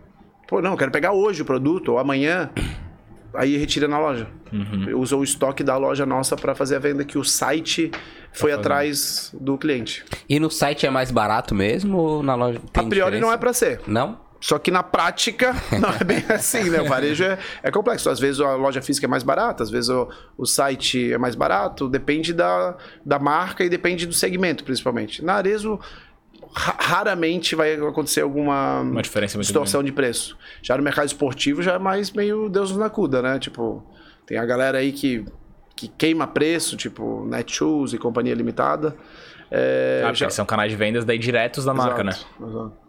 [0.47, 2.49] Pô, não, eu quero pegar hoje o produto, ou amanhã.
[3.33, 4.27] Aí retira na loja.
[4.95, 7.91] Usa o estoque da loja nossa para fazer a venda que o site
[8.31, 10.05] foi atrás do cliente.
[10.27, 13.27] E no site é mais barato mesmo ou na loja tem a priori diferença?
[13.27, 13.81] não é para ser.
[13.85, 14.28] Não?
[14.41, 16.81] Só que na prática não é bem assim, né?
[16.81, 18.09] O varejo é, é complexo.
[18.09, 20.07] Às vezes a loja física é mais barata, às vezes o,
[20.37, 25.23] o site é mais barato, depende da, da marca e depende do segmento, principalmente.
[25.23, 25.77] Na Arezo,
[26.53, 30.37] ra- raramente vai acontecer alguma Uma diferença distorção de preço.
[30.61, 33.39] Já no mercado esportivo já é mais meio Deus nos acuda, né?
[33.39, 33.83] Tipo,
[34.25, 35.25] tem a galera aí que,
[35.75, 38.95] que queima preço, tipo Netshoes e companhia limitada.
[39.51, 42.11] É, Ah, já- são canais de vendas daí diretos da marca, né?
[42.11, 42.88] Exato, exato.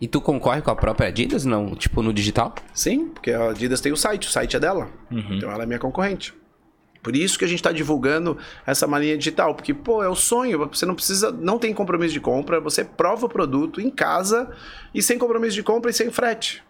[0.00, 1.74] E tu concorre com a própria Adidas, não?
[1.74, 2.54] Tipo, no digital?
[2.72, 4.88] Sim, porque a Adidas tem o site, o site é dela.
[5.10, 5.34] Uhum.
[5.34, 6.32] Então ela é minha concorrente.
[7.02, 8.36] Por isso que a gente está divulgando
[8.66, 10.68] essa malinha digital, porque, pô, é o sonho.
[10.68, 14.50] Você não precisa, não tem compromisso de compra, você prova o produto em casa
[14.94, 16.62] e sem compromisso de compra e sem frete.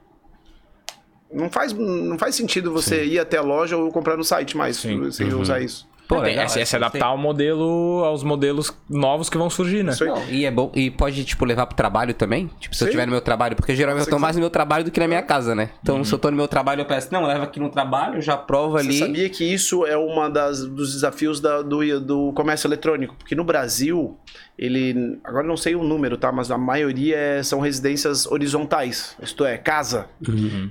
[1.33, 4.77] Não faz, não faz sentido você ir até a loja ou comprar no site mais,
[4.77, 5.11] Sim.
[5.13, 5.89] sem usar isso.
[6.17, 9.39] Pô, é, legal, é, se- é se essa adaptar ao modelo, aos modelos novos que
[9.39, 9.93] vão surgir, né?
[9.93, 10.11] Isso aí.
[10.11, 10.71] Não, e é bom.
[10.75, 12.51] E pode, tipo, levar pro trabalho também?
[12.59, 12.91] Tipo, se eu Sim.
[12.91, 15.07] estiver no meu trabalho, porque geralmente eu tô mais no meu trabalho do que na
[15.09, 15.71] minha casa, né?
[15.83, 18.37] Então, se eu tô no meu trabalho, eu peço, não, leva aqui no trabalho, já
[18.37, 18.99] prova Você ali.
[18.99, 23.15] sabia que isso é uma das dos desafios da- do, do comércio eletrônico?
[23.17, 24.17] Porque no Brasil,
[24.61, 25.19] ele.
[25.25, 26.31] Agora eu não sei o número, tá?
[26.31, 29.17] Mas a maioria é- são residências horizontais.
[29.23, 30.07] Isto é, casa.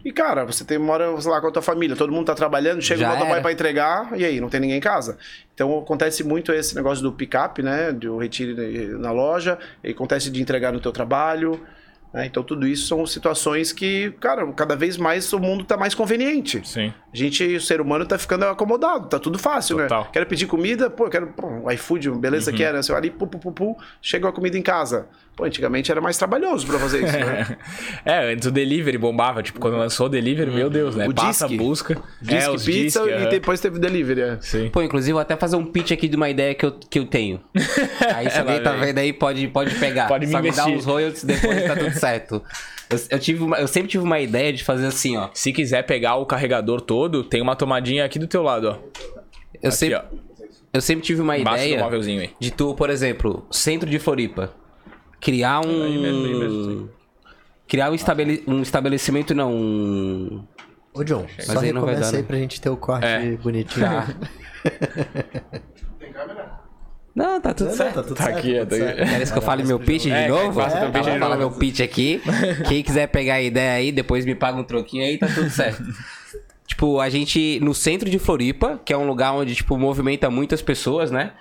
[0.06, 2.82] E, cara, você tem, mora, sei lá, com a tua família, todo mundo tá trabalhando,
[2.84, 3.42] chega Já o motoboy era.
[3.42, 5.18] pra entregar, e aí, não tem ninguém em casa.
[5.56, 7.92] Então acontece muito esse negócio do pick-up, né?
[7.92, 8.54] Do retire
[9.00, 11.60] na loja, e acontece de entregar no teu trabalho.
[12.14, 12.26] né?
[12.26, 16.60] Então tudo isso são situações que, cara, cada vez mais o mundo tá mais conveniente.
[16.68, 16.92] Sim.
[17.12, 20.04] A gente, o ser humano, tá ficando acomodado, tá tudo fácil, Total.
[20.04, 20.10] né?
[20.14, 23.26] Quero pedir comida, pô, quero pô, um iFood, beleza que era, você vai ali, pu,
[23.26, 25.08] pu, pu, pu, chega a comida em casa.
[25.36, 27.58] Pô, antigamente era mais trabalhoso pra fazer isso, né?
[28.06, 31.08] É, antes o delivery bombava, tipo, quando lançou o delivery, meu Deus, né?
[31.08, 31.64] O Passa, disque.
[31.64, 31.98] busca.
[32.22, 34.38] Disque é, os pizza disque, e depois teve delivery, é.
[34.42, 34.70] Sim.
[34.70, 37.06] Pô, inclusive, vou até fazer um pitch aqui de uma ideia que eu, que eu
[37.06, 37.40] tenho.
[38.14, 40.08] Aí, se alguém tá vendo aí, pode, pode pegar.
[40.08, 42.44] Pode me Só me dar uns royalties, depois tá tudo certo.
[42.90, 45.30] Eu, eu tive uma- eu sempre tive uma ideia de fazer assim, ó.
[45.34, 48.72] Se quiser pegar o carregador todo, tem uma tomadinha aqui do teu lado, ó.
[49.62, 50.02] Eu, Aqui, sempre, ó.
[50.74, 52.30] eu sempre tive uma Embaixo do ideia móvelzinho aí.
[52.40, 54.52] de tu, por exemplo, centro de Floripa,
[55.20, 55.84] criar um...
[55.84, 56.90] Aí mesmo, aí mesmo,
[57.68, 60.44] criar um, estabele, um estabelecimento, não, um...
[60.94, 62.28] Ô, John, só aí não vai recomeça dar, aí né?
[62.28, 63.32] pra gente ter o corte É.
[63.38, 63.86] bonitinho.
[63.90, 64.08] Tá.
[67.16, 67.96] Não, tá tudo Não, não, certo.
[67.96, 68.86] tá tudo Tá certo, aqui, tudo tá aqui.
[68.86, 69.10] certo.
[69.10, 70.62] Queres que eu fale meu pitch de É, novo?
[70.62, 71.38] É, pitch falar novo.
[71.38, 72.22] meu pitch aqui.
[72.68, 75.84] Quem quiser pegar a ideia aí, depois me paga um troquinho aí, tá tudo certo.
[76.68, 80.62] tipo, a gente, no centro de Floripa, que é um lugar onde, tipo, movimenta muitas
[80.62, 81.32] pessoas, né?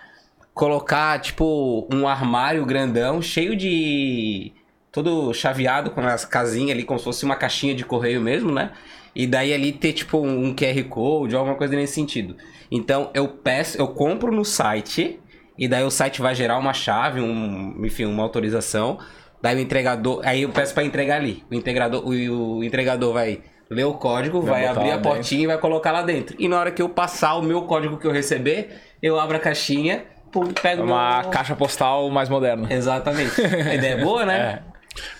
[0.54, 4.52] Colocar, tipo, um armário grandão, cheio de...
[4.90, 8.72] Todo chaveado com as casinhas ali, como se fosse uma caixinha de correio mesmo, né?
[9.14, 12.36] E daí ali ter, tipo, um QR Code, alguma coisa nesse sentido.
[12.70, 15.20] Então, eu peço, eu compro no site...
[15.58, 18.98] E daí o site vai gerar uma chave, um, enfim, uma autorização.
[19.42, 20.20] Daí o entregador.
[20.24, 21.44] Aí eu peço pra entregar ali.
[21.50, 23.40] O entregador, o, o entregador vai
[23.70, 26.34] ler o código, Vai vai, abrir a portinha e vai colocar lá dentro.
[26.38, 29.40] E na hora que eu passar o meu código que eu receber, eu abro a
[29.40, 31.30] caixinha, pum, É pego uma meu...
[31.30, 32.66] caixa postal mais moderna.
[32.72, 33.40] Exatamente.
[33.40, 34.60] A ideia é boa, né?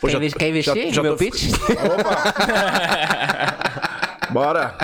[0.01, 1.44] Pô, Quer, já- investir já- já no meu tô- pitch?
[4.31, 4.74] Bora!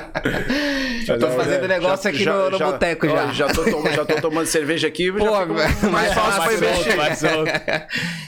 [1.05, 3.33] Já tô fazendo negócio aqui no- no boteco já.
[3.33, 7.51] Já tô, tom- já tô tomando cerveja aqui, Pô, já mas- mais fácil mais solto.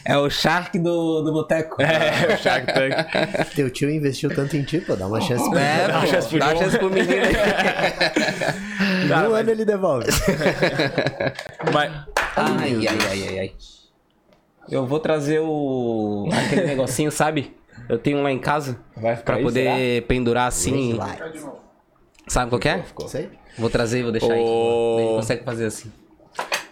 [0.04, 1.80] É o Shark do, do boteco.
[1.82, 3.54] É, o Shark Tank.
[3.54, 5.92] Teu tio investiu tanto em ti, pô, dá uma chance pra É, ele.
[5.92, 6.58] pô, chance pro dá João.
[6.62, 7.16] chance pro menino
[9.30, 10.06] um ano ele devolve.
[11.72, 11.92] Mas,
[12.36, 13.52] Ai, ai, ai, ai, ai.
[14.68, 16.28] Eu vou trazer o.
[16.32, 17.54] aquele negocinho, sabe?
[17.88, 18.78] Eu tenho um lá em casa.
[18.96, 20.94] Vai ficar Pra aí, poder pendurar assim.
[20.94, 21.46] Lights.
[22.26, 22.84] Sabe qual que é?
[23.06, 23.28] Sei.
[23.58, 24.40] Vou trazer e vou deixar aí.
[24.40, 25.90] Ele consegue fazer assim.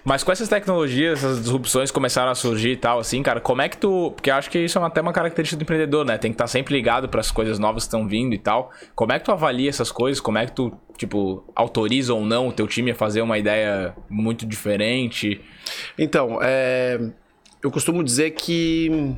[0.05, 3.69] mas com essas tecnologias, essas disrupções começaram a surgir e tal, assim, cara, como é
[3.69, 4.13] que tu.
[4.15, 6.19] Porque eu acho que isso é até uma característica do empreendedor, né?
[6.19, 8.71] Tem que estar sempre ligado para as coisas novas que estão vindo e tal.
[8.95, 10.21] Como é que tu avalia essas coisas?
[10.21, 13.95] Como é que tu, tipo, autoriza ou não o teu time a fazer uma ideia
[14.11, 15.41] muito diferente?
[15.99, 17.01] Então, é,
[17.63, 19.15] eu costumo dizer que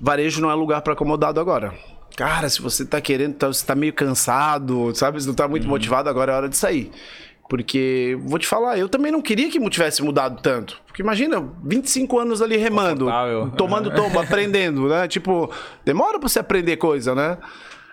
[0.00, 1.72] varejo não é lugar para acomodado agora.
[2.18, 5.20] Cara, se você tá querendo, tá- você tá meio cansado, sabe?
[5.20, 6.90] Se não tá muito motivado, agora é hora de sair.
[7.48, 10.82] Porque, vou te falar, eu também não queria que tivesse mudado tanto.
[10.84, 13.08] Porque imagina, 25 anos ali remando,
[13.52, 15.06] tomando tomba, aprendendo, né?
[15.06, 15.48] Tipo,
[15.84, 17.38] demora pra você aprender coisa, né?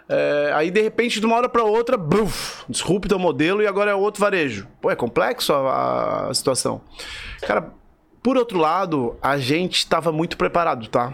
[0.10, 3.92] É, aí, de repente, de uma hora pra outra, bruf, disrupta o modelo e agora
[3.92, 4.68] é outro varejo.
[4.82, 6.82] Pô, é complexo a, a situação.
[7.44, 7.72] Cara,
[8.24, 11.14] por outro lado, a gente estava muito preparado, tá?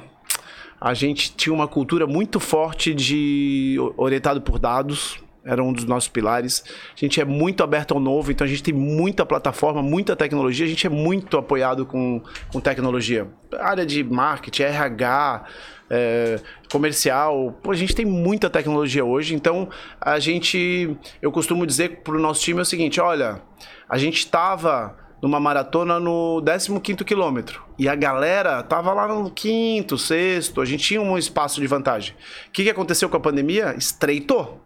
[0.81, 6.09] A gente tinha uma cultura muito forte de orientado por dados, era um dos nossos
[6.09, 6.63] pilares.
[6.95, 10.65] A gente é muito aberto ao novo, então a gente tem muita plataforma, muita tecnologia,
[10.65, 12.19] a gente é muito apoiado com,
[12.51, 13.27] com tecnologia.
[13.59, 15.45] Área de marketing, RH,
[15.87, 16.39] é,
[16.71, 22.15] comercial, pô, a gente tem muita tecnologia hoje, então a gente, eu costumo dizer para
[22.15, 23.41] o nosso time é o seguinte, olha,
[23.87, 27.63] a gente estava numa maratona no 15º quilômetro.
[27.77, 32.15] E a galera tava lá no quinto, sexto, a gente tinha um espaço de vantagem.
[32.47, 33.75] O que, que aconteceu com a pandemia?
[33.77, 34.60] Estreitou.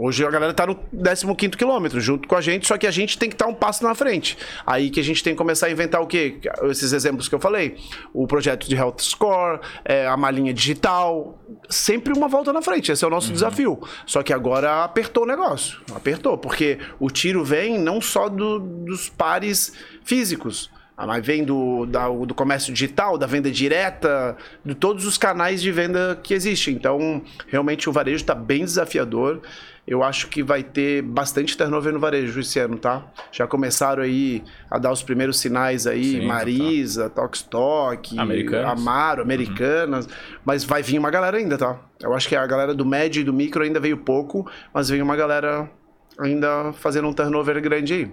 [0.00, 3.18] Hoje a galera tá no 15 quilômetro junto com a gente, só que a gente
[3.18, 4.38] tem que estar tá um passo na frente.
[4.64, 6.38] Aí que a gente tem que começar a inventar o quê?
[6.70, 7.76] Esses exemplos que eu falei.
[8.14, 11.36] O projeto de Health Score, é, a malinha digital.
[11.68, 12.92] Sempre uma volta na frente.
[12.92, 13.34] Esse é o nosso uhum.
[13.34, 13.80] desafio.
[14.06, 15.80] Só que agora apertou o negócio.
[15.92, 16.38] Apertou.
[16.38, 19.72] Porque o tiro vem não só do, dos pares
[20.04, 20.70] físicos.
[20.96, 25.70] Mas vem do, da, do comércio digital, da venda direta, de todos os canais de
[25.70, 26.74] venda que existem.
[26.74, 29.40] Então, realmente o varejo está bem desafiador
[29.88, 33.02] eu acho que vai ter bastante turnover no varejo esse ano, tá?
[33.32, 37.22] Já começaram aí a dar os primeiros sinais aí, Sim, Marisa, tá.
[37.22, 38.18] Tokstok,
[38.66, 40.12] Amaro, Americanas, uhum.
[40.44, 41.80] mas vai vir uma galera ainda, tá?
[42.02, 45.00] Eu acho que a galera do médio e do micro ainda veio pouco, mas vem
[45.00, 45.70] uma galera
[46.18, 48.10] ainda fazendo um turnover grande aí.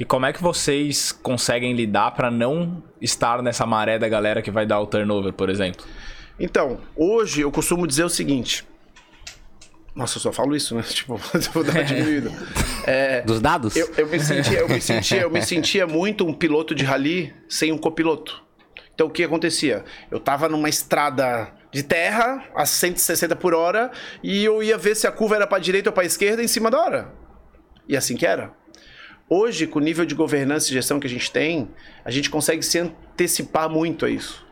[0.00, 4.50] E como é que vocês conseguem lidar para não estar nessa maré da galera que
[4.50, 5.86] vai dar o turnover, por exemplo?
[6.40, 8.66] Então, hoje eu costumo dizer o seguinte:
[9.96, 10.82] nossa, eu só falo isso, né?
[10.86, 12.30] Tipo, vou dar uma diminuída.
[12.86, 13.74] É, Dos dados?
[13.74, 17.34] Eu, eu, me sentia, eu, me sentia, eu me sentia muito um piloto de rally
[17.48, 18.44] sem um copiloto.
[18.94, 19.84] Então o que acontecia?
[20.10, 23.90] Eu tava numa estrada de terra a 160 por hora
[24.22, 26.70] e eu ia ver se a curva era para direita ou para esquerda em cima
[26.70, 27.12] da hora.
[27.88, 28.52] E assim que era.
[29.28, 31.68] Hoje, com o nível de governança e gestão que a gente tem,
[32.04, 34.45] a gente consegue se antecipar muito a isso.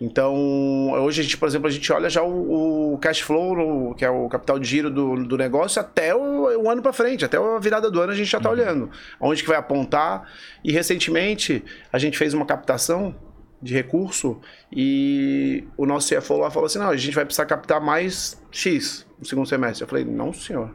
[0.00, 4.04] Então, hoje a gente, por exemplo, a gente olha já o, o cash flow, que
[4.04, 7.38] é o capital de giro do, do negócio, até o, o ano para frente, até
[7.38, 8.54] a virada do ano a gente já está uhum.
[8.54, 8.90] olhando.
[9.18, 10.30] Onde que vai apontar.
[10.62, 13.14] E recentemente a gente fez uma captação
[13.62, 14.38] de recurso
[14.70, 19.06] e o nosso CFO lá falou assim: não, a gente vai precisar captar mais X
[19.18, 19.82] no segundo semestre.
[19.82, 20.74] Eu falei: não, senhor,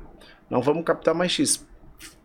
[0.49, 1.63] não vamos captar mais X.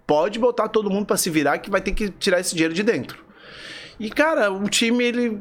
[0.06, 2.82] Pode botar todo mundo para se virar que vai ter que tirar esse dinheiro de
[2.82, 3.26] dentro.
[3.98, 5.40] E, cara, o time, ele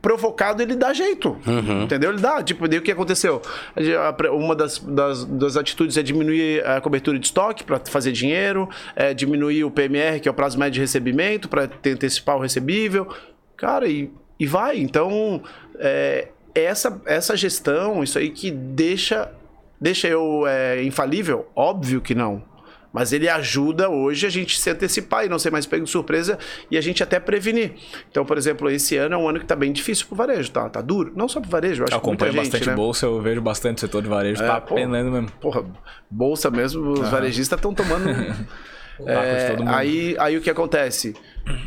[0.00, 1.36] provocado, ele dá jeito.
[1.46, 1.82] Uhum.
[1.82, 2.10] Entendeu?
[2.10, 2.42] Ele dá.
[2.42, 3.40] Tipo, daí o que aconteceu?
[4.32, 9.14] Uma das, das, das atitudes é diminuir a cobertura de estoque para fazer dinheiro, é
[9.14, 13.08] diminuir o PMR, que é o prazo médio de recebimento, para antecipar o recebível.
[13.56, 14.78] Cara, e, e vai.
[14.78, 15.42] Então,
[15.78, 19.30] é, essa, essa gestão, isso aí que deixa,
[19.80, 21.48] deixa eu é, infalível?
[21.54, 22.42] Óbvio que não.
[22.94, 26.38] Mas ele ajuda hoje a gente se antecipar e não ser mais pego de surpresa
[26.70, 27.72] e a gente até prevenir.
[28.08, 30.52] Então, por exemplo, esse ano é um ano que está bem difícil para o varejo,
[30.52, 30.70] tá?
[30.70, 31.12] Tá duro.
[31.16, 32.76] Não só para o varejo, eu acho eu que muita gente, bastante né?
[32.76, 35.28] bolsa, eu vejo bastante setor de varejo, é, tá penando mesmo.
[35.40, 35.64] Porra,
[36.08, 38.08] bolsa mesmo, os varejistas estão tomando...
[39.04, 41.16] é, aí, aí o que acontece?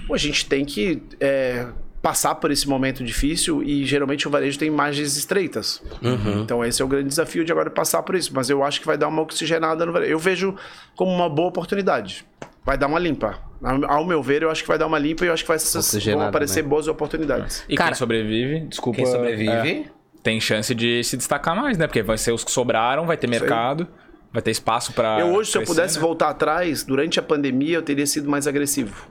[0.08, 1.04] Pô, a gente tem que...
[1.20, 1.68] É,
[2.02, 5.82] passar por esse momento difícil e geralmente o varejo tem margens estreitas.
[6.02, 6.42] Uhum.
[6.42, 8.32] Então esse é o grande desafio de agora passar por isso.
[8.34, 10.12] Mas eu acho que vai dar uma oxigenada no varejo.
[10.12, 10.56] Eu vejo
[10.96, 12.26] como uma boa oportunidade.
[12.64, 13.40] Vai dar uma limpa.
[13.88, 15.58] Ao meu ver, eu acho que vai dar uma limpa e eu acho que vai
[15.58, 16.70] vão aparecer né?
[16.70, 17.64] boas oportunidades.
[17.68, 18.98] E Cara, quem sobrevive, desculpa.
[18.98, 19.52] Quem sobrevive.
[19.52, 19.86] É,
[20.22, 21.88] tem chance de se destacar mais, né?
[21.88, 23.88] Porque vai ser os que sobraram, vai ter mercado.
[24.32, 25.20] Vai ter espaço para.
[25.22, 26.02] Eu hoje, se eu pudesse né?
[26.02, 29.10] voltar atrás, durante a pandemia, eu teria sido mais agressivo.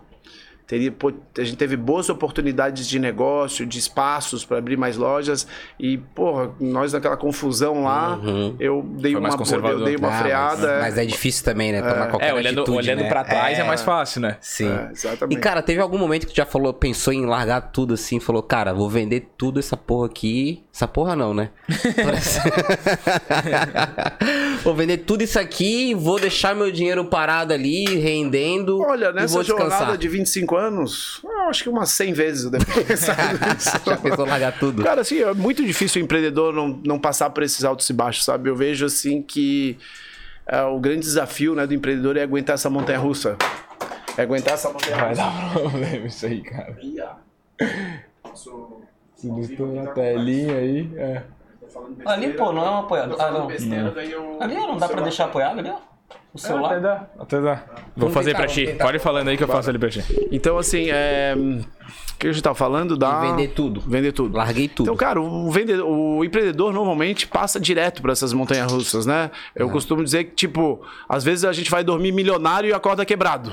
[0.66, 0.92] Teria,
[1.38, 5.46] a gente teve boas oportunidades de negócio, de espaços para abrir mais lojas
[5.78, 8.56] e, porra, nós naquela confusão lá, uhum.
[8.58, 10.66] eu dei Foi uma, eu dei uma ah, freada.
[10.66, 11.80] Mas, mas, é difícil também, né?
[11.80, 12.08] Tomar é.
[12.08, 13.08] qualquer é, olhando, atitude, olhando né?
[13.08, 13.60] para trás é.
[13.60, 13.64] é.
[13.64, 14.38] mais fácil, né?
[14.40, 14.68] Sim.
[14.68, 15.38] É, exatamente.
[15.38, 18.42] E, cara, teve algum momento que tu já falou, pensou em largar tudo assim, falou,
[18.42, 20.64] cara, vou vender tudo essa porra aqui.
[20.74, 21.50] Essa porra não, né?
[24.64, 28.80] vou vender tudo isso aqui, vou deixar meu dinheiro parado ali, rendendo.
[28.80, 33.16] Olha, nessa jornada de 25 anos, eu acho que umas 100 vezes eu devo pensar
[33.54, 33.70] nisso.
[33.84, 34.82] Já pensou largar tudo?
[34.82, 38.24] Cara, assim, é muito difícil o empreendedor não, não passar por esses altos e baixos,
[38.24, 38.48] sabe?
[38.50, 39.78] Eu vejo, assim, que
[40.46, 43.36] é, o grande desafio né, do empreendedor é aguentar essa montanha russa.
[44.16, 45.04] É aguentar essa montanha russa.
[45.04, 46.78] Vai dar problema isso aí, cara.
[49.14, 51.22] Se listou na telinha aí, é.
[52.04, 53.20] Ali, pô, não é um apoiador.
[53.20, 53.46] Ah, não.
[53.46, 54.42] Besteira, não.
[54.42, 55.95] Ali não dá pra deixar apoiado ali, ó.
[56.36, 56.74] O celular?
[56.74, 57.62] É, até dá, até dá.
[57.96, 58.66] Vou fazer tentar, pra ti.
[58.78, 60.04] Pode ir falando aí que eu faço ali pra ti.
[60.30, 61.34] Então, assim, é...
[61.36, 63.20] O que a gente tá falando da...
[63.20, 63.80] vender tudo.
[63.80, 64.36] Vender tudo.
[64.36, 64.86] Larguei tudo.
[64.86, 69.30] Então, cara, o, vendedor, o empreendedor normalmente passa direto para essas montanhas russas, né?
[69.54, 73.52] Eu costumo dizer que, tipo, às vezes a gente vai dormir milionário e acorda quebrado.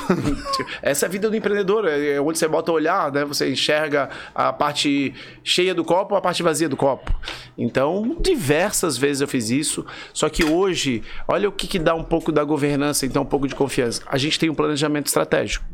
[0.82, 3.24] Essa é a vida do empreendedor, é onde você bota o olhar, né?
[3.24, 5.14] Você enxerga a parte
[5.44, 7.14] cheia do copo, a parte vazia do copo.
[7.56, 9.84] Então, diversas vezes eu fiz isso.
[10.12, 13.46] Só que hoje, olha o que, que dá um pouco da governança, então um pouco
[13.46, 14.02] de confiança.
[14.06, 15.64] A gente tem um planejamento estratégico.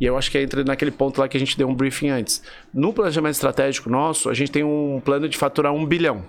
[0.00, 2.42] E eu acho que entra naquele ponto lá que a gente deu um briefing antes.
[2.72, 6.24] No planejamento estratégico nosso, a gente tem um plano de faturar um bilhão.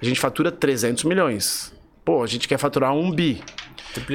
[0.00, 1.72] A gente fatura 300 milhões.
[2.04, 3.42] Pô, a gente quer faturar um bi.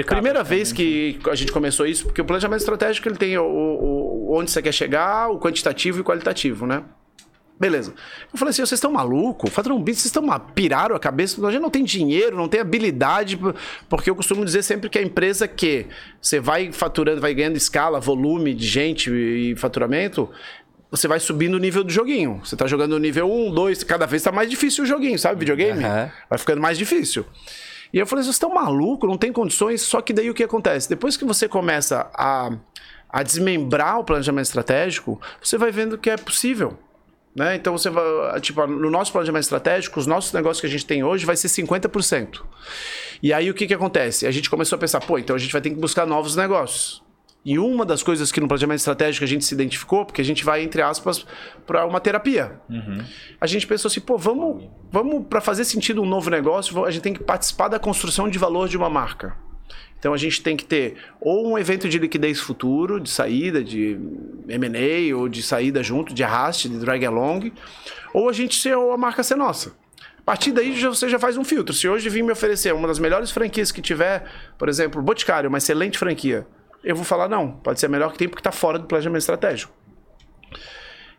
[0.05, 4.35] Primeira vez que a gente começou isso, porque o planejamento estratégico ele tem o, o,
[4.37, 6.83] onde você quer chegar, o quantitativo e o qualitativo, né?
[7.59, 7.93] Beleza.
[8.31, 9.49] Eu falei assim, vocês estão malucos?
[9.49, 10.23] Fator B, vocês estão
[10.53, 11.45] piraram a cabeça?
[11.45, 13.39] A gente não tem dinheiro, não tem habilidade,
[13.89, 15.87] porque eu costumo dizer sempre que a empresa que
[16.21, 20.29] você vai faturando, vai ganhando escala, volume de gente e faturamento,
[20.91, 22.41] você vai subindo o nível do joguinho.
[22.43, 25.39] Você tá jogando no nível 1, 2, cada vez tá mais difícil o joguinho, sabe?
[25.39, 25.83] Videogame?
[25.83, 26.11] Aham.
[26.29, 27.25] Vai ficando mais difícil.
[27.93, 29.81] E eu falei, vocês estão malucos, não tem condições.
[29.81, 30.89] Só que daí o que acontece?
[30.89, 32.51] Depois que você começa a,
[33.09, 36.77] a desmembrar o planejamento estratégico, você vai vendo que é possível.
[37.35, 37.55] Né?
[37.55, 41.03] Então você vai, tipo, no nosso planejamento estratégico, os nossos negócios que a gente tem
[41.03, 42.41] hoje vai ser 50%.
[43.21, 44.25] E aí o que, que acontece?
[44.25, 47.03] A gente começou a pensar, pô, então a gente vai ter que buscar novos negócios.
[47.47, 50.43] E uma das coisas que no planejamento estratégico a gente se identificou, porque a gente
[50.43, 51.25] vai, entre aspas,
[51.65, 52.59] para uma terapia.
[53.39, 57.03] A gente pensou assim, pô, vamos, vamos para fazer sentido um novo negócio, a gente
[57.03, 59.33] tem que participar da construção de valor de uma marca.
[59.97, 63.97] Então a gente tem que ter ou um evento de liquidez futuro, de saída, de
[64.49, 67.53] M&A, ou de saída junto, de arraste, de drag along,
[68.13, 69.73] ou a gente ser ou a marca ser nossa.
[70.19, 71.73] A partir daí você já faz um filtro.
[71.73, 74.25] Se hoje vir me oferecer uma das melhores franquias que tiver,
[74.57, 76.45] por exemplo, Boticário, uma excelente franquia,
[76.87, 79.19] eu vou falar não, pode ser a melhor que tem porque está fora do planejamento
[79.19, 79.73] estratégico.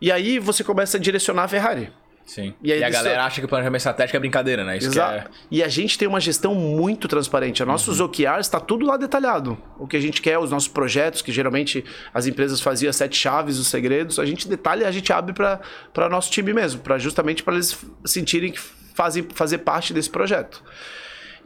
[0.01, 1.93] E aí você começa a direcionar a Ferrari.
[2.25, 2.55] Sim.
[2.63, 4.77] E E, a galera acha que o planejamento estratégico é brincadeira, né?
[4.77, 5.31] Isso que Exato.
[5.51, 7.63] E a gente tem uma gestão muito transparente.
[7.63, 9.57] A nossos OKRs está tudo lá detalhado.
[9.79, 13.17] O que a gente quer, os nossos projetos, que geralmente as empresas faziam as sete
[13.17, 16.99] chaves, os segredos, a gente detalha e a gente abre para nosso time mesmo, para
[16.99, 18.61] justamente para eles sentirem que
[18.95, 20.63] fazem fazer parte desse projeto.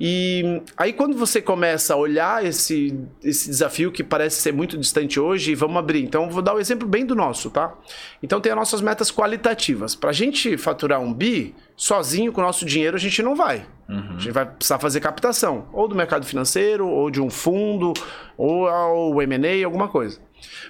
[0.04, 2.92] E aí quando você começa a olhar esse,
[3.22, 6.02] esse desafio que parece ser muito distante hoje, vamos abrir.
[6.02, 7.72] Então vou dar o exemplo bem do nosso, tá?
[8.20, 9.94] Então tem as nossas metas qualitativas.
[9.94, 13.64] Para a gente faturar um bi, sozinho com o nosso dinheiro a gente não vai.
[13.88, 17.92] A gente vai precisar fazer captação, ou do mercado financeiro, ou de um fundo,
[18.36, 20.18] ou ao M&A, alguma coisa.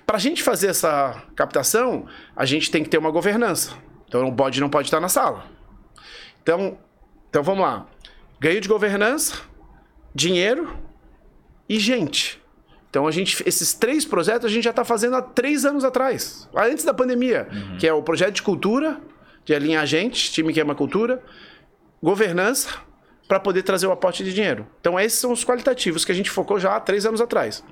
[0.04, 2.04] Para a gente fazer essa captação,
[2.36, 3.72] a gente tem que ter uma governança.
[4.06, 5.46] Então o bode não pode estar na sala.
[6.42, 6.76] Então,
[7.30, 7.86] então vamos lá.
[8.42, 9.36] Ganho de governança,
[10.12, 10.76] dinheiro
[11.68, 12.42] e gente.
[12.90, 16.48] Então a gente, esses três projetos a gente já está fazendo há três anos atrás,
[16.52, 17.46] antes da pandemia,
[17.78, 19.00] que é o projeto de cultura,
[19.44, 21.22] de alinhar gente, time que ama cultura,
[22.02, 22.68] governança,
[23.28, 24.66] para poder trazer o aporte de dinheiro.
[24.80, 27.62] Então esses são os qualitativos que a gente focou já há três anos atrás.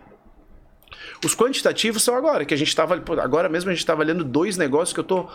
[1.25, 2.95] Os quantitativos são agora, que a gente estava.
[3.21, 5.29] Agora mesmo a gente estava lendo dois negócios que eu tô.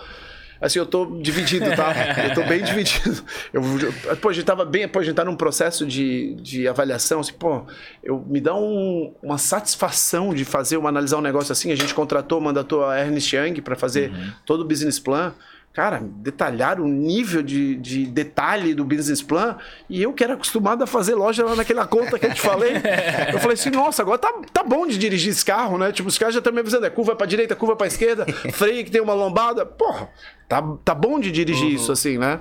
[0.62, 1.94] Assim, eu tô dividido, tá?
[2.30, 3.24] Eu tô bem dividido.
[3.54, 3.62] Eu,
[4.08, 4.88] eu- pô, a gente tava bem.
[4.88, 7.64] Pô, a gente tá num processo de, de avaliação, assim, pô,
[8.04, 11.72] eu, me dá um- uma satisfação de fazer, uma, analisar um negócio assim.
[11.72, 14.12] A gente contratou, mandatou a Ernest Young para fazer
[14.46, 15.34] todo o business plan.
[15.76, 19.58] Cara, detalhar o nível de, de detalhe do business plan.
[19.90, 22.76] E eu que era acostumado a fazer loja lá naquela conta que eu te falei.
[23.34, 25.92] Eu falei assim, nossa, agora tá, tá bom de dirigir esse carro, né?
[25.92, 28.86] Tipo, os caras já estão me avisando, é curva pra direita, curva pra esquerda, freio
[28.86, 29.66] que tem uma lombada.
[29.66, 30.08] Porra,
[30.48, 32.40] tá, tá bom de dirigir isso assim, né?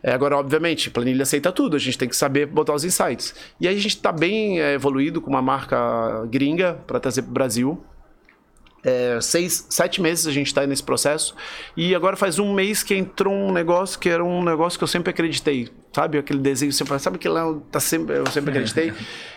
[0.00, 3.34] É, agora, obviamente, planilha aceita tudo, a gente tem que saber botar os insights.
[3.60, 7.32] E aí a gente tá bem é, evoluído com uma marca gringa para trazer pro
[7.32, 7.82] Brasil.
[8.84, 11.34] É, seis, sete meses a gente está nesse processo.
[11.76, 14.88] E agora faz um mês que entrou um negócio que era um negócio que eu
[14.88, 15.68] sempre acreditei.
[15.92, 16.18] Sabe?
[16.18, 18.92] Aquele desenho, você fala, sabe que lá tá sempre, eu sempre acreditei.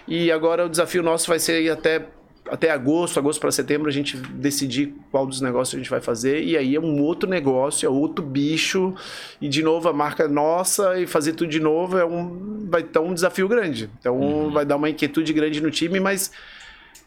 [0.08, 2.08] e agora o desafio nosso vai ser ir até,
[2.50, 6.44] até agosto, agosto para setembro, a gente decidir qual dos negócios a gente vai fazer.
[6.44, 8.96] E aí é um outro negócio, é outro bicho.
[9.40, 13.02] E de novo a marca nossa e fazer tudo de novo é um, vai dar
[13.02, 13.92] um desafio grande.
[14.00, 16.32] Então vai dar uma inquietude grande no time, mas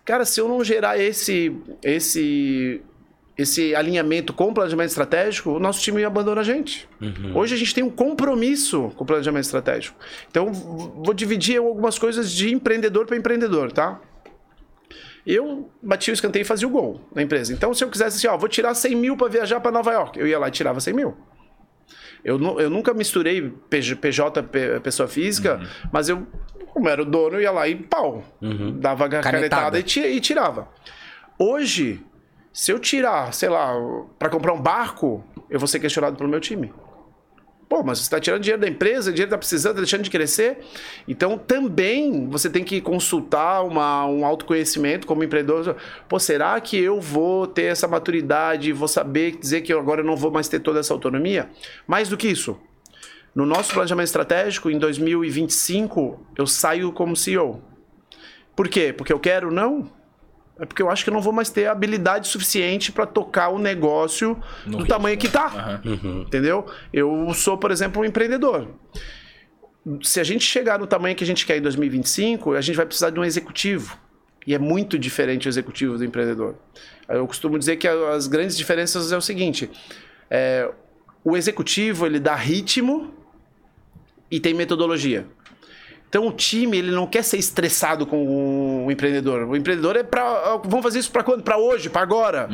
[0.09, 2.81] Cara, se eu não gerar esse esse
[3.37, 6.89] esse alinhamento com o planejamento estratégico, o nosso time abandona a gente.
[7.37, 9.97] Hoje a gente tem um compromisso com o planejamento estratégico.
[10.29, 14.01] Então, vou dividir algumas coisas de empreendedor para empreendedor, tá?
[15.25, 17.53] Eu bati o escanteio e fazia o gol na empresa.
[17.53, 20.19] Então, se eu quisesse assim, ó, vou tirar 100 mil para viajar para Nova York,
[20.19, 21.17] eu ia lá e tirava 100 mil.
[22.25, 25.61] Eu, eu nunca misturei PJ, PJ, pe- pessoa física,
[25.93, 26.27] mas eu,
[26.73, 28.23] como era o dono, ia lá e pau.
[28.75, 29.79] Dava a canetada, Canetada.
[29.79, 30.69] e, e tirava.
[31.39, 32.01] Hoje,
[32.53, 33.73] se eu tirar, sei lá,
[34.19, 36.73] para comprar um barco, eu vou ser questionado pelo meu time.
[37.69, 40.11] Pô, mas você está tirando dinheiro da empresa, o dinheiro está precisando, está deixando de
[40.11, 40.59] crescer.
[41.07, 45.77] Então, também você tem que consultar uma, um autoconhecimento como empreendedor.
[46.09, 50.17] Pô, será que eu vou ter essa maturidade, vou saber dizer que eu agora não
[50.17, 51.51] vou mais ter toda essa autonomia?
[51.87, 52.59] Mais do que isso,
[53.39, 57.63] no nosso planejamento estratégico, em 2025, eu saio como CEO.
[58.57, 58.93] Por quê?
[58.93, 59.53] Porque eu quero?
[59.53, 59.89] Não.
[60.59, 63.59] É porque eu acho que eu não vou mais ter habilidade suficiente para tocar o
[63.61, 64.37] negócio
[64.67, 65.81] do tamanho que tá.
[66.27, 66.67] Entendeu?
[66.93, 68.75] Eu sou, por exemplo, um empreendedor.
[70.03, 72.87] Se a gente chegar no tamanho que a gente quer em 2025, a gente vai
[72.87, 73.97] precisar de um executivo.
[74.49, 76.57] E é muito diferente o executivo do empreendedor.
[77.09, 79.71] Eu costumo dizer que as grandes diferenças é o seguinte:
[80.29, 80.69] é,
[81.23, 83.17] o executivo ele dá ritmo
[84.31, 85.27] e tem metodologia.
[86.09, 89.43] Então o time ele não quer ser estressado com o empreendedor.
[89.47, 91.43] O empreendedor é para vamos fazer isso para quando?
[91.43, 92.49] Para hoje, para agora.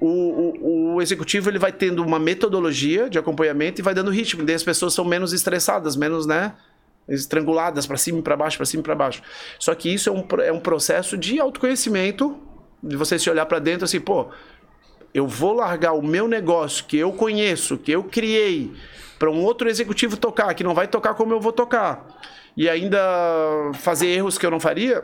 [0.00, 4.42] O, o, o executivo ele vai tendo uma metodologia de acompanhamento e vai dando ritmo.
[4.42, 6.54] Daí as pessoas são menos estressadas, menos, né?
[7.06, 9.22] Estranguladas para cima e para baixo, para cima e para baixo.
[9.58, 12.38] Só que isso é um, é um processo de autoconhecimento,
[12.82, 14.28] de você se olhar para dentro assim, pô,
[15.12, 18.72] eu vou largar o meu negócio que eu conheço, que eu criei,
[19.24, 22.06] para um outro executivo tocar, que não vai tocar como eu vou tocar,
[22.54, 22.98] e ainda
[23.72, 25.02] fazer erros que eu não faria,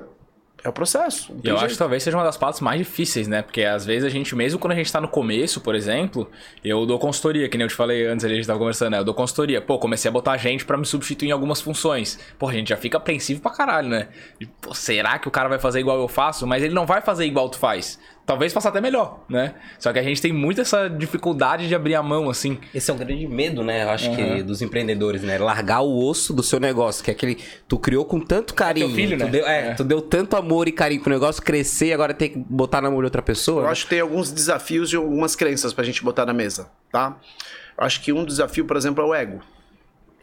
[0.62, 1.32] é o processo.
[1.32, 1.64] E eu jeito.
[1.64, 3.40] acho que talvez seja uma das partes mais difíceis, né?
[3.40, 6.30] Porque às vezes a gente, mesmo quando a gente tá no começo, por exemplo,
[6.62, 8.98] eu dou consultoria, que nem eu te falei antes, a gente tava conversando, né?
[8.98, 9.58] Eu dou consultoria.
[9.62, 12.18] Pô, comecei a botar gente pra me substituir em algumas funções.
[12.38, 14.08] Pô, a gente já fica apreensivo pra caralho, né?
[14.38, 16.46] E, pô, será que o cara vai fazer igual eu faço?
[16.46, 17.98] Mas ele não vai fazer igual tu faz.
[18.30, 19.54] Talvez faça até melhor, né?
[19.76, 22.58] Só que a gente tem muito essa dificuldade de abrir a mão, assim.
[22.72, 23.82] Esse é um grande medo, né?
[23.82, 25.36] Eu acho que dos empreendedores, né?
[25.36, 27.38] Largar o osso do seu negócio, que é aquele.
[27.66, 28.94] Tu criou com tanto carinho.
[28.94, 29.30] filho, tu né?
[29.32, 29.74] Deu, é, É.
[29.74, 32.88] tu deu tanto amor e carinho pro negócio crescer e agora tem que botar na
[32.88, 33.62] mão de outra pessoa.
[33.62, 33.72] Eu né?
[33.72, 37.16] acho que tem alguns desafios e algumas crenças pra gente botar na mesa, tá?
[37.76, 39.40] Eu acho que um desafio, por exemplo, é o ego.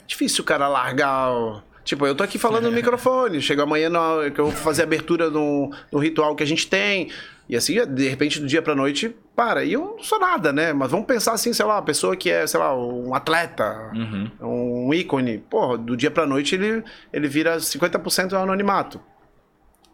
[0.08, 1.30] Difícil o cara largar.
[1.34, 4.82] o- Tipo, eu tô aqui falando no microfone, chega amanhã na- que eu vou fazer
[4.84, 7.10] a abertura no, no ritual que a gente tem.
[7.50, 9.64] E assim, de repente, do dia pra noite, para.
[9.64, 10.74] E eu não sou nada, né?
[10.74, 13.92] Mas vamos pensar assim, sei lá, a pessoa que é, sei lá, um atleta,
[14.42, 15.38] um ícone.
[15.38, 16.84] Porra, do dia pra noite ele,
[17.14, 19.00] ele vira 50% anonimato.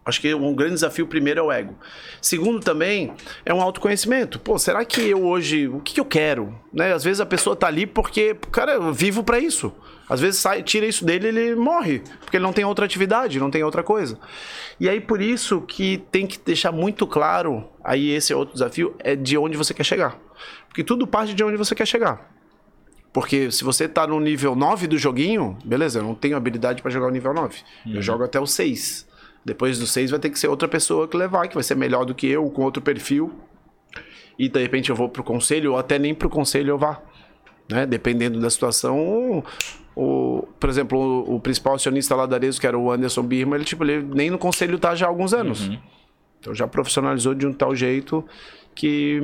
[0.06, 1.76] Acho que um grande desafio primeiro é o ego.
[2.22, 3.14] Segundo também
[3.46, 4.38] é um autoconhecimento.
[4.40, 6.54] Pô, será que eu hoje, o que, que eu quero?
[6.74, 6.94] Né?
[6.94, 9.74] Às vezes a pessoa tá ali porque, cara, eu vivo pra isso.
[10.10, 13.50] Às vezes sai, tira isso dele, ele morre, porque ele não tem outra atividade, não
[13.50, 14.20] tem outra coisa.
[14.78, 18.96] E aí por isso que tem que deixar muito claro, aí esse é outro desafio,
[19.00, 20.20] é de onde você quer chegar.
[20.68, 22.30] Porque tudo parte de onde você quer chegar.
[23.14, 26.92] Porque se você tá no nível 9 do joguinho, beleza, eu não tenho habilidade pra
[26.92, 27.60] jogar o nível 9.
[27.86, 29.08] Eu jogo até o 6.
[29.46, 32.06] Depois do 6 vai ter que ser outra pessoa que levar, que vai ser melhor
[32.06, 33.32] do que eu, com outro perfil.
[34.40, 37.02] E de repente eu vou pro conselho, ou até nem pro conselho eu vá.
[37.70, 37.86] Né?
[37.86, 39.44] Dependendo da situação.
[39.96, 40.98] O, por exemplo,
[41.28, 44.02] o, o principal acionista lá da Arezo, que era o Anderson Birman, ele, tipo, ele
[44.02, 45.70] nem no conselho tá já há alguns anos.
[46.40, 48.26] Então já profissionalizou de um tal jeito
[48.76, 49.20] que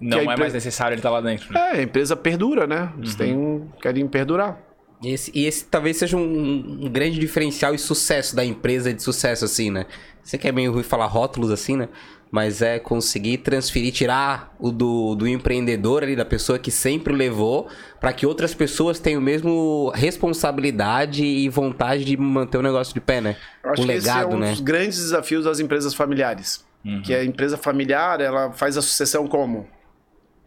[0.00, 1.52] Não a é empre- mais necessário ele estar lá dentro.
[1.52, 1.60] Né?
[1.60, 2.92] é, a empresa perdura, né?
[2.96, 4.58] Eles têm, querem perdurar.
[5.02, 9.02] E esse, e esse talvez seja um, um grande diferencial e sucesso da empresa de
[9.02, 9.86] sucesso, assim, né?
[10.22, 11.88] Você que é meio ruim falar rótulos assim, né?
[12.30, 17.68] Mas é conseguir transferir, tirar o do, do empreendedor ali, da pessoa que sempre levou,
[18.00, 23.00] para que outras pessoas tenham o mesmo responsabilidade e vontade de manter o negócio de
[23.00, 23.36] pé, né?
[23.62, 24.50] Eu acho o que esse é legado, um né?
[24.50, 26.64] dos grandes desafios das empresas familiares.
[27.04, 29.68] Que a empresa familiar, ela faz a sucessão como?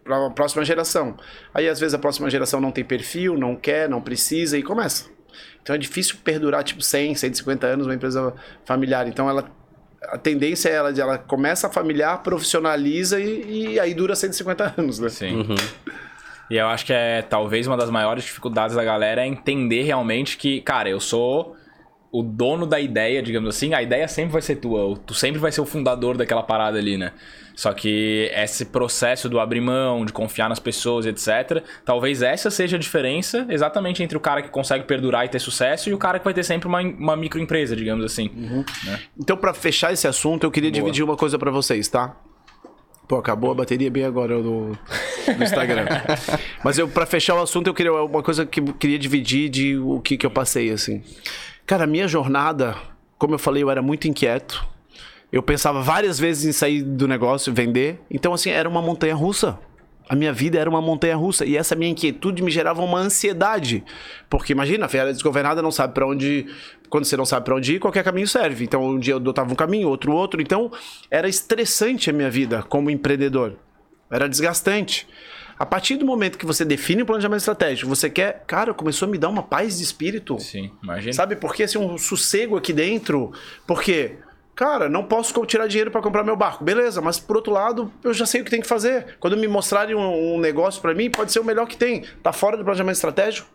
[0.06, 1.18] Para a próxima geração.
[1.54, 5.10] Aí, às vezes, a próxima geração não tem perfil, não quer, não precisa e começa.
[5.62, 8.34] Então, é difícil perdurar, tipo, 100, 150 anos uma empresa
[8.64, 9.08] familiar.
[9.08, 9.50] Então, ela...
[10.04, 14.76] A tendência é ela, de ela começa a familiar, profissionaliza e, e aí dura 150
[14.78, 15.10] anos, né?
[15.10, 15.48] Sim.
[16.48, 20.38] E eu acho que é talvez uma das maiores dificuldades da galera é entender realmente
[20.38, 21.56] que, cara, eu sou
[22.12, 23.74] o dono da ideia, digamos assim.
[23.74, 26.98] A ideia sempre vai ser tua, tu sempre vai ser o fundador daquela parada ali,
[26.98, 27.12] né?
[27.56, 31.64] Só que esse processo do abrir mão, de confiar nas pessoas, etc.
[31.86, 35.90] Talvez essa seja a diferença exatamente entre o cara que consegue perdurar e ter sucesso
[35.90, 38.30] e o cara que vai ter sempre uma, uma microempresa, digamos assim.
[39.18, 40.82] Então, pra fechar esse assunto, eu queria Boa.
[40.82, 42.16] dividir uma coisa pra vocês, tá?
[43.08, 44.78] Pô, acabou a bateria bem agora do,
[45.38, 45.86] do Instagram.
[46.64, 49.78] Mas eu, para fechar o assunto, eu queria uma coisa que eu queria dividir de
[49.78, 51.04] o que, que eu passei, assim.
[51.66, 52.76] Cara, a minha jornada,
[53.18, 54.64] como eu falei, eu era muito inquieto.
[55.32, 58.00] Eu pensava várias vezes em sair do negócio, vender.
[58.10, 59.58] Então, assim, era uma montanha russa.
[60.08, 61.44] A minha vida era uma montanha russa.
[61.44, 63.84] E essa minha inquietude me gerava uma ansiedade.
[64.30, 66.46] Porque imagina, a fera desgovernada não sabe pra onde.
[66.88, 68.64] Quando você não sabe pra onde ir, qualquer caminho serve.
[68.64, 70.40] Então, um dia eu adotava um caminho, outro outro.
[70.40, 70.72] Então,
[71.10, 73.58] era estressante a minha vida como empreendedor.
[74.12, 75.08] Era desgastante.
[75.58, 78.44] A partir do momento que você define o planejamento estratégico, você quer.
[78.46, 80.38] Cara, começou a me dar uma paz de espírito.
[80.40, 81.14] Sim, imagina.
[81.14, 81.64] Sabe por quê?
[81.64, 83.32] Assim, um sossego aqui dentro.
[83.66, 84.16] Porque,
[84.54, 86.64] cara, não posso tirar dinheiro para comprar meu barco.
[86.64, 89.16] Beleza, mas por outro lado, eu já sei o que tem que fazer.
[89.20, 92.04] Quando me mostrarem um, um negócio para mim, pode ser o melhor que tem.
[92.22, 93.48] Tá fora do planejamento estratégico?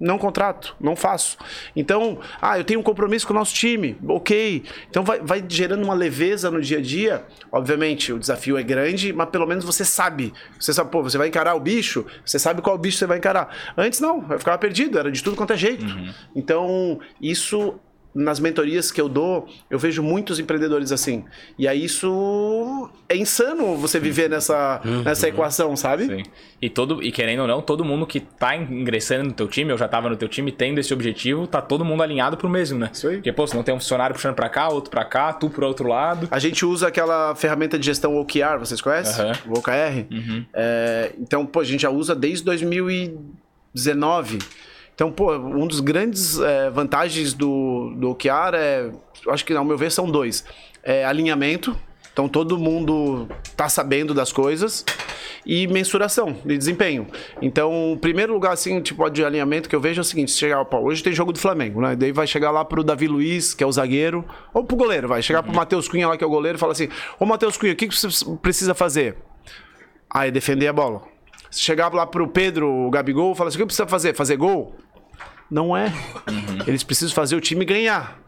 [0.00, 1.36] Não contrato, não faço.
[1.76, 4.64] Então, ah, eu tenho um compromisso com o nosso time, ok.
[4.88, 7.24] Então vai, vai gerando uma leveza no dia a dia.
[7.52, 10.32] Obviamente, o desafio é grande, mas pelo menos você sabe.
[10.58, 13.54] Você sabe, pô, você vai encarar o bicho, você sabe qual bicho você vai encarar.
[13.76, 15.84] Antes não, eu ficava perdido, era de tudo quanto é jeito.
[16.34, 17.78] Então, isso
[18.14, 21.24] nas mentorias que eu dou, eu vejo muitos empreendedores assim.
[21.58, 26.06] E aí isso é insano você viver nessa, nessa equação, sabe?
[26.06, 26.22] Sim.
[26.60, 29.78] E, todo, e querendo ou não, todo mundo que tá ingressando no teu time, ou
[29.78, 32.90] já tava no teu time, tendo esse objetivo, tá todo mundo alinhado pro mesmo, né?
[32.92, 33.16] Isso aí.
[33.16, 35.66] Porque, pô, você não tem um funcionário puxando pra cá, outro pra cá, tu pro
[35.66, 36.28] outro lado.
[36.30, 39.24] A gente usa aquela ferramenta de gestão OKR, vocês conhecem?
[39.24, 39.38] Aham.
[39.48, 40.06] O OKR?
[40.52, 44.38] É, então, pô, a gente já usa desde 2019.
[45.00, 48.90] Então, pô, um dos grandes é, vantagens do, do OKR é,
[49.28, 50.44] acho que ao meu ver são dois.
[50.82, 51.74] É alinhamento,
[52.12, 54.84] então todo mundo tá sabendo das coisas
[55.46, 57.06] e mensuração de desempenho.
[57.40, 60.36] Então, o primeiro lugar, assim, tipo, de alinhamento que eu vejo é o seguinte: se
[60.36, 61.96] chegar, pô, hoje tem jogo do Flamengo, né?
[61.96, 64.22] Daí vai chegar lá pro Davi Luiz, que é o zagueiro,
[64.52, 66.72] ou pro goleiro, vai chegar pro Matheus Cunha lá, que é o goleiro, e fala
[66.72, 68.08] assim: Ô Matheus Cunha, o que, que você
[68.42, 69.16] precisa fazer?
[70.10, 71.00] Ah, é defender a bola.
[71.50, 74.14] Se chegar lá pro Pedro, o Gabigol, fala assim: o que precisa fazer?
[74.14, 74.76] Fazer gol?
[75.50, 75.92] Não é.
[76.66, 78.20] Eles precisam fazer o time ganhar.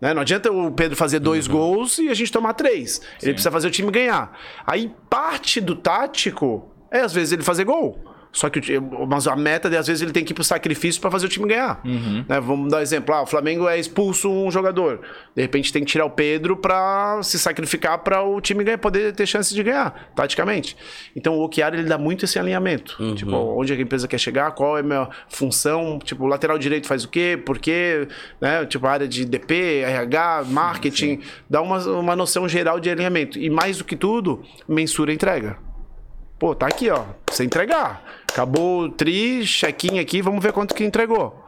[0.00, 0.12] Né?
[0.12, 3.00] Não adianta o Pedro fazer dois gols e a gente tomar três.
[3.22, 4.36] Ele precisa fazer o time ganhar.
[4.66, 7.98] Aí parte do tático é, às vezes, ele fazer gol.
[8.32, 11.00] Só que o mas a meta, de, às vezes, ele tem que ir pro sacrifício
[11.00, 11.80] para fazer o time ganhar.
[12.26, 12.40] Né?
[12.40, 13.14] Vamos dar um exemplo.
[13.14, 15.00] Ah, o Flamengo é expulso um jogador.
[15.36, 19.12] De repente tem que tirar o Pedro para se sacrificar para o time ganhar, poder
[19.14, 20.76] ter chance de ganhar, taticamente.
[21.14, 22.96] Então o OKR ele dá muito esse alinhamento.
[23.14, 26.86] Tipo, onde a empresa quer chegar, qual é a minha função, tipo, o lateral direito
[26.86, 28.08] faz o quê, por quê,
[28.40, 28.64] né?
[28.64, 33.38] Tipo, área de DP, RH, marketing, dá uma, uma noção geral de alinhamento.
[33.38, 35.71] E mais do que tudo, mensura a entrega.
[36.42, 37.04] Pô, tá aqui, ó.
[37.30, 38.02] Você entregar.
[38.28, 41.40] Acabou o tri, check-in aqui, vamos ver quanto que entregou.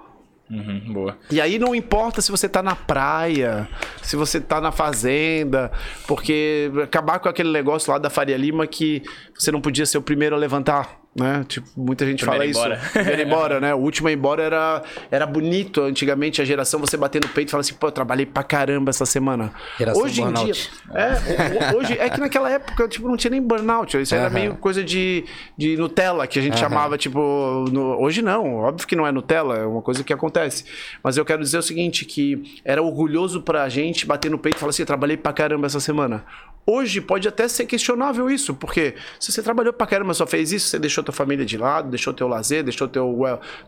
[0.49, 1.19] Uhum, boa.
[1.33, 3.69] E aí não importa se você tá na praia,
[4.01, 5.73] se você tá na fazenda,
[6.07, 9.03] porque acabar com aquele negócio lá da Faria Lima que
[9.37, 11.45] você não podia ser o primeiro a levantar, né?
[11.47, 12.67] Tipo, muita gente fala Primeiro isso.
[12.67, 12.81] embora.
[12.93, 13.75] Primeiro embora, né?
[13.75, 15.81] O último embora era, era bonito.
[15.83, 18.91] Antigamente a geração você bater no peito e falar assim, pô, eu trabalhei pra caramba
[18.91, 19.53] essa semana.
[19.79, 20.53] Geração hoje em burnout.
[20.53, 20.71] dia.
[20.95, 23.97] É, ho- hoje, é que naquela época, tipo, não tinha nem burnout.
[24.01, 24.35] Isso era Aham.
[24.35, 25.25] meio coisa de,
[25.57, 27.65] de Nutella, que a gente chamava, tipo.
[27.71, 30.65] no- hoje não, óbvio que não é Nutella, é uma coisa que acontece.
[31.03, 34.59] Mas eu quero dizer o seguinte: que era orgulhoso pra gente bater no peito e
[34.61, 36.25] falar assim: eu trabalhei pra caramba essa semana.
[36.67, 40.69] Hoje pode até ser questionável isso, porque se você trabalhou pra caramba, só fez isso,
[40.69, 43.17] você deixou tua família de lado, deixou teu lazer, deixou teu,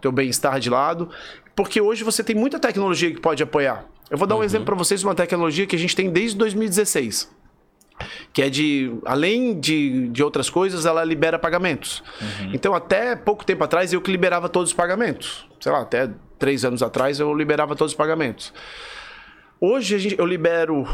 [0.01, 1.09] teu bem-estar de lado.
[1.55, 3.85] Porque hoje você tem muita tecnologia que pode apoiar.
[4.11, 6.37] Eu vou dar um exemplo pra vocês de uma tecnologia que a gente tem desde
[6.37, 7.37] 2016
[8.33, 12.03] que é de, além de, de outras coisas, ela libera pagamentos.
[12.53, 15.49] Então, até pouco tempo atrás, eu que liberava todos os pagamentos.
[15.59, 18.53] Sei lá, até três anos atrás, eu liberava todos os pagamentos.
[19.59, 20.87] Hoje, gente, eu libero,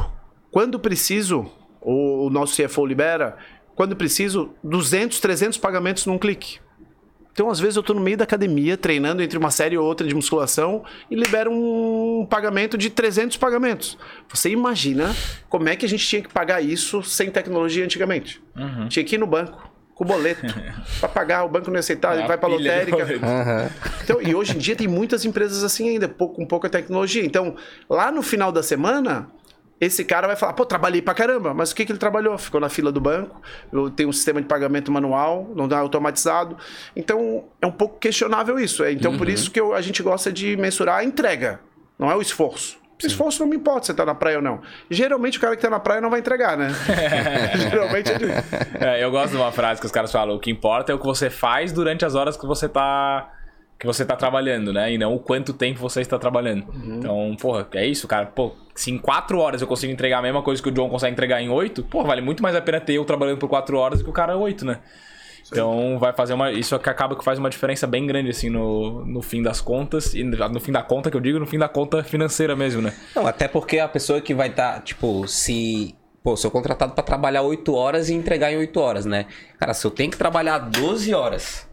[0.52, 1.50] quando preciso,
[1.80, 3.36] o, o nosso CFO libera,
[3.74, 6.58] quando preciso, 200, 300 pagamentos num clique.
[7.32, 10.06] Então, às vezes, eu tô no meio da academia, treinando entre uma série ou outra
[10.06, 13.96] de musculação e libero um pagamento de 300 pagamentos.
[14.28, 15.16] Você imagina
[15.48, 18.42] como é que a gente tinha que pagar isso sem tecnologia antigamente?
[18.90, 20.42] Tinha que ir no banco, com boleto,
[21.00, 23.26] para pagar, o banco não ia aceitar, ele A vai pra pilha de lotérica.
[23.26, 23.70] Aham.
[24.04, 27.24] Então, e hoje em dia tem muitas empresas assim ainda, pouco- com pouca tecnologia.
[27.24, 27.56] Então,
[27.88, 29.26] lá no final da semana,
[29.84, 32.38] esse cara vai falar, pô, trabalhei pra caramba, mas o que, que ele trabalhou?
[32.38, 33.42] Ficou na fila do banco,
[33.72, 36.56] eu tenho um sistema de pagamento manual, não é automatizado.
[36.94, 38.84] Então, é um pouco questionável isso.
[38.84, 41.58] É, Então, por isso que eu- a gente gosta de mensurar a entrega,
[41.98, 42.80] não é o esforço.
[43.02, 44.60] O esforço não me importa se você tá na praia ou não.
[44.88, 46.68] Geralmente o cara que tá na praia não vai entregar, né?
[47.68, 48.98] Geralmente é.
[49.00, 50.98] É, eu gosto de uma frase que os caras falam: o que importa é o
[51.00, 53.28] que você faz durante as horas que você tá.
[53.82, 54.92] Que você tá trabalhando, né?
[54.92, 56.64] E não o quanto tempo você está trabalhando.
[56.86, 58.26] Então, porra, é isso, cara.
[58.26, 61.12] Pô, se em quatro horas eu consigo entregar a mesma coisa que o John consegue
[61.12, 63.98] entregar em oito, pô, vale muito mais a pena ter eu trabalhando por quatro horas
[63.98, 64.78] do que o cara oito, né?
[65.50, 66.52] Então vai fazer uma.
[66.52, 70.14] Isso que acaba que faz uma diferença bem grande, assim, no, no fim das contas.
[70.14, 72.94] E no fim da conta que eu digo, no fim da conta financeira mesmo, né?
[73.16, 75.96] Não, até porque a pessoa que vai estar, tipo, se.
[76.22, 79.26] Pô, sou contratado pra trabalhar 8 horas e entregar em 8 horas, né?
[79.58, 81.68] Cara, se eu tenho que trabalhar 12 horas,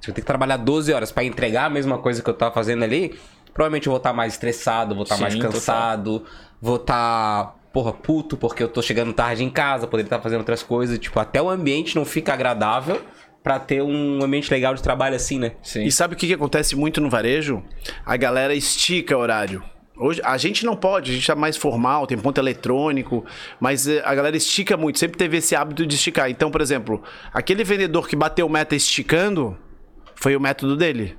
[0.00, 2.54] se eu tenho que trabalhar 12 horas pra entregar a mesma coisa que eu tava
[2.54, 3.18] fazendo ali,
[3.52, 6.24] provavelmente eu vou estar mais estressado, vou estar mais Sim, cansado,
[6.60, 10.62] vou estar, porra, puto porque eu tô chegando tarde em casa, poderia estar fazendo outras
[10.62, 10.98] coisas.
[10.98, 13.00] Tipo, até o ambiente não fica agradável
[13.42, 15.52] pra ter um ambiente legal de trabalho assim, né?
[15.62, 15.84] Sim.
[15.84, 17.62] E sabe o que, que acontece muito no varejo?
[18.04, 19.62] A galera estica horário.
[19.96, 23.22] Hoje, a gente não pode, a gente é mais formal, tem ponto eletrônico,
[23.60, 26.30] mas eh, a galera estica muito, sempre teve esse hábito de esticar.
[26.30, 27.02] Então, por exemplo,
[27.34, 29.58] aquele vendedor que bateu meta esticando,
[30.20, 31.16] foi o método dele.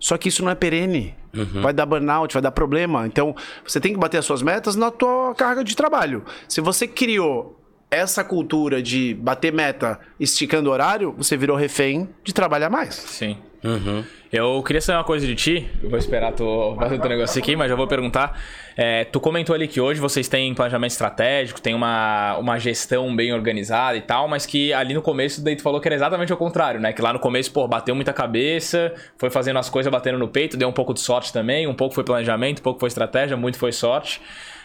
[0.00, 1.14] Só que isso não é perene.
[1.60, 3.06] Vai dar burnout, vai dar problema.
[3.06, 3.34] Então,
[3.64, 6.24] você tem que bater as suas metas na tua carga de trabalho.
[6.48, 7.57] Se você criou
[7.90, 12.94] essa cultura de bater meta esticando horário, você virou refém de trabalhar mais.
[12.94, 13.36] Sim.
[13.64, 14.04] Uhum.
[14.32, 15.68] Eu queria saber uma coisa de ti.
[15.82, 18.38] Eu vou esperar tu fazer teu negócio aqui, mas já vou perguntar.
[18.76, 23.32] É, tu comentou ali que hoje vocês têm planejamento estratégico, tem uma, uma gestão bem
[23.32, 26.36] organizada e tal, mas que ali no começo daí tu falou que era exatamente o
[26.36, 26.92] contrário, né?
[26.92, 30.56] Que lá no começo, pô, bateu muita cabeça, foi fazendo as coisas batendo no peito,
[30.56, 33.58] deu um pouco de sorte também, um pouco foi planejamento, um pouco foi estratégia, muito
[33.58, 34.20] foi sorte.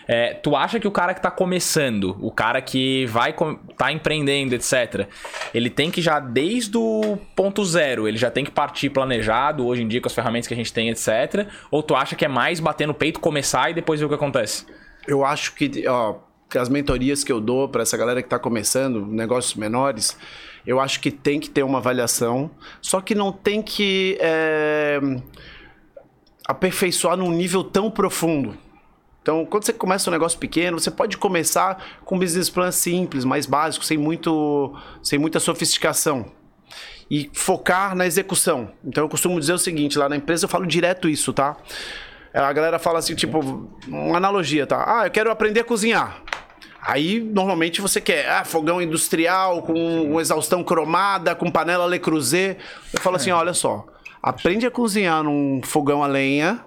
[0.08, 3.34] É, tu acha que o cara que tá começando, o cara que vai
[3.78, 5.08] tá empreendendo, etc.,
[5.54, 9.84] ele tem que já desde o ponto zero, ele já tem que partir planejado, hoje
[9.84, 11.48] em dia com as ferramentas que a gente tem, etc.
[11.72, 14.16] Ou tu acha que é mais bater no peito, começar e depois ver o que
[14.16, 14.66] acontece?
[15.08, 16.16] Eu acho que, ó,
[16.50, 20.18] que as mentorias que eu dou para essa galera que está começando, negócios menores,
[20.66, 22.52] eu acho que tem que ter uma avaliação,
[22.82, 25.00] só que não tem que é,
[26.48, 28.58] aperfeiçoar num nível tão profundo.
[29.24, 33.24] Então, quando você começa um negócio pequeno, você pode começar com um business plan simples,
[33.24, 36.26] mais básico, sem, muito, sem muita sofisticação.
[37.10, 38.72] E focar na execução.
[38.84, 41.56] Então, eu costumo dizer o seguinte: lá na empresa eu falo direto isso, tá?
[42.34, 43.40] A galera fala assim, tipo,
[43.88, 44.84] uma analogia, tá?
[44.86, 46.22] Ah, eu quero aprender a cozinhar.
[46.82, 52.58] Aí, normalmente, você quer ah, fogão industrial, com exaustão cromada, com panela Le Creuset.
[52.92, 53.86] Eu falo assim, olha só,
[54.22, 56.60] aprende a cozinhar num fogão a lenha,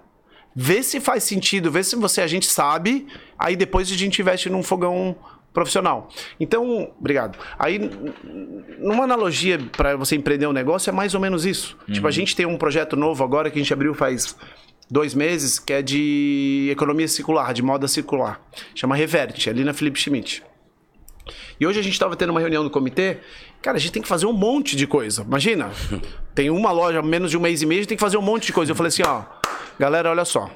[0.59, 3.07] vê se faz sentido, vê se você a gente sabe,
[3.39, 5.15] aí depois a gente investe num fogão
[5.53, 6.09] profissional.
[6.41, 7.39] Então, obrigado.
[7.59, 7.79] Aí,
[8.79, 11.77] numa analogia para você empreender um negócio, é mais ou menos isso.
[11.91, 14.37] Tipo, a gente tem um projeto novo agora que a gente abriu faz
[14.91, 18.41] dois meses, que é de economia circular, de moda circular.
[18.75, 20.43] Chama Reverte, ali na Felipe Schmidt.
[21.59, 23.19] E hoje a gente estava tendo uma reunião do comitê.
[23.63, 25.23] Cara, a gente tem que fazer um monte de coisa.
[25.23, 25.71] Imagina,
[26.35, 28.23] tem uma loja menos de um mês e meio, a gente tem que fazer um
[28.23, 28.73] monte de coisa.
[28.73, 29.25] Eu falei assim, ó,
[29.79, 30.51] galera, olha só.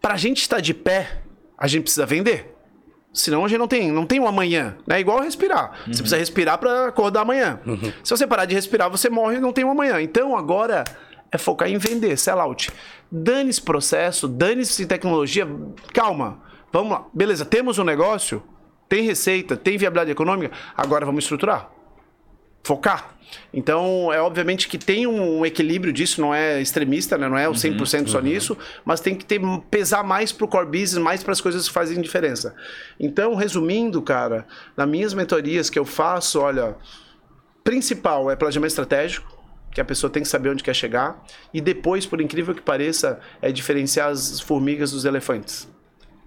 [0.00, 1.22] Pra gente estar de pé,
[1.56, 2.56] a gente precisa vender.
[3.12, 4.76] Senão a gente não tem, não tem um amanhã.
[4.88, 5.72] É igual respirar.
[5.86, 7.60] Você precisa respirar para acordar amanhã.
[8.04, 10.00] Se você parar de respirar, você morre e não tem um amanhã.
[10.00, 10.84] Então agora
[11.30, 12.70] é focar em vender, sell out.
[13.10, 15.46] Dane-se processo, dane-se tecnologia.
[15.92, 16.40] Calma.
[16.72, 17.04] Vamos lá.
[17.12, 18.42] Beleza, temos um negócio,
[18.88, 21.68] tem receita, tem viabilidade econômica, agora vamos estruturar
[22.62, 23.14] focar.
[23.54, 27.28] Então, é obviamente que tem um equilíbrio disso, não é extremista, né?
[27.28, 30.98] não é o 100% só nisso, mas tem que ter, pesar mais pro core business,
[30.98, 32.54] mais para as coisas que fazem diferença.
[32.98, 34.46] Então, resumindo, cara,
[34.76, 36.74] nas minhas mentorias que eu faço, olha,
[37.62, 39.38] principal é planejamento estratégico,
[39.72, 41.22] que a pessoa tem que saber onde quer chegar,
[41.54, 45.68] e depois, por incrível que pareça, é diferenciar as formigas dos elefantes.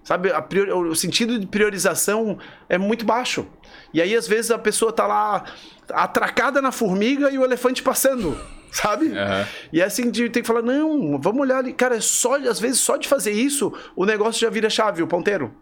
[0.05, 2.37] Sabe, priori- o sentido de priorização
[2.67, 3.47] é muito baixo.
[3.93, 5.45] E aí, às vezes, a pessoa tá lá
[5.89, 8.37] atracada na formiga e o elefante passando.
[8.71, 9.15] Sabe?
[9.15, 9.45] Aham.
[9.71, 11.73] E é assim, de, tem que falar, não, vamos olhar ali.
[11.73, 15.07] Cara, é só, às vezes, só de fazer isso, o negócio já vira chave, o
[15.07, 15.53] ponteiro.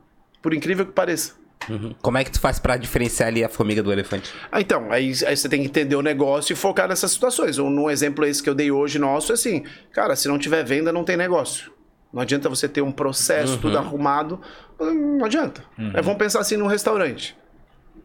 [0.41, 1.33] Por incrível que pareça.
[2.01, 4.33] Como é que tu faz pra diferenciar ali a formiga do elefante?
[4.51, 7.59] Ah, então, aí, aí você tem que entender o negócio e focar nessas situações.
[7.59, 10.63] Um, um exemplo esse que eu dei hoje nosso é assim, cara, se não tiver
[10.63, 11.71] venda, não tem negócio.
[12.11, 14.41] Não adianta você ter um processo tudo arrumado,
[14.79, 15.63] não adianta.
[15.93, 17.37] É, vamos pensar assim num restaurante.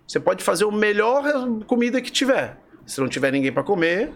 [0.06, 1.24] Você pode fazer o melhor
[1.66, 2.58] comida que tiver.
[2.86, 4.12] Se não tiver ninguém para comer,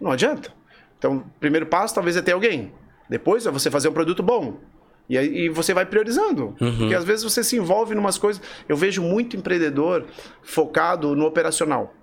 [0.00, 0.52] não adianta.
[0.98, 2.72] Então, o primeiro passo talvez é ter alguém.
[3.08, 4.60] Depois é você fazer um produto bom.
[5.08, 6.54] E aí e você vai priorizando.
[6.78, 8.42] Porque às vezes você se envolve em umas coisas.
[8.68, 10.06] Eu vejo muito empreendedor
[10.42, 11.94] focado no operacional.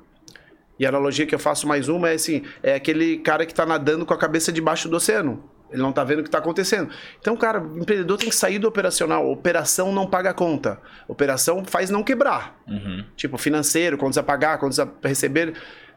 [0.80, 3.66] E a analogia que eu faço mais uma é assim: é aquele cara que está
[3.66, 5.44] nadando com a cabeça debaixo do oceano.
[5.72, 6.90] Ele não está vendo o que está acontecendo.
[7.20, 9.30] Então, cara, o empreendedor tem que sair do operacional.
[9.30, 10.80] Operação não paga a conta.
[11.08, 12.62] Operação faz não quebrar.
[13.16, 15.54] Tipo, financeiro, quando você pagar, quando você receber.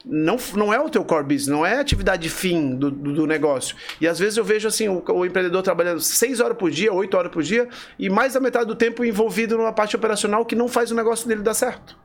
[0.07, 3.27] Não, não é o teu core business, não é a atividade fim do, do, do
[3.27, 3.75] negócio.
[3.99, 7.17] E às vezes eu vejo assim, o, o empreendedor trabalhando seis horas por dia, oito
[7.17, 7.67] horas por dia,
[7.99, 11.27] e mais da metade do tempo envolvido numa parte operacional que não faz o negócio
[11.27, 11.97] dele dar certo.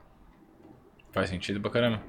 [1.12, 2.02] Faz sentido pra caramba.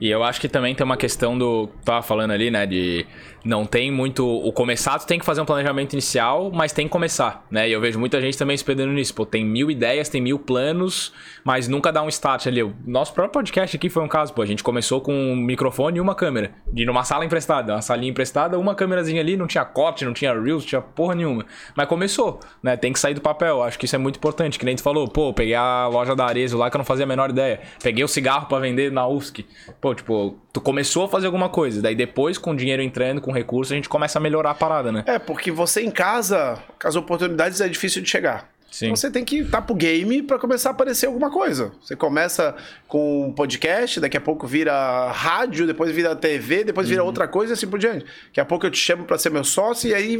[0.00, 1.68] E eu acho que também tem uma questão do.
[1.84, 2.66] Tava falando ali, né?
[2.66, 3.06] De.
[3.44, 4.26] Não tem muito.
[4.26, 7.68] O começar, tu tem que fazer um planejamento inicial, mas tem que começar, né?
[7.68, 9.14] E eu vejo muita gente também se perdendo nisso.
[9.14, 11.12] Pô, tem mil ideias, tem mil planos,
[11.44, 12.62] mas nunca dá um start ali.
[12.62, 14.42] O nosso próprio podcast aqui foi um caso, pô.
[14.42, 16.52] A gente começou com um microfone e uma câmera.
[16.72, 20.32] De numa sala emprestada, uma salinha emprestada, uma câmerazinha ali, não tinha corte, não tinha
[20.32, 21.44] reels, não tinha porra nenhuma.
[21.76, 22.76] Mas começou, né?
[22.76, 23.62] Tem que sair do papel.
[23.62, 24.58] Acho que isso é muito importante.
[24.58, 27.04] Que nem tu falou, pô, peguei a loja da Arezzo lá que eu não fazia
[27.04, 27.60] a menor ideia.
[27.82, 29.44] Peguei o cigarro pra vender na UFSC.
[29.82, 31.82] Pô, tipo, tu começou a fazer alguma coisa.
[31.82, 34.92] Daí depois, com o dinheiro entrando, com recurso, a gente começa a melhorar a parada,
[34.92, 35.02] né?
[35.08, 38.48] É, porque você em casa, as oportunidades é difícil de chegar.
[38.70, 38.86] Sim.
[38.86, 41.72] Então você tem que estar pro game para começar a aparecer alguma coisa.
[41.82, 42.54] Você começa
[42.86, 47.52] com um podcast, daqui a pouco vira rádio, depois vira TV, depois vira outra coisa
[47.52, 48.06] e assim por diante.
[48.26, 50.16] Daqui a pouco eu te chamo para ser meu sócio e aí,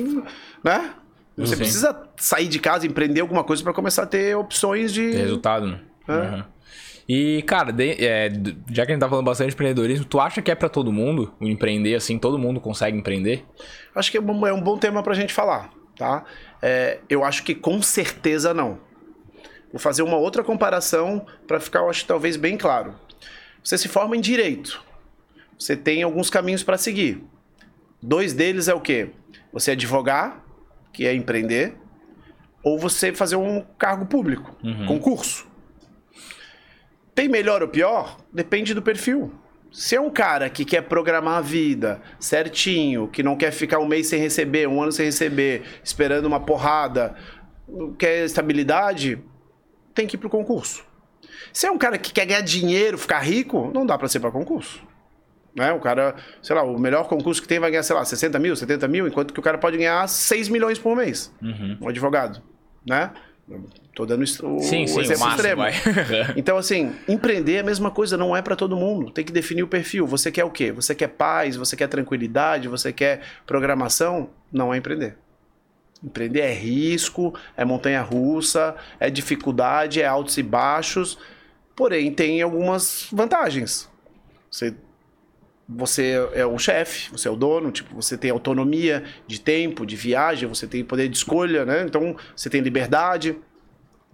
[0.65, 0.91] né?
[1.37, 1.63] Você Sim.
[1.63, 5.13] precisa sair de casa, empreender alguma coisa para começar a ter opções de.
[5.13, 5.81] Resultado, né?
[6.09, 6.52] Uhum.
[7.15, 8.31] E, cara, de- é,
[8.71, 10.91] já que a gente tá falando bastante de empreendedorismo, tu acha que é pra todo
[10.91, 13.45] mundo o empreender, assim, todo mundo consegue empreender?
[13.95, 16.25] Acho que é um, é um bom tema pra gente falar, tá?
[16.63, 18.79] É, eu acho que com certeza não.
[19.71, 22.95] Vou fazer uma outra comparação para ficar, eu acho, talvez bem claro.
[23.63, 24.83] Você se forma em direito.
[25.59, 27.23] Você tem alguns caminhos para seguir.
[28.03, 29.11] Dois deles é o quê?
[29.53, 30.43] Você advogar,
[30.95, 31.75] que é empreender,
[32.65, 34.57] ou você fazer um cargo público,
[34.87, 35.47] concurso.
[37.15, 38.19] Tem melhor ou pior?
[38.33, 39.33] Depende do perfil.
[39.71, 43.87] Se é um cara que quer programar a vida certinho, que não quer ficar um
[43.87, 47.15] mês sem receber, um ano sem receber, esperando uma porrada,
[47.99, 49.19] quer estabilidade,
[49.95, 50.85] tem que ir pro concurso.
[51.53, 54.31] Se é um cara que quer ganhar dinheiro, ficar rico, não dá pra ser pra
[54.31, 54.83] concurso.
[55.55, 55.73] Né?
[55.73, 58.57] O cara, sei lá, o melhor concurso que tem vai ganhar, sei lá, 60 mil,
[58.57, 61.33] 70 mil, enquanto que o cara pode ganhar 6 milhões por mês.
[61.81, 62.43] Um advogado,
[62.87, 63.11] né?
[63.95, 64.27] Tô dando o,
[64.61, 65.63] Sim, sim, o máximo, extremo.
[66.37, 69.11] Então, assim, empreender é a mesma coisa, não é pra todo mundo.
[69.11, 70.07] Tem que definir o perfil.
[70.07, 70.73] Você quer o quê?
[70.73, 74.31] Você quer paz, você quer tranquilidade, você quer programação?
[74.51, 75.17] Não é empreender.
[76.03, 81.19] Empreender é risco, é montanha russa, é dificuldade, é altos e baixos.
[81.77, 83.89] Porém, tem algumas vantagens.
[84.51, 84.75] Você,
[85.69, 89.97] você é o chefe, você é o dono, tipo, você tem autonomia de tempo, de
[89.97, 91.83] viagem, você tem poder de escolha, né?
[91.83, 93.37] Então, você tem liberdade.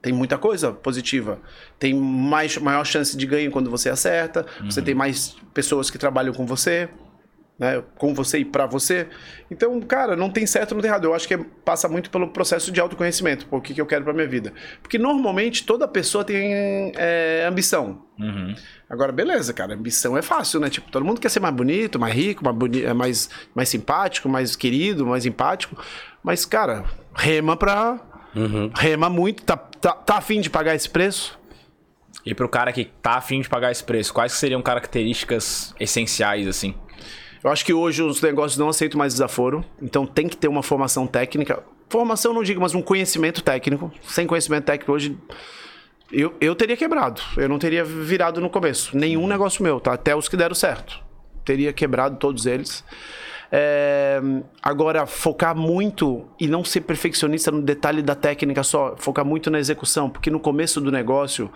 [0.00, 1.40] Tem muita coisa positiva.
[1.76, 4.46] Tem mais, maior chance de ganho quando você acerta.
[4.64, 6.88] Você tem mais pessoas que trabalham com você,
[7.58, 7.82] né?
[7.96, 9.08] Com você e pra você.
[9.50, 11.04] Então, cara, não tem certo, não tem errado.
[11.06, 13.46] Eu acho que é- passa muito pelo processo de autoconhecimento.
[13.46, 14.52] Pô, o que, que eu quero pra minha vida?
[14.80, 18.04] Porque normalmente toda pessoa tem é, ambição.
[18.18, 18.54] Uhum.
[18.88, 20.70] Agora, beleza, cara, ambição é fácil, né?
[20.70, 24.28] Tipo, todo mundo quer ser mais bonito, mais rico, mais, boni é mais, mais simpático,
[24.28, 25.76] mais querido, mais empático.
[26.22, 28.00] Mas, cara, rema pra.
[28.76, 31.38] Rema muito, tá, tá, tá afim de pagar esse preço?
[32.24, 36.74] E pro cara que tá afim de pagar esse preço, quais seriam características essenciais, assim?
[37.42, 40.62] Eu acho que hoje os negócios não aceitam mais desaforo, então tem que ter uma
[40.62, 41.62] formação técnica.
[41.88, 43.92] Formação não digo, mas um conhecimento técnico.
[44.02, 45.16] Sem conhecimento técnico hoje.
[46.10, 47.20] Eu, eu teria quebrado.
[47.36, 48.96] Eu não teria virado no começo.
[48.96, 49.92] Nenhum negócio meu, tá?
[49.92, 51.00] Até os que deram certo.
[51.44, 52.84] Teria quebrado todos eles.
[53.50, 54.20] É,
[54.62, 58.94] agora, focar muito e não ser perfeccionista no detalhe da técnica só.
[58.96, 61.50] Focar muito na execução, porque no começo do negócio,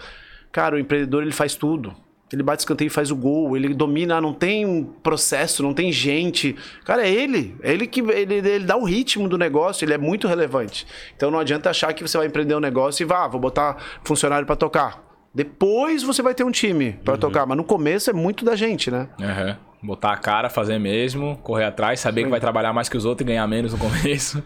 [0.50, 1.94] cara, o empreendedor ele faz tudo.
[2.32, 5.92] Ele bate escanteio e faz o gol, ele domina, não tem um processo, não tem
[5.92, 6.56] gente.
[6.84, 7.56] Cara, é ele.
[7.62, 10.86] É ele que ele, ele dá o ritmo do negócio, ele é muito relevante.
[11.16, 14.46] Então não adianta achar que você vai empreender um negócio e vá, vou botar funcionário
[14.46, 15.02] para tocar.
[15.34, 18.90] Depois você vai ter um time para tocar, mas no começo é muito da gente,
[18.90, 19.08] né?
[19.20, 19.56] Aham.
[19.82, 23.24] Botar a cara, fazer mesmo, correr atrás, saber que vai trabalhar mais que os outros
[23.24, 24.42] e ganhar menos no começo.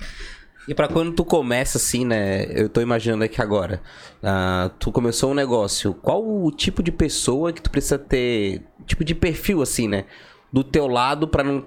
[0.68, 2.47] E pra quando tu começa assim, né?
[2.51, 3.80] Eu tô imaginando aqui agora.
[4.22, 5.94] ah, tu começou um negócio.
[5.94, 8.62] Qual o tipo de pessoa que tu precisa ter?
[8.84, 10.05] Tipo de perfil, assim, né?
[10.52, 11.64] Do teu lado pra não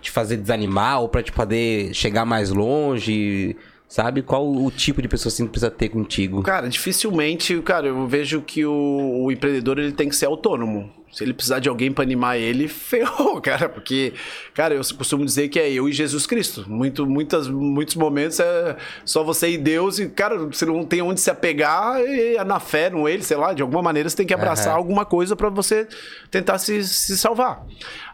[0.00, 3.56] te fazer desanimar ou pra te poder chegar mais longe.
[3.86, 4.22] Sabe?
[4.22, 6.42] Qual o tipo de pessoa assim que precisa ter contigo?
[6.42, 10.88] Cara, dificilmente, cara, eu vejo que o, o empreendedor ele tem que ser autônomo.
[11.12, 14.12] Se ele precisar de alguém para animar ele, ferrou, cara, porque,
[14.54, 16.64] cara, eu costumo dizer que é eu e Jesus Cristo.
[16.68, 21.20] Muito, muitas, muitos momentos é só você e Deus e, cara, você não tem onde
[21.20, 24.26] se apegar e é na fé, no ele, sei lá, de alguma maneira você tem
[24.26, 24.76] que abraçar Aham.
[24.76, 25.88] alguma coisa para você
[26.30, 27.66] tentar se, se salvar.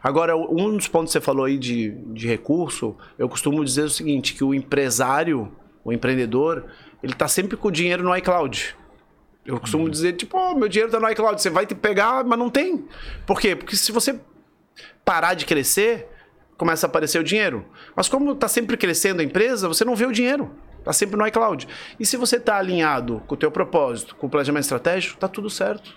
[0.02, 3.90] Agora, um dos pontos que você falou aí de, de recurso, eu costumo dizer o
[3.90, 5.52] seguinte, que o empresário,
[5.84, 6.64] o empreendedor,
[7.02, 8.74] ele tá sempre com o dinheiro no iCloud.
[9.46, 12.38] Eu costumo dizer, tipo, oh, meu dinheiro tá no iCloud, você vai te pegar, mas
[12.38, 12.84] não tem.
[13.24, 13.54] Por quê?
[13.54, 14.18] Porque se você
[15.04, 16.08] parar de crescer,
[16.56, 17.64] começa a aparecer o dinheiro.
[17.94, 20.50] Mas como tá sempre crescendo a empresa, você não vê o dinheiro.
[20.86, 21.66] Tá sempre no iCloud.
[21.98, 25.50] E se você tá alinhado com o teu propósito, com o planejamento estratégico, tá tudo
[25.50, 25.92] certo.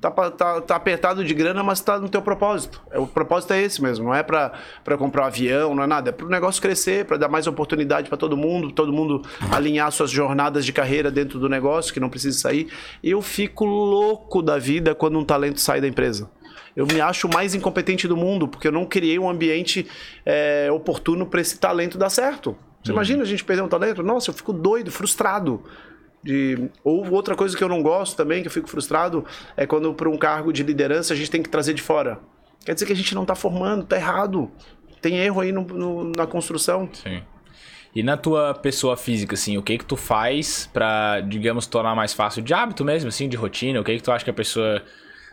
[0.00, 2.80] Tá, pa- tá, tá apertado de grana, mas tá no teu propósito.
[2.90, 4.50] É, O propósito é esse mesmo, não é para
[4.98, 6.08] comprar um avião, não é nada.
[6.08, 9.22] É para o negócio crescer, para dar mais oportunidade para todo mundo, todo mundo
[9.52, 12.72] alinhar suas jornadas de carreira dentro do negócio, que não precisa sair.
[13.04, 16.28] Eu fico louco da vida quando um talento sai da empresa.
[16.74, 19.86] Eu me acho o mais incompetente do mundo, porque eu não criei um ambiente
[20.26, 22.56] é, oportuno para esse talento dar certo.
[22.82, 24.02] Você imagina a gente perder um talento?
[24.02, 25.62] Nossa, eu fico doido, frustrado.
[26.22, 26.70] De...
[26.84, 29.24] Ou outra coisa que eu não gosto também, que eu fico frustrado,
[29.56, 32.18] é quando para um cargo de liderança a gente tem que trazer de fora.
[32.64, 34.50] Quer dizer que a gente não está formando, tá errado.
[35.00, 36.88] Tem erro aí no- no- na construção.
[36.92, 37.22] Sim.
[37.94, 42.14] E na tua pessoa física, assim, o que que tu faz pra, digamos, tornar mais
[42.14, 43.80] fácil de hábito mesmo, assim, de rotina?
[43.80, 44.80] O que que tu acha que a pessoa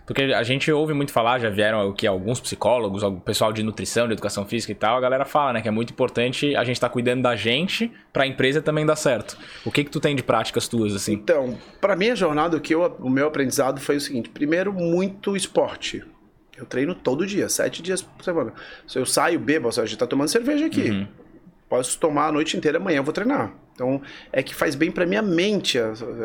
[0.09, 3.61] Porque a gente ouve muito falar, já vieram o que alguns psicólogos, o pessoal de
[3.61, 6.63] nutrição, de educação física e tal, a galera fala, né, que é muito importante a
[6.63, 9.37] gente estar tá cuidando da gente para a empresa também dar certo.
[9.63, 11.13] O que que tu tem de práticas tuas assim?
[11.13, 14.73] Então, para mim a jornada o que eu, o meu aprendizado foi o seguinte: primeiro,
[14.73, 16.03] muito esporte.
[16.57, 18.51] Eu treino todo dia, sete dias por semana.
[18.87, 20.89] Se eu saio, bebo, a gente tá tomando cerveja aqui.
[20.89, 21.07] Uhum.
[21.69, 23.53] Posso tomar a noite inteira, amanhã eu vou treinar.
[23.79, 24.01] Então,
[24.33, 25.77] é que faz bem para minha mente.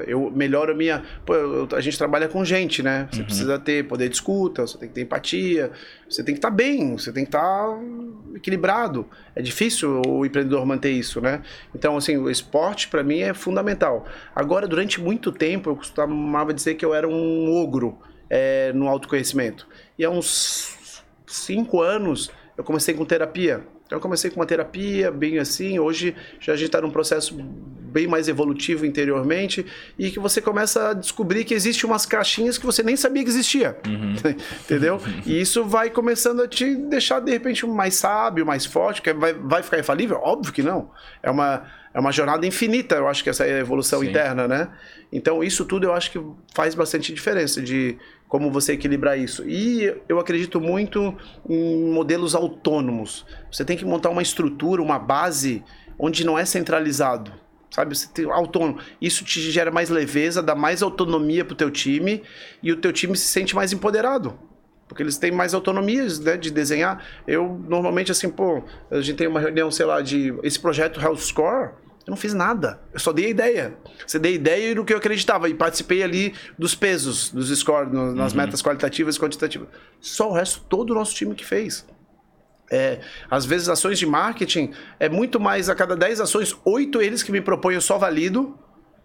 [0.08, 1.04] Eu melhoro a minha.
[1.24, 3.08] Pô, eu, a gente trabalha com gente, né?
[3.10, 3.24] Você uhum.
[3.24, 5.70] precisa ter poder de escuta, você tem que ter empatia,
[6.08, 7.78] você tem que estar tá bem, você tem que estar tá
[8.34, 9.06] equilibrado.
[9.36, 11.42] É difícil o empreendedor manter isso, né?
[11.72, 14.04] Então, assim, o esporte para mim é fundamental.
[14.34, 17.96] Agora, durante muito tempo, eu costumava dizer que eu era um ogro
[18.28, 19.68] é, no autoconhecimento.
[19.96, 23.64] E há uns cinco anos eu comecei com terapia.
[23.86, 27.36] Então eu comecei com uma terapia bem assim, hoje já a gente está num processo
[27.94, 29.64] bem mais evolutivo interiormente
[29.96, 33.28] e que você começa a descobrir que existe umas caixinhas que você nem sabia que
[33.28, 34.14] existia, uhum.
[34.64, 35.00] entendeu?
[35.24, 39.32] E isso vai começando a te deixar de repente mais sábio, mais forte, que vai,
[39.32, 40.18] vai ficar infalível?
[40.20, 40.90] Óbvio que não.
[41.22, 41.62] É uma
[41.94, 44.08] é uma jornada infinita, eu acho que essa é a evolução Sim.
[44.08, 44.68] interna, né?
[45.12, 46.20] Então, isso tudo eu acho que
[46.52, 47.96] faz bastante diferença de
[48.28, 49.48] como você equilibrar isso.
[49.48, 51.16] E eu acredito muito
[51.48, 53.24] em modelos autônomos.
[53.50, 55.62] Você tem que montar uma estrutura, uma base
[55.96, 57.32] onde não é centralizado.
[57.70, 58.78] Sabe, você tem autônomo.
[59.00, 62.22] Isso te gera mais leveza, dá mais autonomia pro teu time
[62.60, 64.36] e o teu time se sente mais empoderado
[64.86, 67.04] porque eles têm mais autonomias né, de desenhar.
[67.26, 71.16] Eu normalmente assim, pô, a gente tem uma reunião, sei lá, de esse projeto Health
[71.16, 71.70] Score,
[72.06, 72.80] eu não fiz nada.
[72.92, 73.74] Eu só dei a ideia.
[74.06, 75.48] Você dei ideia do que eu acreditava.
[75.48, 78.38] E participei ali dos pesos, dos scores, no, nas uhum.
[78.38, 79.68] metas qualitativas e quantitativas.
[80.00, 81.86] Só o resto, todo o nosso time que fez.
[82.70, 83.00] É,
[83.30, 87.30] às vezes, ações de marketing é muito mais a cada 10 ações, oito eles que
[87.30, 88.58] me propõem eu só valido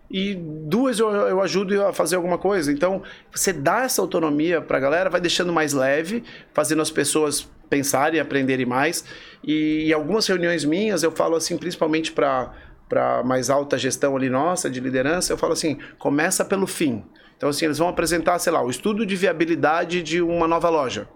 [0.09, 2.71] e duas eu, eu ajudo a fazer alguma coisa.
[2.71, 6.23] Então, você dá essa autonomia para a galera, vai deixando mais leve,
[6.53, 9.05] fazendo as pessoas pensarem e aprenderem mais.
[9.43, 12.51] E em algumas reuniões minhas eu falo assim, principalmente para
[12.89, 17.03] para mais alta gestão ali nossa, de liderança, eu falo assim, começa pelo fim.
[17.37, 21.07] Então, assim, eles vão apresentar, sei lá, o estudo de viabilidade de uma nova loja.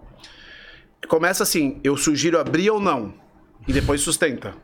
[1.10, 3.14] Começa assim, eu sugiro abrir ou não,
[3.68, 4.56] e depois sustenta.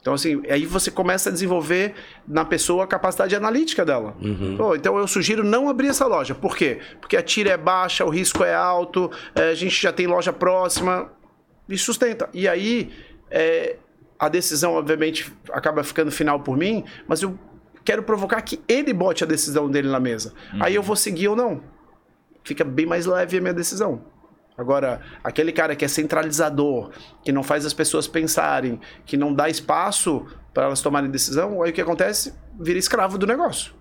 [0.00, 1.94] Então, assim, aí você começa a desenvolver
[2.28, 4.16] na pessoa a capacidade analítica dela.
[4.20, 4.56] Uhum.
[4.56, 6.34] Pô, então, eu sugiro não abrir essa loja.
[6.34, 6.78] Por quê?
[7.00, 10.32] Porque a tira é baixa, o risco é alto, é, a gente já tem loja
[10.32, 11.10] próxima,
[11.68, 12.28] e sustenta.
[12.32, 12.90] E aí,
[13.30, 13.76] é,
[14.20, 17.38] a decisão, obviamente, acaba ficando final por mim, mas eu
[17.82, 20.34] quero provocar que ele bote a decisão dele na mesa.
[20.52, 20.62] Uhum.
[20.62, 21.62] Aí eu vou seguir ou não.
[22.44, 24.04] Fica bem mais leve a minha decisão.
[24.58, 26.90] Agora, aquele cara que é centralizador,
[27.24, 31.70] que não faz as pessoas pensarem, que não dá espaço para elas tomarem decisão, aí
[31.70, 32.34] o que acontece?
[32.60, 33.72] Vira escravo do negócio.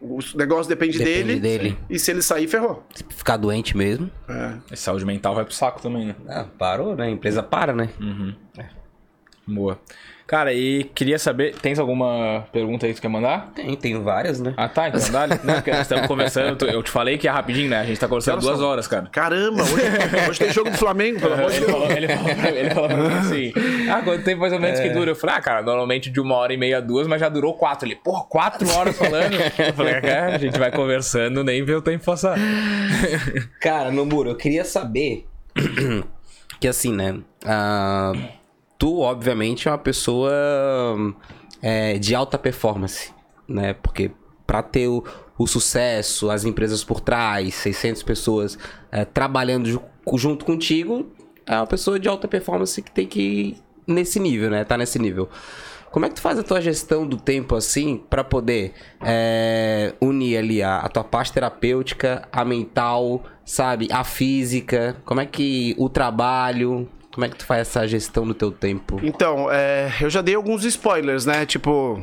[0.00, 2.84] O negócio depende, depende dele, dele, E se ele sair, ferrou.
[2.92, 4.10] Se ficar doente mesmo.
[4.28, 4.54] É.
[4.72, 6.16] E saúde mental vai pro saco também, né?
[6.26, 7.04] Ah, parou, né?
[7.04, 7.90] A empresa para, né?
[8.00, 8.34] Uhum.
[8.58, 8.79] É.
[9.50, 9.78] Boa.
[10.30, 13.50] Cara, e queria saber, tens alguma pergunta aí que tu quer mandar?
[13.52, 14.54] Tem, tenho várias, né?
[14.56, 15.26] Ah, tá, então dá.
[15.26, 17.80] Não, porque nós estamos conversando, eu te falei que é rapidinho, né?
[17.80, 18.68] A gente tá conversando duas só...
[18.68, 19.08] horas, cara.
[19.10, 21.90] Caramba, hoje, hoje tem jogo do Flamengo, pelo amor de Deus.
[21.90, 23.52] Ele falou pra mim, ele falou pra mim assim,
[23.90, 24.88] ah, quanto tempo mais ou menos é...
[24.88, 25.10] que dura?
[25.10, 27.88] Eu falei, ah, cara, normalmente de uma hora e meia, duas, mas já durou quatro.
[27.88, 29.34] Ele, porra, quatro horas falando?
[29.34, 32.38] Eu falei, é, a gente vai conversando, nem vê o tempo passar.
[33.60, 35.26] Cara, Nomuro, eu queria saber
[36.60, 38.39] que assim, né, uh
[38.80, 40.32] tu, obviamente, é uma pessoa
[41.60, 43.12] é, de alta performance,
[43.46, 43.74] né?
[43.74, 44.10] Porque
[44.46, 45.04] para ter o,
[45.36, 48.58] o, sucesso, as empresas por trás, 600 pessoas
[48.90, 49.82] é, trabalhando
[50.14, 51.12] junto contigo,
[51.46, 54.64] é uma pessoa de alta performance que tem que ir nesse nível, né?
[54.64, 55.28] Tá nesse nível.
[55.90, 60.38] Como é que tu faz a tua gestão do tempo assim para poder é, unir
[60.38, 64.96] ali a, a, tua parte terapêutica, a mental, sabe, a física?
[65.04, 66.88] Como é que o trabalho?
[67.12, 69.00] Como é que tu faz essa gestão do teu tempo?
[69.02, 71.44] Então, é, eu já dei alguns spoilers, né?
[71.44, 72.00] Tipo,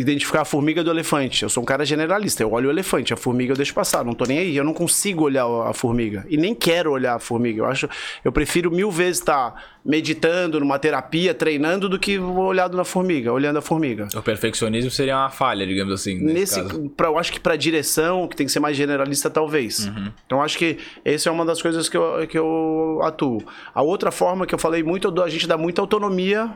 [0.00, 1.42] identificar a formiga do elefante.
[1.42, 4.14] Eu sou um cara generalista, eu olho o elefante, a formiga eu deixo passar, não
[4.14, 7.62] tô nem aí, eu não consigo olhar a formiga e nem quero olhar a formiga.
[7.62, 7.88] Eu acho,
[8.24, 13.32] eu prefiro mil vezes estar tá meditando numa terapia, treinando do que olhado na formiga,
[13.32, 14.08] olhando a formiga.
[14.14, 16.22] O perfeccionismo seria uma falha, digamos assim.
[16.22, 19.86] Nesse, nesse pra, eu acho que para direção, que tem que ser mais generalista talvez.
[19.86, 20.12] Uhum.
[20.26, 23.42] Então acho que essa é uma das coisas que eu, que eu atuo.
[23.74, 26.54] A outra forma que eu falei muito, a gente dá muita autonomia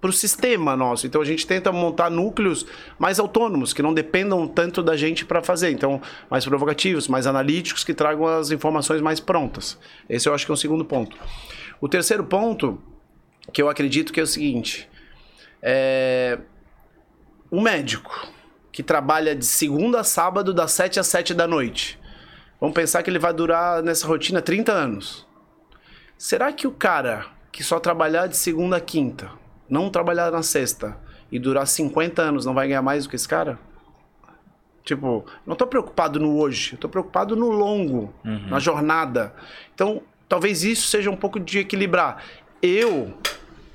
[0.00, 1.06] para o sistema nosso.
[1.06, 2.66] Então a gente tenta montar núcleos
[2.98, 5.70] mais autônomos, que não dependam tanto da gente para fazer.
[5.70, 6.00] Então,
[6.30, 9.78] mais provocativos, mais analíticos, que tragam as informações mais prontas.
[10.08, 11.16] Esse eu acho que é o segundo ponto.
[11.80, 12.80] O terceiro ponto,
[13.52, 14.88] que eu acredito que é o seguinte:
[15.62, 16.38] é...
[17.50, 18.28] um médico
[18.72, 21.98] que trabalha de segunda a sábado, das 7 às 7 da noite.
[22.60, 25.26] Vamos pensar que ele vai durar nessa rotina 30 anos.
[26.18, 29.30] Será que o cara que só trabalhar de segunda a quinta,
[29.68, 30.96] não trabalhar na sexta
[31.30, 33.58] e durar 50 anos não vai ganhar mais do que esse cara?
[34.84, 38.14] Tipo, não tô preocupado no hoje, eu tô preocupado no longo,
[38.48, 39.34] na jornada.
[39.74, 42.22] Então, talvez isso seja um pouco de equilibrar.
[42.62, 43.12] Eu,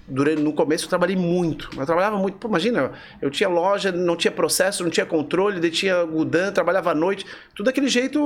[0.08, 1.70] durante, no começo, eu trabalhei muito.
[1.78, 2.38] Eu trabalhava muito.
[2.38, 2.92] Pô, imagina,
[3.22, 7.26] eu tinha loja, não tinha processo, não tinha controle, daí tinha Gudan, trabalhava à noite.
[7.56, 8.20] Tudo daquele jeito,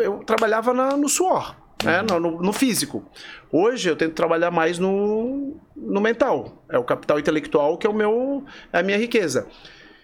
[0.00, 2.02] eu trabalhava na- no suor, né?
[2.02, 3.04] no, no- no físico.
[3.52, 6.64] Hoje, eu tento trabalhar mais no, no mental.
[6.68, 9.46] É o capital intelectual que é o meu, é a minha riqueza.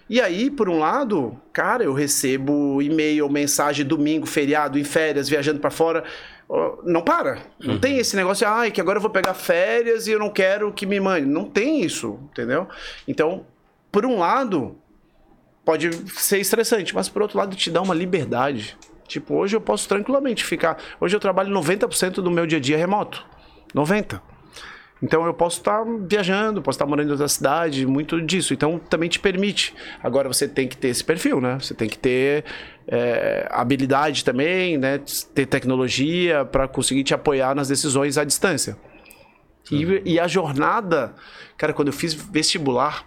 [0.09, 5.61] E aí, por um lado, cara, eu recebo e-mail, mensagem domingo, feriado, em férias, viajando
[5.61, 6.05] pra fora.
[6.85, 7.39] Não para.
[7.59, 10.73] Não tem esse negócio, ai, que agora eu vou pegar férias e eu não quero
[10.73, 11.27] que me mande.
[11.27, 12.69] Não tem isso, entendeu?
[13.09, 13.47] Então,
[13.91, 14.77] por um lado,
[15.65, 18.77] pode ser estressante, mas por outro lado, te dá uma liberdade.
[19.07, 20.79] Tipo, hoje eu posso tranquilamente ficar.
[21.01, 23.25] Hoje eu trabalho 90% do meu dia a dia remoto.
[23.75, 24.21] 90%.
[25.03, 28.55] Então eu posso estar viajando, posso estar morando em outra cidade, muito disso.
[28.55, 29.75] Então também te permite.
[30.03, 31.59] Agora você tem que ter esse perfil, né?
[31.61, 32.45] Você tem que ter
[32.86, 35.01] é, habilidade também, né?
[35.35, 38.77] Ter tecnologia para conseguir te apoiar nas decisões à distância.
[39.70, 41.15] E, e a jornada,
[41.56, 43.06] cara, quando eu fiz vestibular,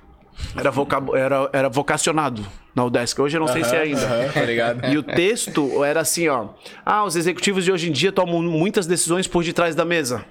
[0.55, 2.45] era, vocab, era, era vocacionado
[2.75, 3.19] na UDESC.
[3.21, 4.31] Hoje eu não sei se é ainda.
[4.33, 4.85] Tá ligado?
[4.85, 6.49] E o texto era assim, ó.
[6.85, 10.25] Ah, os executivos de hoje em dia tomam muitas decisões por detrás da mesa.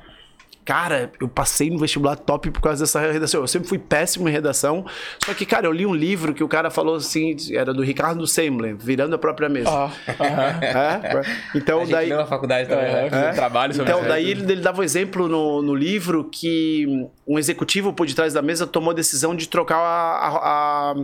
[0.66, 3.40] Cara, eu passei no vestibular top por causa dessa redação.
[3.40, 4.84] Eu sempre fui péssimo em redação.
[5.24, 8.26] Só que, cara, eu li um livro que o cara falou assim, era do Ricardo
[8.26, 9.70] Semler, Virando a Própria Mesa.
[10.60, 11.22] É?
[11.54, 12.08] Então, A gente daí.
[12.08, 13.06] leu na faculdade também, né?
[13.06, 16.24] Aham, fiz um trabalho sobre Então, daí ele, ele dava o exemplo no, no livro
[16.24, 20.94] que um executivo por detrás da mesa tomou a decisão de trocar a, a, a,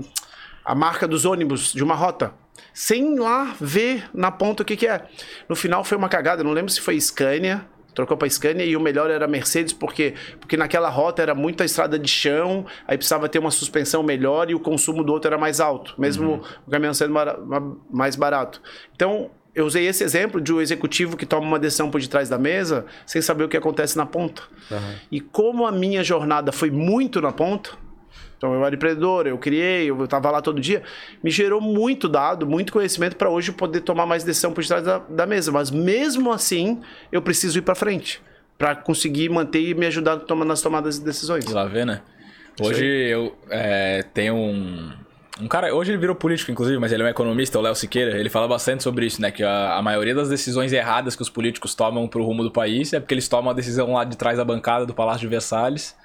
[0.64, 2.32] a marca dos ônibus de uma rota.
[2.74, 5.04] Sem lá ver na ponta o que, que é.
[5.48, 7.64] No final foi uma cagada, não lembro se foi Scania.
[7.94, 11.98] Trocou para Scania e o melhor era Mercedes, porque, porque naquela rota era muita estrada
[11.98, 15.60] de chão, aí precisava ter uma suspensão melhor e o consumo do outro era mais
[15.60, 17.14] alto, mesmo o caminhão sendo
[17.90, 18.62] mais barato.
[18.94, 22.38] Então, eu usei esse exemplo de um executivo que toma uma decisão por detrás da
[22.38, 24.42] mesa sem saber o que acontece na ponta.
[25.10, 27.70] E como a minha jornada foi muito na ponta,
[28.42, 30.82] então eu era empreendedor, eu criei, eu estava lá todo dia,
[31.22, 34.98] me gerou muito dado, muito conhecimento para hoje poder tomar mais decisão por detrás da,
[34.98, 35.52] da mesa.
[35.52, 36.80] Mas mesmo assim,
[37.12, 38.20] eu preciso ir para frente
[38.58, 41.44] para conseguir manter e me ajudar nas tomadas de decisões.
[41.44, 42.02] De lá ver, né?
[42.60, 44.90] Hoje eu é, tenho um.
[45.40, 48.18] Um cara, hoje ele virou político, inclusive, mas ele é um economista, o Léo Siqueira.
[48.18, 49.30] Ele fala bastante sobre isso, né?
[49.30, 52.92] Que a, a maioria das decisões erradas que os políticos tomam pro rumo do país
[52.92, 55.96] é porque eles tomam a decisão lá de trás da bancada do Palácio de Versalhes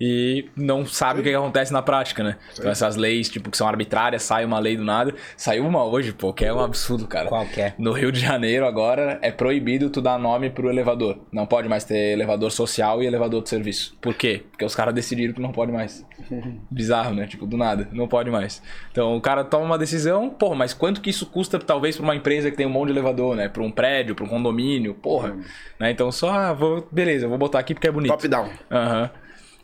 [0.00, 2.36] e não sabe o que, que acontece na prática, né?
[2.58, 5.14] Então essas leis, tipo, que são arbitrárias, sai uma lei do nada.
[5.36, 7.28] Saiu uma hoje, pô, que é um absurdo, cara.
[7.28, 7.74] Qual que é?
[7.76, 11.18] No Rio de Janeiro, agora, é proibido tu dar nome pro elevador.
[11.30, 13.94] Não pode mais ter elevador social e elevador de serviço.
[14.00, 14.42] Por quê?
[14.50, 16.06] Porque os caras decidiram que não pode mais.
[16.70, 17.26] Bizarro, né?
[17.26, 17.86] Tipo, do nada.
[17.92, 18.62] Não pode mais.
[18.90, 22.16] Então, o cara toma uma decisão, porra, mas quanto que isso custa, talvez, pra uma
[22.16, 23.50] empresa que tem um monte de elevador, né?
[23.50, 25.36] Pra um prédio, pra um condomínio, porra.
[25.78, 25.90] Né?
[25.90, 28.12] Então, só, ah, vou, beleza, eu vou botar aqui porque é bonito.
[28.12, 28.48] Top down.
[28.70, 29.10] Aham.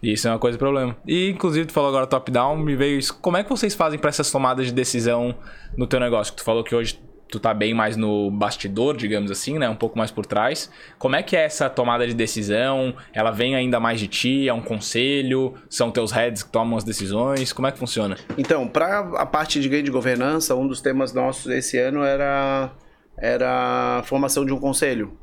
[0.03, 0.97] Isso é uma coisa problema.
[1.07, 3.19] E inclusive tu falou agora top-down, me veio isso.
[3.21, 5.35] Como é que vocês fazem pra essas tomadas de decisão
[5.77, 6.35] no teu negócio?
[6.35, 9.69] Tu falou que hoje tu tá bem mais no bastidor, digamos assim, né?
[9.69, 10.71] Um pouco mais por trás.
[10.99, 12.95] Como é que é essa tomada de decisão?
[13.13, 14.49] Ela vem ainda mais de ti?
[14.49, 15.55] É um conselho?
[15.69, 17.53] São teus heads que tomam as decisões?
[17.53, 18.17] Como é que funciona?
[18.39, 22.71] Então, para a parte de ganho de governança, um dos temas nossos esse ano era,
[23.19, 25.19] era a formação de um conselho.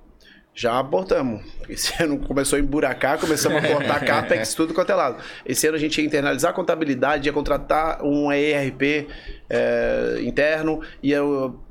[0.55, 1.41] Já abortamos.
[1.67, 5.17] Esse ano começou a emburacar, começamos a cortar CAPEX, tudo quanto é lado.
[5.45, 9.07] Esse ano a gente ia internalizar a contabilidade, ia contratar um ERP
[9.49, 11.21] é, interno, ia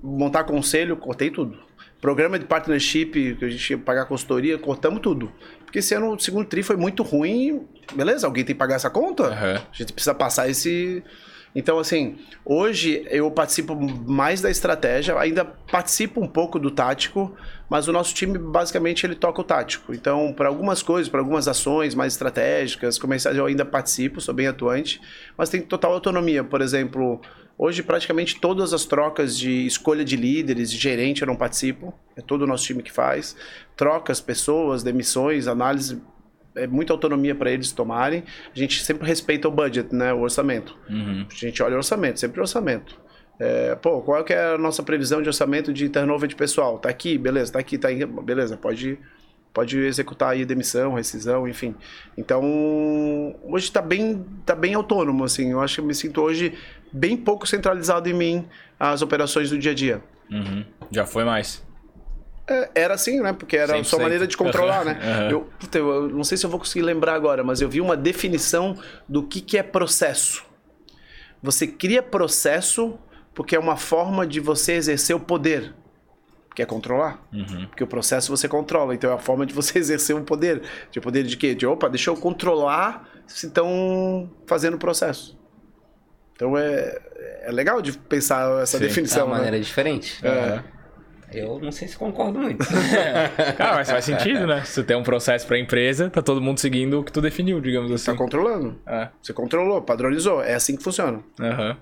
[0.03, 1.59] montar conselho, cortei tudo.
[2.01, 5.31] Programa de partnership, que a gente ia pagar consultoria, cortamos tudo.
[5.65, 7.65] Porque esse ano o segundo TRI foi muito ruim.
[7.95, 9.29] Beleza, alguém tem que pagar essa conta?
[9.29, 9.55] Aham.
[9.55, 11.03] A gente precisa passar esse.
[11.55, 17.35] Então, assim, hoje eu participo mais da estratégia, ainda participo um pouco do tático,
[17.69, 19.93] mas o nosso time basicamente ele toca o tático.
[19.95, 24.47] Então, para algumas coisas, para algumas ações mais estratégicas, comerciais, eu ainda participo, sou bem
[24.47, 25.01] atuante,
[25.37, 26.43] mas tem total autonomia.
[26.43, 27.21] Por exemplo,
[27.59, 32.23] hoje praticamente todas as trocas de escolha de líderes, de gerente, eu não participo, é
[32.23, 33.37] todo o nosso time que faz.
[33.77, 36.01] Trocas, pessoas, demissões, análise
[36.55, 38.25] é muita autonomia para eles tomarem.
[38.55, 40.77] A gente sempre respeita o budget, né, o orçamento.
[40.89, 41.27] Uhum.
[41.31, 43.01] A gente olha o orçamento, sempre o orçamento.
[43.39, 46.79] É, pô, qual que é a nossa previsão de orçamento de turnover de pessoal?
[46.79, 48.99] Tá aqui, beleza, tá aqui, tá aí, beleza, pode,
[49.53, 51.75] pode executar aí demissão, rescisão, enfim.
[52.17, 56.55] Então, hoje tá bem, tá bem autônomo, assim, eu acho que eu me sinto hoje
[56.93, 58.49] bem pouco centralizado em mim
[58.79, 60.03] as operações do dia a dia.
[60.31, 60.65] Uhum.
[60.91, 61.65] Já foi mais.
[62.47, 63.33] É, era assim, né?
[63.33, 64.03] Porque era a sua 100%.
[64.03, 64.99] maneira de controlar, né?
[65.03, 65.31] Aham.
[65.31, 67.97] Eu, puta, eu- não sei se eu vou conseguir lembrar agora, mas eu vi uma
[67.97, 68.77] definição
[69.09, 70.45] do que, que é processo.
[71.43, 72.99] Você cria processo
[73.35, 75.73] porque é uma forma de você exercer o poder,
[76.55, 77.23] que é controlar.
[77.69, 80.63] Porque o processo você controla, então é a forma de você exercer o poder.
[80.91, 81.55] De poder de quê?
[81.55, 85.39] De, opa, deixa eu controlar se estão fazendo o processo.
[86.35, 86.99] Então é,
[87.43, 89.27] é legal de pensar essa Sim, É definição.
[89.27, 89.45] uma né?
[89.45, 90.21] maneira diferente.
[90.27, 90.65] Aham.
[91.35, 92.67] Eu não sei se concordo muito.
[93.57, 94.63] Cara, mas faz sentido, né?
[94.65, 97.61] Se tu tem um processo pra empresa, tá todo mundo seguindo o que tu definiu,
[97.61, 98.13] digamos Você assim.
[98.13, 98.79] tá controlando.
[98.87, 99.09] É.
[99.21, 100.43] Você controlou, padronizou.
[100.43, 101.21] É assim que funciona.
[101.41, 101.77] Aham.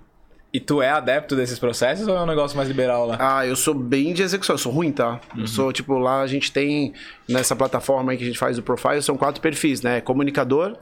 [0.53, 3.17] E tu é adepto desses processos ou é um negócio mais liberal lá?
[3.21, 5.21] Ah, eu sou bem de execução, eu sou ruim, tá?
[5.39, 6.93] Eu sou, tipo, lá a gente tem,
[7.29, 10.01] nessa plataforma aí que a gente faz o profile, são quatro perfis, né?
[10.01, 10.77] Comunicador,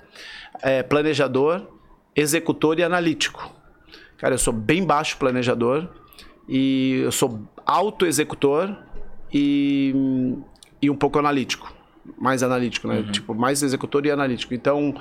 [0.62, 1.66] é, planejador,
[2.16, 3.54] executor e analítico.
[4.16, 5.86] Cara, eu sou bem baixo planejador
[6.48, 7.38] e eu sou
[7.68, 8.74] alto executor
[9.30, 9.94] e,
[10.80, 11.70] e um pouco analítico.
[12.16, 13.04] Mais analítico, né?
[13.12, 14.54] Tipo, mais executor e analítico.
[14.54, 14.94] Então,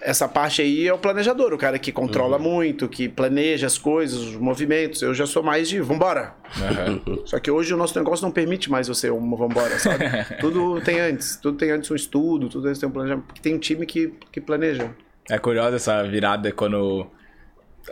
[0.00, 4.18] essa parte aí é o planejador, o cara que controla muito, que planeja as coisas,
[4.18, 5.02] os movimentos.
[5.02, 6.34] Eu já sou mais de vambora.
[6.58, 7.02] Aham.
[7.26, 10.04] Só que hoje o nosso negócio não permite mais você um vambora, sabe?
[10.40, 11.36] tudo tem antes.
[11.36, 13.26] Tudo tem antes um estudo, tudo antes tem um planejamento.
[13.26, 14.90] Porque tem um time que, que planeja.
[15.28, 17.06] É curiosa essa virada quando,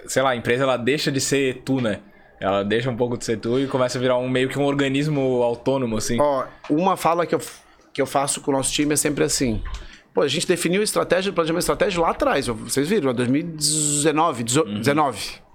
[0.07, 2.01] sei lá, a empresa ela deixa de ser tu, né?
[2.41, 4.65] Ela deixa um pouco de ser tu e começa a virar um meio que um
[4.65, 6.21] organismo autônomo, assim.
[6.21, 7.41] Ó, uma fala que eu,
[7.93, 9.63] que eu faço com o nosso time é sempre assim.
[10.15, 12.47] Pô, a gente definiu estratégia, planejamento estratégico lá atrás.
[12.47, 15.49] Vocês viram, é 2019, 19.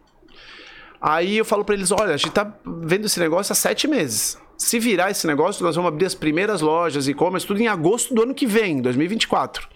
[1.01, 4.37] Aí eu falo pra eles, olha, a gente tá vendo esse negócio há sete meses.
[4.57, 8.23] Se virar esse negócio, nós vamos abrir as primeiras lojas e-commerce tudo em agosto do
[8.23, 9.67] ano que vem, 2024.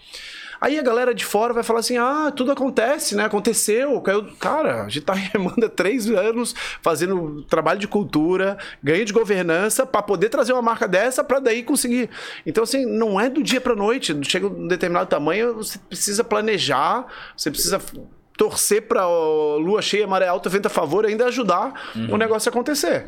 [0.60, 3.24] Aí a galera de fora vai falar assim: ah, tudo acontece, né?
[3.24, 4.00] Aconteceu.
[4.00, 4.26] Caiu...
[4.38, 9.86] Cara, a gente tá remando há três anos fazendo trabalho de cultura, ganho de governança,
[9.86, 12.10] para poder trazer uma marca dessa, para daí conseguir.
[12.44, 14.16] Então, assim, não é do dia pra noite.
[14.22, 17.06] Chega um determinado tamanho, você precisa planejar,
[17.36, 17.80] você precisa
[18.36, 21.72] torcer pra lua cheia, maré alta, vento a favor, ainda ajudar
[22.10, 23.06] o negócio a acontecer.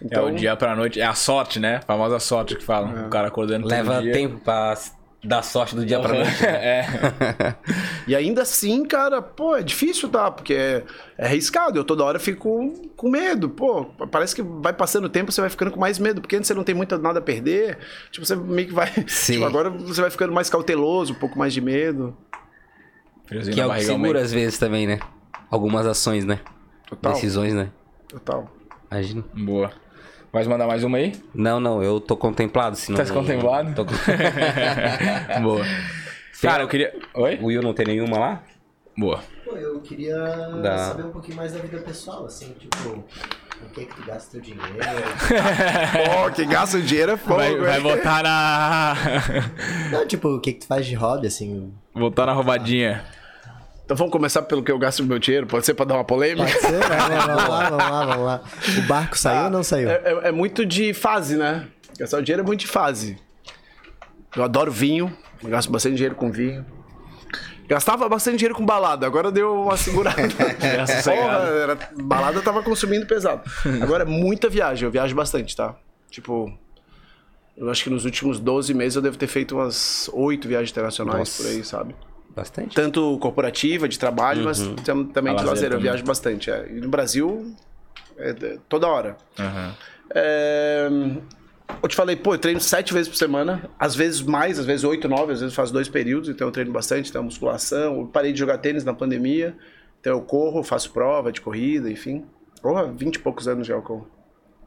[0.00, 1.00] É Então, o dia pra noite.
[1.00, 1.76] É a sorte, né?
[1.76, 3.06] A famosa sorte que falam.
[3.06, 4.12] O cara acordando todo Leva dia.
[4.12, 4.74] tempo pra
[5.22, 6.44] dar sorte do dia pra noite.
[6.44, 6.86] é.
[8.06, 10.30] E ainda assim, cara, pô, é difícil, tá?
[10.30, 10.82] Porque é,
[11.16, 11.78] é arriscado.
[11.78, 13.48] Eu toda hora fico com medo.
[13.48, 16.20] Pô, parece que vai passando o tempo, você vai ficando com mais medo.
[16.20, 17.78] Porque antes você não tem muito nada a perder.
[18.10, 18.88] Tipo, você meio que vai.
[19.06, 19.34] Sim.
[19.34, 22.16] Tipo, agora você vai ficando mais cauteloso, um pouco mais de medo.
[23.26, 24.98] Friozinho Que é o que segura às vezes também, né?
[25.48, 26.40] Algumas ações, né?
[26.88, 27.12] Total.
[27.12, 27.70] Decisões, né?
[28.08, 28.50] Total.
[28.90, 29.24] Imagina.
[29.34, 29.70] Boa.
[30.32, 31.12] Vai mandar mais uma aí?
[31.34, 33.02] Não, não, eu tô contemplado, senão...
[33.04, 33.74] Tá contemplado?
[33.74, 33.84] Tô...
[35.42, 35.64] Boa.
[36.40, 36.94] Cara, eu queria.
[37.14, 37.38] Oi?
[37.42, 38.42] O Will não tem nenhuma lá?
[38.96, 39.20] Boa.
[39.44, 40.16] Pô, eu queria
[40.62, 44.30] Da- saber um pouquinho mais da vida pessoal, assim, tipo, o que que tu gasta
[44.32, 44.64] teu dinheiro?
[46.24, 47.82] Pô, que gasta o dinheiro é fogo, Vai, vai hein?
[47.82, 48.94] botar na.
[49.90, 51.72] Não, tipo, o que que tu faz de hobby, assim?
[51.94, 53.04] botar na roubadinha.
[53.90, 55.48] Então vamos começar pelo que eu gasto meu dinheiro.
[55.48, 56.44] Pode ser pra dar uma polêmica?
[56.46, 56.78] Pode ser?
[56.78, 58.42] Vamos, vamos lá, vamos lá, vamos lá.
[58.78, 59.90] O barco saiu ou não saiu?
[59.90, 61.66] É, é- é muito de fase, né?
[61.98, 63.18] Gastar o dinheiro é muito de fase.
[64.36, 65.12] Eu adoro vinho,
[65.42, 66.64] eu gasto bastante dinheiro com vinho.
[67.66, 70.22] Gastava bastante dinheiro com balada, agora deu uma segurada.
[70.22, 71.46] Porra, sossegado.
[71.48, 73.42] era, balada tava consumindo pesado.
[73.82, 75.74] Agora é muita viagem, eu viajo bastante, tá?
[76.08, 76.56] Tipo,
[77.56, 81.18] eu acho que nos últimos 12 meses eu devo ter feito umas 8 viagens internacionais
[81.18, 81.42] Nossa.
[81.42, 81.96] por aí, sabe?
[82.34, 82.74] Bastante.
[82.74, 85.72] Tanto corporativa, de trabalho, mas tam- também A de lazer lazer.
[85.72, 86.50] Eu viajo bastante.
[86.50, 86.68] é.
[86.70, 87.54] E no Brasil,
[88.16, 89.16] é, é, toda hora.
[89.38, 89.74] Aham.
[90.14, 90.88] É,
[91.82, 94.82] Eu te falei, pô, eu treino sete vezes por semana, às vezes mais, às vezes
[94.84, 98.00] oito, nove, às vezes faço dois períodos, então eu treino bastante, então musculação.
[98.00, 99.56] Eu parei de jogar tênis na pandemia,
[100.00, 102.24] então eu corro, faço prova de corrida, enfim.
[102.60, 104.08] Porra, vinte e poucos anos já eu corro.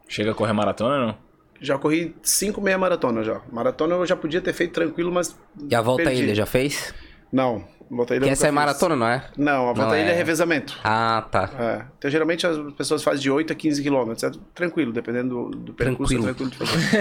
[0.08, 1.18] Chega a correr maratona ou não?
[1.60, 3.42] Já corri cinco meia maratona já.
[3.52, 5.38] Maratona eu já podia ter feito tranquilo, mas.
[5.70, 6.24] E a volta perdi.
[6.24, 6.94] ilha, já fez?
[7.34, 8.56] Não, volta à ilha Que eu essa é fiz.
[8.56, 9.26] maratona, não é?
[9.36, 10.16] Não, a volta Não à ilha é é.
[10.16, 10.80] revezamento.
[10.84, 11.50] Ah, tá.
[11.60, 11.86] É.
[11.98, 14.24] Então, geralmente as pessoas fazem de 8 a 15 quilômetros.
[14.24, 16.30] É tranquilo, dependendo do, do percurso, Tranquilo.
[16.30, 16.98] é tranquilo de fazer.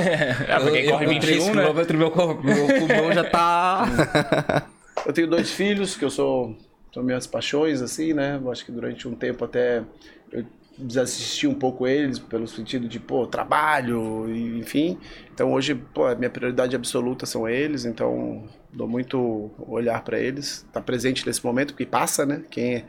[0.51, 1.63] É, porque corre 21, né?
[1.85, 4.67] km, meu, cor- meu pulmão já tá...
[5.05, 6.57] Eu tenho dois filhos, que eu sou.
[6.95, 8.39] São minhas paixões, assim, né?
[8.41, 9.83] Eu acho que durante um tempo até
[10.31, 10.45] eu
[10.79, 14.97] desassisti um pouco eles, pelo sentido de, pô, trabalho, e, enfim.
[15.35, 20.67] Então hoje, pô, a minha prioridade absoluta são eles, então dou muito olhar para eles.
[20.73, 22.43] Tá presente nesse momento, porque passa, né?
[22.51, 22.85] Quem é,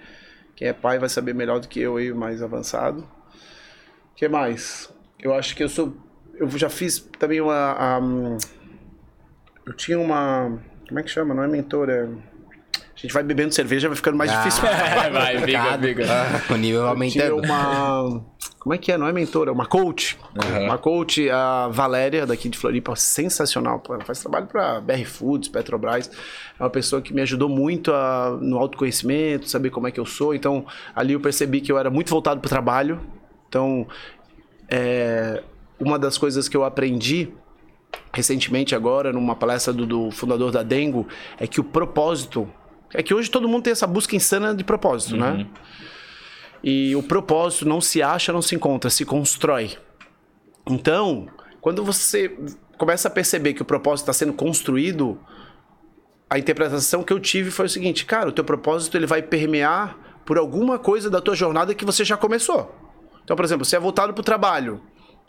[0.56, 3.02] quem é pai vai saber melhor do que eu aí, mais avançado.
[4.12, 4.92] O que mais?
[5.20, 5.96] Eu acho que eu sou.
[6.36, 7.74] Eu já fiz também uma.
[7.74, 8.38] a, hum,
[9.66, 10.60] eu tinha uma.
[10.88, 11.34] Como é que chama?
[11.34, 12.10] Não é mentora.
[12.76, 14.66] A gente vai bebendo cerveja, vai ficando mais Ah, difícil.
[14.66, 16.04] É, vai, fica, fica.
[16.10, 17.44] Ah, o nível Eu tinha aumentando.
[17.46, 18.26] uma.
[18.64, 18.98] Como é que é?
[18.98, 20.18] Não é mentora, é uma coach.
[20.42, 20.64] Uhum.
[20.64, 23.84] Uma coach, a Valéria, daqui de Floripa, sensacional.
[23.90, 26.10] Ela faz trabalho para BR Foods, Petrobras.
[26.58, 30.06] É uma pessoa que me ajudou muito a, no autoconhecimento, saber como é que eu
[30.06, 30.34] sou.
[30.34, 30.66] Então,
[30.96, 33.02] ali eu percebi que eu era muito voltado para o trabalho.
[33.50, 33.86] Então,
[34.70, 35.44] é,
[35.78, 37.34] uma das coisas que eu aprendi
[38.14, 41.06] recentemente agora, numa palestra do, do fundador da Dengo,
[41.38, 42.48] é que o propósito...
[42.94, 45.48] É que hoje todo mundo tem essa busca insana de propósito, né?
[46.64, 49.78] E o propósito não se acha, não se encontra, se constrói.
[50.66, 51.28] Então,
[51.60, 52.38] quando você
[52.78, 55.20] começa a perceber que o propósito está sendo construído,
[56.30, 60.22] a interpretação que eu tive foi o seguinte, cara, o teu propósito ele vai permear
[60.26, 62.74] por alguma coisa da tua jornada que você já começou.
[63.24, 64.82] Então, por exemplo, você é voltado para o trabalho.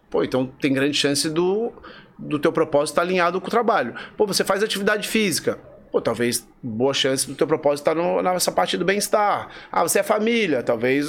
[0.09, 1.73] Pô, então tem grande chance do,
[2.17, 3.95] do teu propósito estar alinhado com o trabalho.
[4.17, 5.59] Pô, você faz atividade física
[5.95, 9.49] pô, talvez boa chance do teu propósito estar no, nessa parte do bem-estar.
[9.71, 11.07] Ah, você é família, talvez.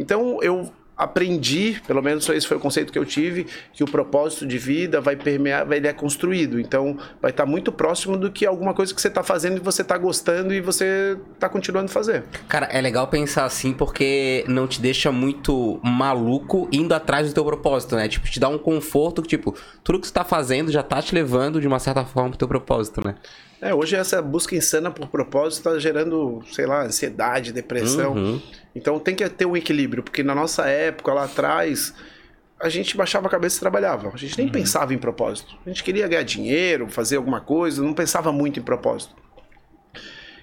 [0.00, 4.46] Então eu aprendi, pelo menos esse foi o conceito que eu tive, que o propósito
[4.46, 6.58] de vida vai permear, vai ele é construído.
[6.58, 9.82] Então vai estar muito próximo do que alguma coisa que você está fazendo e você
[9.82, 12.24] está gostando e você está continuando a fazer.
[12.48, 17.44] Cara, é legal pensar assim porque não te deixa muito maluco indo atrás do teu
[17.44, 18.08] propósito, né?
[18.08, 19.54] Tipo, te dá um conforto que, tipo,
[19.84, 22.48] tudo que você tá fazendo já tá te levando de uma certa forma pro teu
[22.48, 23.16] propósito, né?
[23.62, 28.14] É, hoje essa busca insana por propósito está gerando, sei lá, ansiedade, depressão.
[28.14, 28.42] Uhum.
[28.74, 31.94] Então tem que ter um equilíbrio, porque na nossa época, lá atrás,
[32.58, 34.10] a gente baixava a cabeça e trabalhava.
[34.12, 35.56] A gente nem pensava em propósito.
[35.64, 39.14] A gente queria ganhar dinheiro, fazer alguma coisa, não pensava muito em propósito.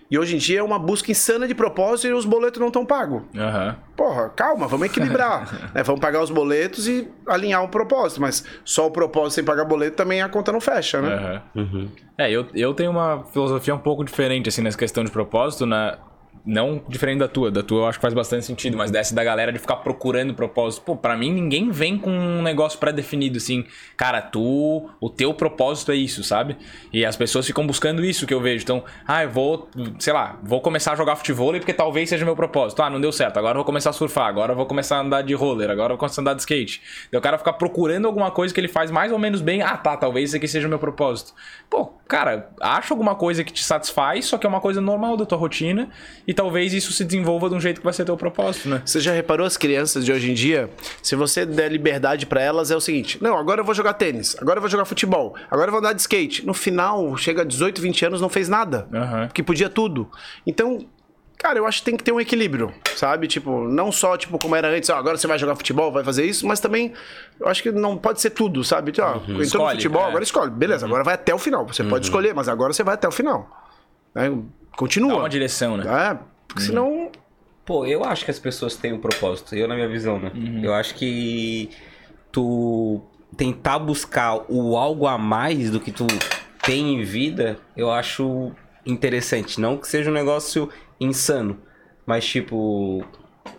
[0.09, 2.83] E hoje em dia é uma busca insana de propósito e os boletos não estão
[2.83, 3.21] pagos.
[3.35, 3.75] Aham.
[3.95, 5.53] Porra, calma, vamos equilibrar.
[5.75, 5.83] né?
[5.83, 8.21] Vamos pagar os boletos e alinhar o propósito.
[8.21, 11.41] Mas só o propósito sem pagar boleto também a conta não fecha, né?
[11.55, 11.89] Aham.
[12.17, 15.97] É, eu, eu tenho uma filosofia um pouco diferente, assim, nessa questão de propósito, né?
[16.45, 19.23] Não diferente da tua, da tua eu acho que faz bastante sentido, mas dessa da
[19.23, 20.83] galera de ficar procurando propósito.
[20.83, 23.65] Pô, pra mim ninguém vem com um negócio pré-definido assim,
[23.97, 26.57] cara, tu, o teu propósito é isso, sabe?
[26.93, 28.63] E as pessoas ficam buscando isso que eu vejo.
[28.63, 32.35] Então, ah, eu vou, sei lá, vou começar a jogar futebol porque talvez seja meu
[32.35, 32.81] propósito.
[32.81, 35.01] Ah, não deu certo, agora eu vou começar a surfar, agora eu vou começar a
[35.01, 36.81] andar de roller, agora eu vou começar a andar de skate.
[37.11, 39.61] Daí o cara fica procurando alguma coisa que ele faz mais ou menos bem.
[39.61, 41.33] Ah, tá, talvez isso aqui seja o meu propósito.
[41.69, 45.25] Pô, cara, acha alguma coisa que te satisfaz, só que é uma coisa normal da
[45.25, 45.89] tua rotina
[46.29, 48.83] e talvez isso se desenvolva de um jeito que vai ser teu propósito, né?
[48.85, 50.69] Você já reparou as crianças de hoje em dia?
[51.01, 54.37] Se você der liberdade pra elas, é o seguinte: não, agora eu vou jogar tênis,
[54.39, 56.45] agora eu vou jogar futebol, agora eu vou andar de skate.
[56.45, 58.87] No final, chega a 18, 20 anos, não fez nada.
[58.93, 59.25] Aham.
[59.25, 60.07] Porque podia tudo.
[60.45, 60.85] Então,
[61.35, 63.25] cara, eu acho que tem que ter um equilíbrio, sabe?
[63.25, 66.25] Tipo, não só tipo como era antes, ó, agora você vai jogar futebol, vai fazer
[66.25, 66.93] isso, mas também
[67.39, 68.91] eu acho que não pode ser tudo, sabe?
[68.91, 70.09] Tipo, ó, entrou no Escolhe, futebol, é.
[70.09, 70.51] agora escolhe.
[70.51, 71.65] Beleza, agora vai até o final.
[71.65, 73.65] Você pode escolher, mas agora você vai até o final.
[74.13, 74.29] Né?
[74.75, 75.11] Continua.
[75.11, 75.85] Dá uma direção, né?
[76.11, 76.17] É,
[76.47, 77.11] porque senão
[77.69, 80.31] Pô, eu acho que as pessoas têm um propósito, eu na minha visão, né?
[80.63, 81.69] Eu acho que
[82.31, 82.99] tu
[83.37, 86.07] tentar buscar o algo a mais do que tu
[86.63, 88.51] tem em vida, eu acho
[88.83, 89.61] interessante.
[89.61, 90.67] Não que seja um negócio
[90.99, 91.59] insano,
[92.07, 93.05] mas tipo,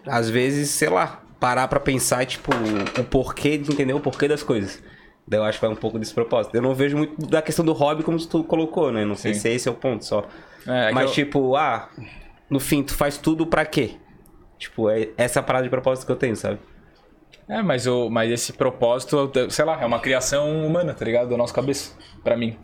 [0.05, 2.51] às vezes, sei lá, parar pra pensar, tipo,
[2.99, 4.83] o porquê de entender o porquê das coisas.
[5.25, 6.53] Daí eu acho que vai um pouco desse propósito.
[6.57, 9.05] Eu não vejo muito da questão do hobby como tu colocou, né?
[9.05, 9.41] Não sei Sim.
[9.41, 10.27] se esse é o ponto só.
[10.67, 11.89] É, é Mas eu- tipo, ah,
[12.49, 13.97] no fim, tu faz tudo pra quê?
[14.59, 16.59] Tipo, é essa parada de propósito que eu tenho, sabe?
[17.49, 21.29] É, mas, o, mas esse propósito, sei lá, é uma criação humana, tá ligado?
[21.31, 22.57] Da nossa cabeça, pra mim.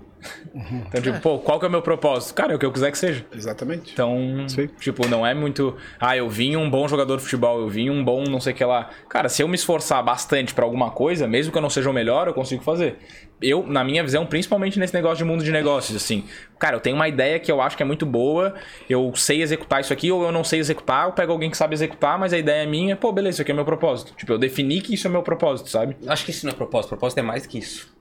[0.87, 2.35] Então, tipo, pô, qual que é o meu propósito?
[2.35, 3.25] Cara, é o que eu quiser que seja.
[3.33, 3.93] Exatamente.
[3.93, 4.69] Então, Sim.
[4.81, 5.77] tipo, não é muito.
[6.01, 8.57] Ah, eu vim um bom jogador de futebol, eu vim um bom não sei o
[8.57, 8.91] que lá.
[9.09, 11.93] Cara, se eu me esforçar bastante pra alguma coisa, mesmo que eu não seja o
[11.93, 12.97] melhor, eu consigo fazer.
[13.41, 16.25] Eu, na minha visão, principalmente nesse negócio de mundo de negócios, assim,
[16.59, 18.55] cara, eu tenho uma ideia que eu acho que é muito boa,
[18.89, 21.75] eu sei executar isso aqui, ou eu não sei executar, eu pego alguém que sabe
[21.75, 24.15] executar, mas a ideia é minha, pô, beleza, isso aqui é meu propósito.
[24.17, 25.97] Tipo, eu defini que isso é meu propósito, sabe?
[26.07, 26.89] Acho que isso não é propósito.
[26.89, 27.95] Propósito é mais que isso.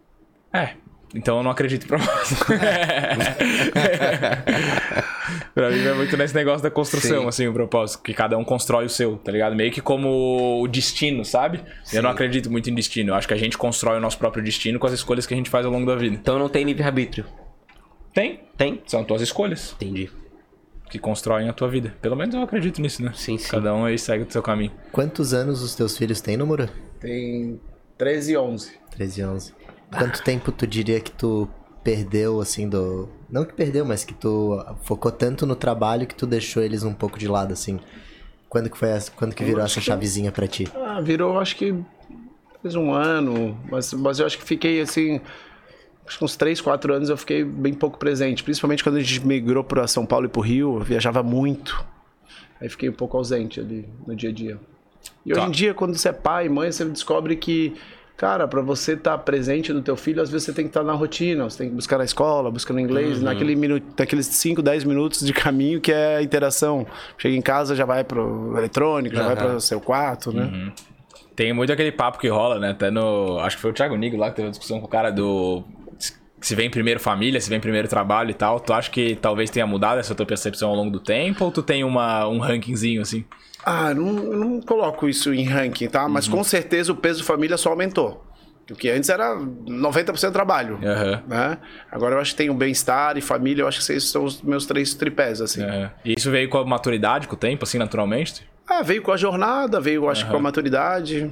[0.53, 0.75] É.
[1.15, 2.45] Então eu não acredito em propósito.
[5.55, 7.27] pra mim é muito nesse negócio da construção, Sim.
[7.27, 8.03] assim, o propósito.
[8.03, 9.55] Que cada um constrói o seu, tá ligado?
[9.55, 11.63] Meio que como o destino, sabe?
[11.93, 13.11] Eu não acredito muito em destino.
[13.11, 15.37] Eu acho que a gente constrói o nosso próprio destino com as escolhas que a
[15.37, 16.13] gente faz ao longo da vida.
[16.13, 17.25] Então não tem livre-arbítrio.
[18.13, 18.41] Tem.
[18.57, 18.81] Tem?
[18.85, 20.11] São tuas escolhas Entendi.
[20.89, 21.95] que constroem a tua vida.
[22.01, 23.13] Pelo menos eu acredito nisso, né?
[23.15, 23.49] Sim, sim.
[23.49, 24.71] Cada um aí segue o seu caminho.
[24.91, 26.69] Quantos anos os teus filhos têm, Nomura?
[26.99, 27.59] Tem
[27.97, 28.71] 13 e 11.
[28.91, 29.64] 13 e 11.
[29.97, 31.47] Quanto tempo tu diria que tu
[31.83, 33.07] perdeu, assim, do...
[33.29, 36.93] Não que perdeu, mas que tu focou tanto no trabalho que tu deixou eles um
[36.93, 37.79] pouco de lado, assim.
[38.49, 39.11] Quando que foi essa...
[39.11, 40.67] Quando que virou essa chavezinha pra ti?
[40.75, 41.75] Ah, virou, acho que
[42.61, 45.21] fez um ano, mas, mas eu acho que fiquei assim.
[46.07, 48.43] Acho que uns 3, 4 anos eu fiquei bem pouco presente.
[48.43, 51.85] Principalmente quando a gente migrou para São Paulo e pro Rio, eu viajava muito.
[52.59, 54.59] Aí fiquei um pouco ausente ali no dia a dia.
[55.25, 55.47] E hoje Tá.
[55.47, 57.75] em dia, quando você é pai, mãe, você descobre que,
[58.17, 60.93] cara, pra você estar presente no teu filho, às vezes você tem que estar na
[60.93, 64.83] rotina, você tem que buscar na escola, buscar no inglês, naquele minuto, naqueles 5, 10
[64.83, 66.85] minutos de caminho que é a interação.
[67.17, 69.51] Chega em casa, já vai pro eletrônico, já vai Aham.
[69.51, 70.71] pro seu quarto, né?
[71.35, 72.71] Tem muito aquele papo que rola, né?
[72.71, 73.39] Até no.
[73.39, 75.63] Acho que foi o Thiago Nigo lá que teve uma discussão com o cara do.
[76.39, 78.59] Se vem primeiro família, se vem primeiro trabalho e tal.
[78.59, 81.43] Tu acha que talvez tenha mudado essa tua percepção ao longo do tempo?
[81.43, 83.25] Ou tu tem uma, um rankingzinho assim?
[83.65, 86.07] Ah, não, não coloco isso em ranking, tá?
[86.07, 88.23] Mas com certeza o peso família só aumentou.
[88.69, 90.79] O que antes era 90% trabalho.
[90.83, 91.23] Aham.
[91.27, 91.57] Né?
[91.91, 94.41] Agora eu acho que tem o bem-estar e família, eu acho que esses são os
[94.41, 95.63] meus três tripés, assim.
[95.63, 95.91] aham.
[96.03, 98.47] E isso veio com a maturidade, com o tempo, assim, naturalmente?
[98.67, 101.31] Ah, veio com a jornada, veio, eu acho, com a maturidade.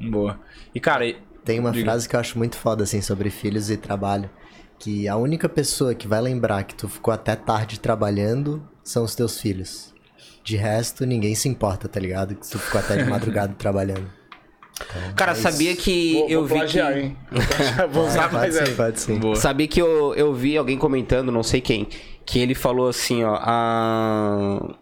[0.00, 0.40] Boa.
[0.74, 1.84] E, cara, e- Tem uma Diga.
[1.86, 4.30] frase que eu acho muito foda, assim, sobre filhos e trabalho.
[4.78, 9.14] Que a única pessoa que vai lembrar que tu ficou até tarde trabalhando são os
[9.14, 9.91] teus filhos.
[10.42, 12.34] De resto, ninguém se importa, tá ligado?
[12.34, 14.08] Que tu ficou até de madrugada trabalhando.
[15.14, 16.98] Cara, sabia que Vou, eu vou vi plagiar, que...
[16.98, 17.16] hein?
[17.90, 19.18] vou usar mais sim, pode sim.
[19.18, 19.36] boa.
[19.36, 21.86] Sabia que eu, eu vi alguém comentando, não sei quem,
[22.26, 24.74] que ele falou assim, ó, a...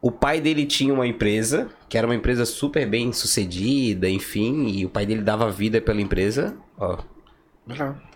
[0.00, 4.86] o pai dele tinha uma empresa, que era uma empresa super bem sucedida, enfim, e
[4.86, 6.98] o pai dele dava vida pela empresa, ó,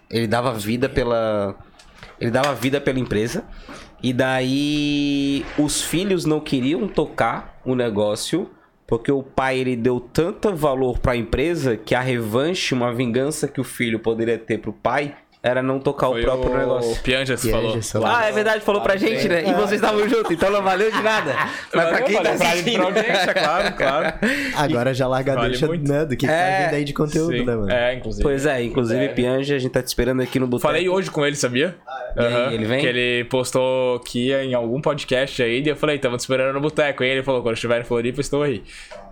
[0.09, 1.55] ele dava vida pela
[2.20, 3.44] ele dava vida pela empresa
[4.03, 8.51] e daí os filhos não queriam tocar o negócio
[8.87, 13.49] porque o pai ele deu tanto valor para a empresa que a revanche, uma vingança
[13.49, 17.02] que o filho poderia ter pro pai era não tocar Foi o próprio o negócio.
[17.02, 18.05] Pianjas Pianjas falou.
[18.10, 18.19] falou.
[18.24, 19.43] Ah, é verdade, falou pra gente, né?
[19.48, 21.35] E vocês estavam juntos, então não valeu de nada.
[21.74, 22.74] Mas pra quem tá assistindo...
[22.77, 24.14] pra audiência, claro, claro.
[24.56, 25.90] Agora já larga a Vale deixa, muito.
[25.90, 26.05] né?
[26.05, 27.44] Do que, que É, tá vindo aí de conteúdo, Sim.
[27.44, 27.70] né, mano?
[27.73, 28.23] É, inclusive.
[28.23, 29.09] Pois é, inclusive É.
[29.09, 30.69] Pianja, a gente tá te esperando aqui no boteco.
[30.69, 31.74] Falei hoje com ele, sabia?
[32.16, 32.52] Aham.
[32.52, 32.81] ele vem?
[32.81, 36.52] Que ele postou que ia em algum podcast aí, e eu falei, tamo te esperando
[36.52, 37.02] no boteco.
[37.02, 38.62] E ele falou, quando estiver em Floripa, estou aí.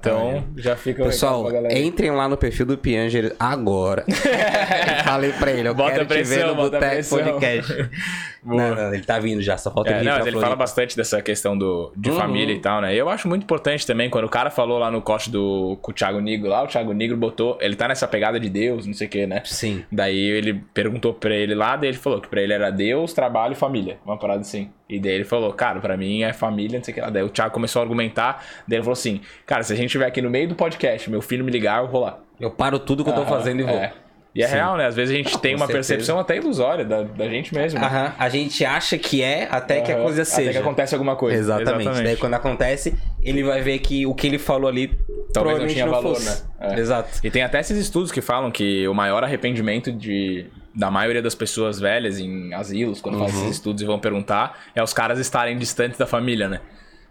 [0.01, 4.05] Então, já fica o Pessoal, entrem lá no perfil do Pianger agora.
[5.05, 7.19] Falei pra ele, eu Bota quero te ver pressão, no Boteco pressão.
[7.19, 7.91] Podcast.
[8.43, 10.97] Não, não, ele tá vindo já, só falta É, ele não, mas ele fala bastante
[10.97, 12.17] dessa questão do, de Uhum.
[12.17, 12.95] família e tal, né?
[12.95, 15.95] Eu acho muito importante também, quando o cara falou lá no corte do, com o
[15.95, 19.07] Thiago Nigro lá, o Thiago Nigro botou, ele tá nessa pegada de Deus, não sei
[19.07, 19.43] o que, né?
[19.45, 19.85] Sim.
[19.93, 23.53] Daí ele perguntou pra ele lá, daí ele falou que pra ele era Deus, trabalho
[23.53, 23.99] e família.
[24.07, 24.71] Uma parada assim.
[24.89, 27.11] E daí ele falou, cara, pra mim é família, não sei o que lá.
[27.11, 30.07] Daí o Thiago começou a argumentar, daí ele falou assim, cara, se a gente estiver
[30.07, 32.19] aqui no meio do podcast, meu filho me ligar, eu vou lá.
[32.41, 33.75] Eu paro tudo que eu tô fazendo e vou.
[33.77, 33.93] é.
[34.35, 34.55] E é Sim.
[34.55, 34.87] real, né?
[34.87, 35.89] Às vezes a gente tem Com uma certeza.
[35.89, 37.81] percepção até ilusória da, da gente mesmo.
[37.81, 38.15] né?
[38.17, 40.53] A gente acha que é até que a coisa Até seja.
[40.53, 41.37] que acontece alguma coisa.
[41.37, 42.03] Exatamente.
[42.03, 45.73] Daí quando acontece, ele vai ver que o que ele falou ali Talvez não provavelmente
[45.75, 46.45] tinha valor, fosse.
[46.45, 46.49] né?
[46.77, 46.79] É.
[46.79, 47.09] Exato.
[47.25, 51.35] E tem até esses estudos que falam que o maior arrependimento de, da maioria das
[51.35, 53.43] pessoas velhas em asilos, quando fazem Uhum.
[53.47, 56.61] esses estudos e vão perguntar, é os caras estarem distantes da família, né?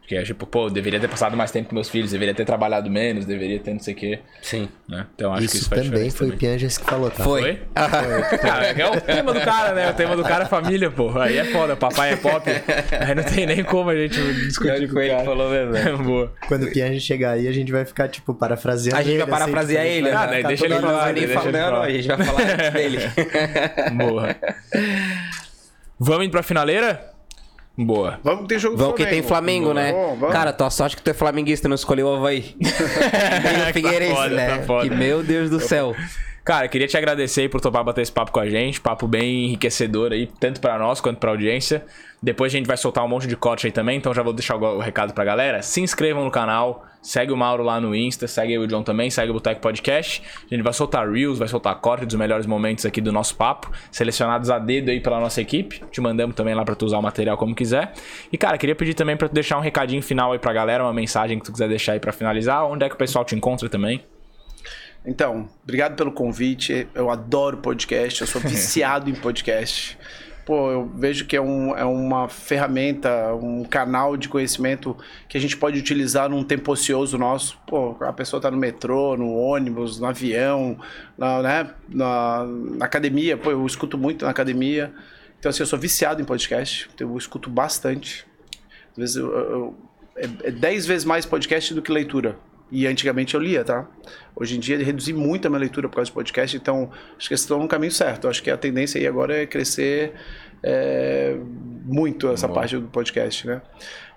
[0.10, 2.44] Que é tipo, pô, eu deveria ter passado mais tempo com meus filhos, deveria ter
[2.44, 4.68] trabalhado menos, deveria ter não sei o quê, Sim.
[4.88, 5.06] né?
[5.14, 6.36] Então acho que Isso isso faz também foi o.
[6.36, 7.24] Pianjas que falou, tá?
[7.24, 7.42] Foi.
[7.44, 7.60] Foi?
[8.40, 9.88] Cara, é que é o tema do cara, né?
[9.92, 11.16] O tema do cara é família, pô.
[11.20, 12.44] Aí é foda, papai é pop.
[12.50, 15.74] Aí não tem nem como a gente discutir com Foi ele que falou mesmo.
[15.74, 15.92] né?
[16.04, 16.34] Boa.
[16.48, 19.22] Quando o Pianjas chegar aí, a gente vai ficar, tipo, parafraseando A gente vai ele,
[19.22, 20.42] assim, parafrasear tipo, ele, vai Ah, né?
[20.44, 21.86] deixa ele falar, ele falar, não, falar.
[21.86, 22.98] a gente vai falar antes dele.
[23.96, 24.36] Boa.
[26.00, 27.19] Vamos indo pra finaleira?
[27.86, 28.20] Boa.
[28.24, 29.94] Vamos ter jogo do Vamos que tem Flamengo, né?
[29.94, 30.36] Vamos, vamos.
[30.36, 32.54] Cara, tua sorte que tu é flamenguista e não escolheu o Havaí.
[32.60, 34.58] Nem o Figueirense, foda, né?
[34.58, 34.90] tá foda.
[34.90, 35.96] Que, meu Deus do céu.
[36.44, 38.82] Cara, queria te agradecer aí por topar bater esse papo com a gente.
[38.82, 41.86] Papo bem enriquecedor aí, tanto pra nós quanto pra audiência.
[42.22, 44.58] Depois a gente vai soltar um monte de corte aí também, então já vou deixar
[44.58, 45.62] o o recado pra galera.
[45.62, 49.32] Se inscrevam no canal, segue o Mauro lá no Insta, segue o John também, segue
[49.32, 50.22] o Boteco Podcast.
[50.46, 53.72] A gente vai soltar Reels, vai soltar corte dos melhores momentos aqui do nosso papo,
[53.92, 55.82] selecionados a dedo aí pela nossa equipe.
[55.92, 57.94] Te mandamos também lá pra tu usar o material como quiser.
[58.32, 60.94] E cara, queria pedir também pra tu deixar um recadinho final aí pra galera, uma
[60.94, 62.66] mensagem que tu quiser deixar aí pra finalizar.
[62.66, 64.04] Onde é que o pessoal te encontra também?
[65.06, 66.88] Então, obrigado pelo convite.
[66.94, 69.98] Eu adoro podcast, eu sou viciado em podcast.
[70.50, 74.98] Pô, eu vejo que é, um, é uma ferramenta, um canal de conhecimento
[75.28, 77.56] que a gente pode utilizar num tempo ocioso nosso.
[77.68, 80.80] Pô, a pessoa tá no metrô, no ônibus, no avião,
[81.16, 83.38] na, né, na, na academia.
[83.38, 84.92] Pô, eu escuto muito na academia.
[85.38, 86.90] Então, assim, eu sou viciado em podcast.
[87.00, 88.26] Eu escuto bastante.
[88.94, 89.78] Às vezes eu, eu-
[90.16, 92.36] é, é 10 vezes mais podcast do que leitura.
[92.72, 93.88] E antigamente eu lia, tá?
[94.36, 97.28] Hoje em dia eu reduzi muito a minha leitura por causa do podcast, então acho
[97.28, 98.28] que estão no caminho certo.
[98.28, 100.14] Acho que a tendência aí agora é crescer
[100.62, 101.36] é,
[101.84, 103.62] muito essa parte do podcast, né?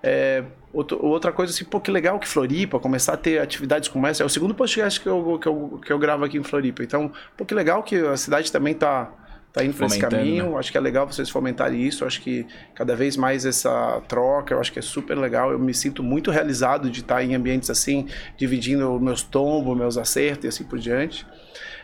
[0.02, 0.42] É,
[0.72, 4.22] outro- outra coisa assim, pô, que legal que Floripa começar a ter atividades como essa.
[4.22, 6.82] É o segundo podcast que eu, que eu, que eu gravo aqui em Floripa.
[6.82, 9.10] Então, pô, que legal que a cidade também tá
[9.52, 10.56] tá indo por esse caminho.
[10.56, 12.04] Acho que é legal vocês fomentarem isso.
[12.04, 15.52] Acho que cada vez mais essa troca, eu acho que é super legal.
[15.52, 20.44] Eu me sinto muito realizado de estar em ambientes assim, dividindo meus tombos, meus acertos
[20.44, 21.26] e assim por diante.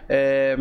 [0.09, 0.57] É,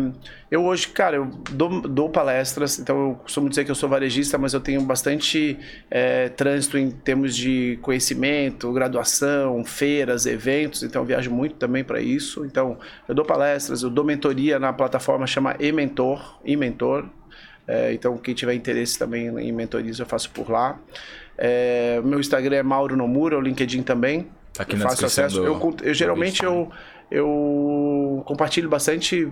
[0.50, 4.36] eu hoje, cara, eu dou, dou, palestras, então eu costumo dizer que eu sou varejista,
[4.36, 5.58] mas eu tenho bastante
[5.90, 12.00] é, trânsito em termos de conhecimento, graduação, feiras, eventos, então eu viajo muito também para
[12.00, 12.44] isso.
[12.44, 17.06] Então eu dou palestras, eu dou mentoria na plataforma chama eMentor, eMentor.
[17.66, 20.78] É, então quem tiver interesse também em mentorias eu faço por lá.
[21.36, 24.26] É, meu Instagram é Mauro Nomura, o LinkedIn também.
[24.52, 25.36] Tá aqui eu na faço acesso.
[25.40, 26.70] do- eu, eu geralmente eu,
[27.10, 29.30] eu compartilho bastante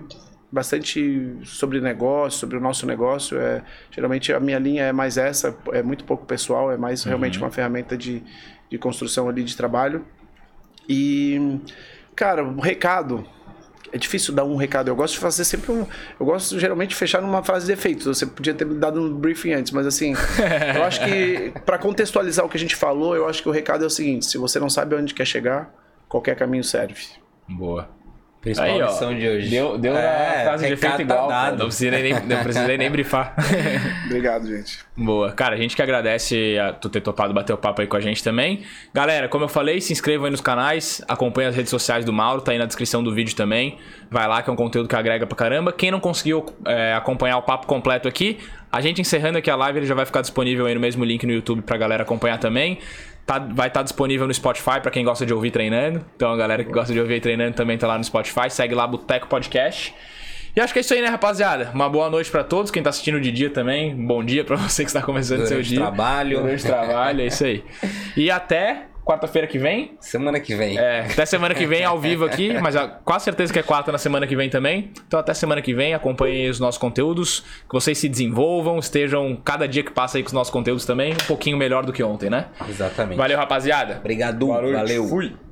[0.51, 3.39] bastante sobre negócio, sobre o nosso negócio.
[3.39, 7.37] É, geralmente a minha linha é mais essa, é muito pouco pessoal, é mais realmente
[7.37, 8.23] uma ferramenta de,
[8.69, 10.05] de construção ali de trabalho.
[10.87, 11.59] E,
[12.15, 13.25] cara, o recado.
[13.89, 14.89] É difícil dar um recado.
[14.89, 15.85] Eu gosto de fazer sempre um.
[16.19, 18.05] Eu gosto geralmente de fechar numa frase de efeitos.
[18.05, 20.13] Você podia ter me dado um briefing antes, mas assim,
[20.75, 23.85] eu acho que para contextualizar o que a gente falou, eu acho que o recado
[23.85, 25.73] é o seguinte: se você não sabe onde quer chegar,
[26.09, 27.01] qualquer caminho serve.
[27.47, 27.97] Boa.
[28.39, 28.85] Principal Aí, ó.
[28.85, 29.49] lição de hoje.
[29.49, 31.27] Deu, deu É, a frase de efeito igual.
[31.57, 33.35] Não precisei nem, não precisei nem brifar.
[34.05, 34.79] Obrigado, gente.
[34.95, 35.31] Boa.
[35.31, 37.99] Cara, a gente que agradece a tu ter topado bater o papo aí com a
[37.99, 38.63] gente também.
[38.93, 42.39] Galera, como eu falei, se inscrevam aí nos canais, acompanhem as redes sociais do Mauro,
[42.39, 43.79] tá aí na descrição do vídeo também.
[44.09, 45.73] Vai lá que é um conteúdo que agrega pra caramba.
[45.73, 48.37] Quem não conseguiu é, acompanhar o papo completo aqui,
[48.71, 51.25] a gente encerrando aqui a live, ele já vai ficar disponível aí no mesmo link
[51.25, 52.77] no YouTube pra galera acompanhar também.
[53.27, 56.03] Tá, vai estar disponível no Spotify pra quem gosta de ouvir treinando.
[56.15, 58.49] Então a galera que gosta de ouvir treinando também tá lá no Spotify.
[58.49, 59.93] Segue lá Boteco Podcast.
[60.55, 61.69] E acho que é isso aí, né, rapaziada?
[61.75, 62.71] Uma boa noite pra todos.
[62.71, 65.77] Quem tá assistindo de dia também, bom dia pra você que está começando seu dia.
[65.81, 66.39] trabalho.
[66.39, 67.63] Durante trabalho, é isso aí.
[68.15, 69.97] E até quarta-feira que vem.
[70.01, 70.77] Semana que vem.
[70.77, 72.75] É, até semana que vem ao vivo aqui, mas
[73.05, 74.91] quase certeza que é quarta na semana que vem também.
[75.07, 79.67] Então até semana que vem, acompanhem os nossos conteúdos, que vocês se desenvolvam, estejam cada
[79.67, 82.29] dia que passa aí com os nossos conteúdos também um pouquinho melhor do que ontem,
[82.29, 82.47] né?
[82.67, 83.17] Exatamente.
[83.17, 83.97] Valeu, rapaziada.
[83.97, 84.47] Obrigado.
[84.47, 85.07] Valeu.
[85.07, 85.46] Fui.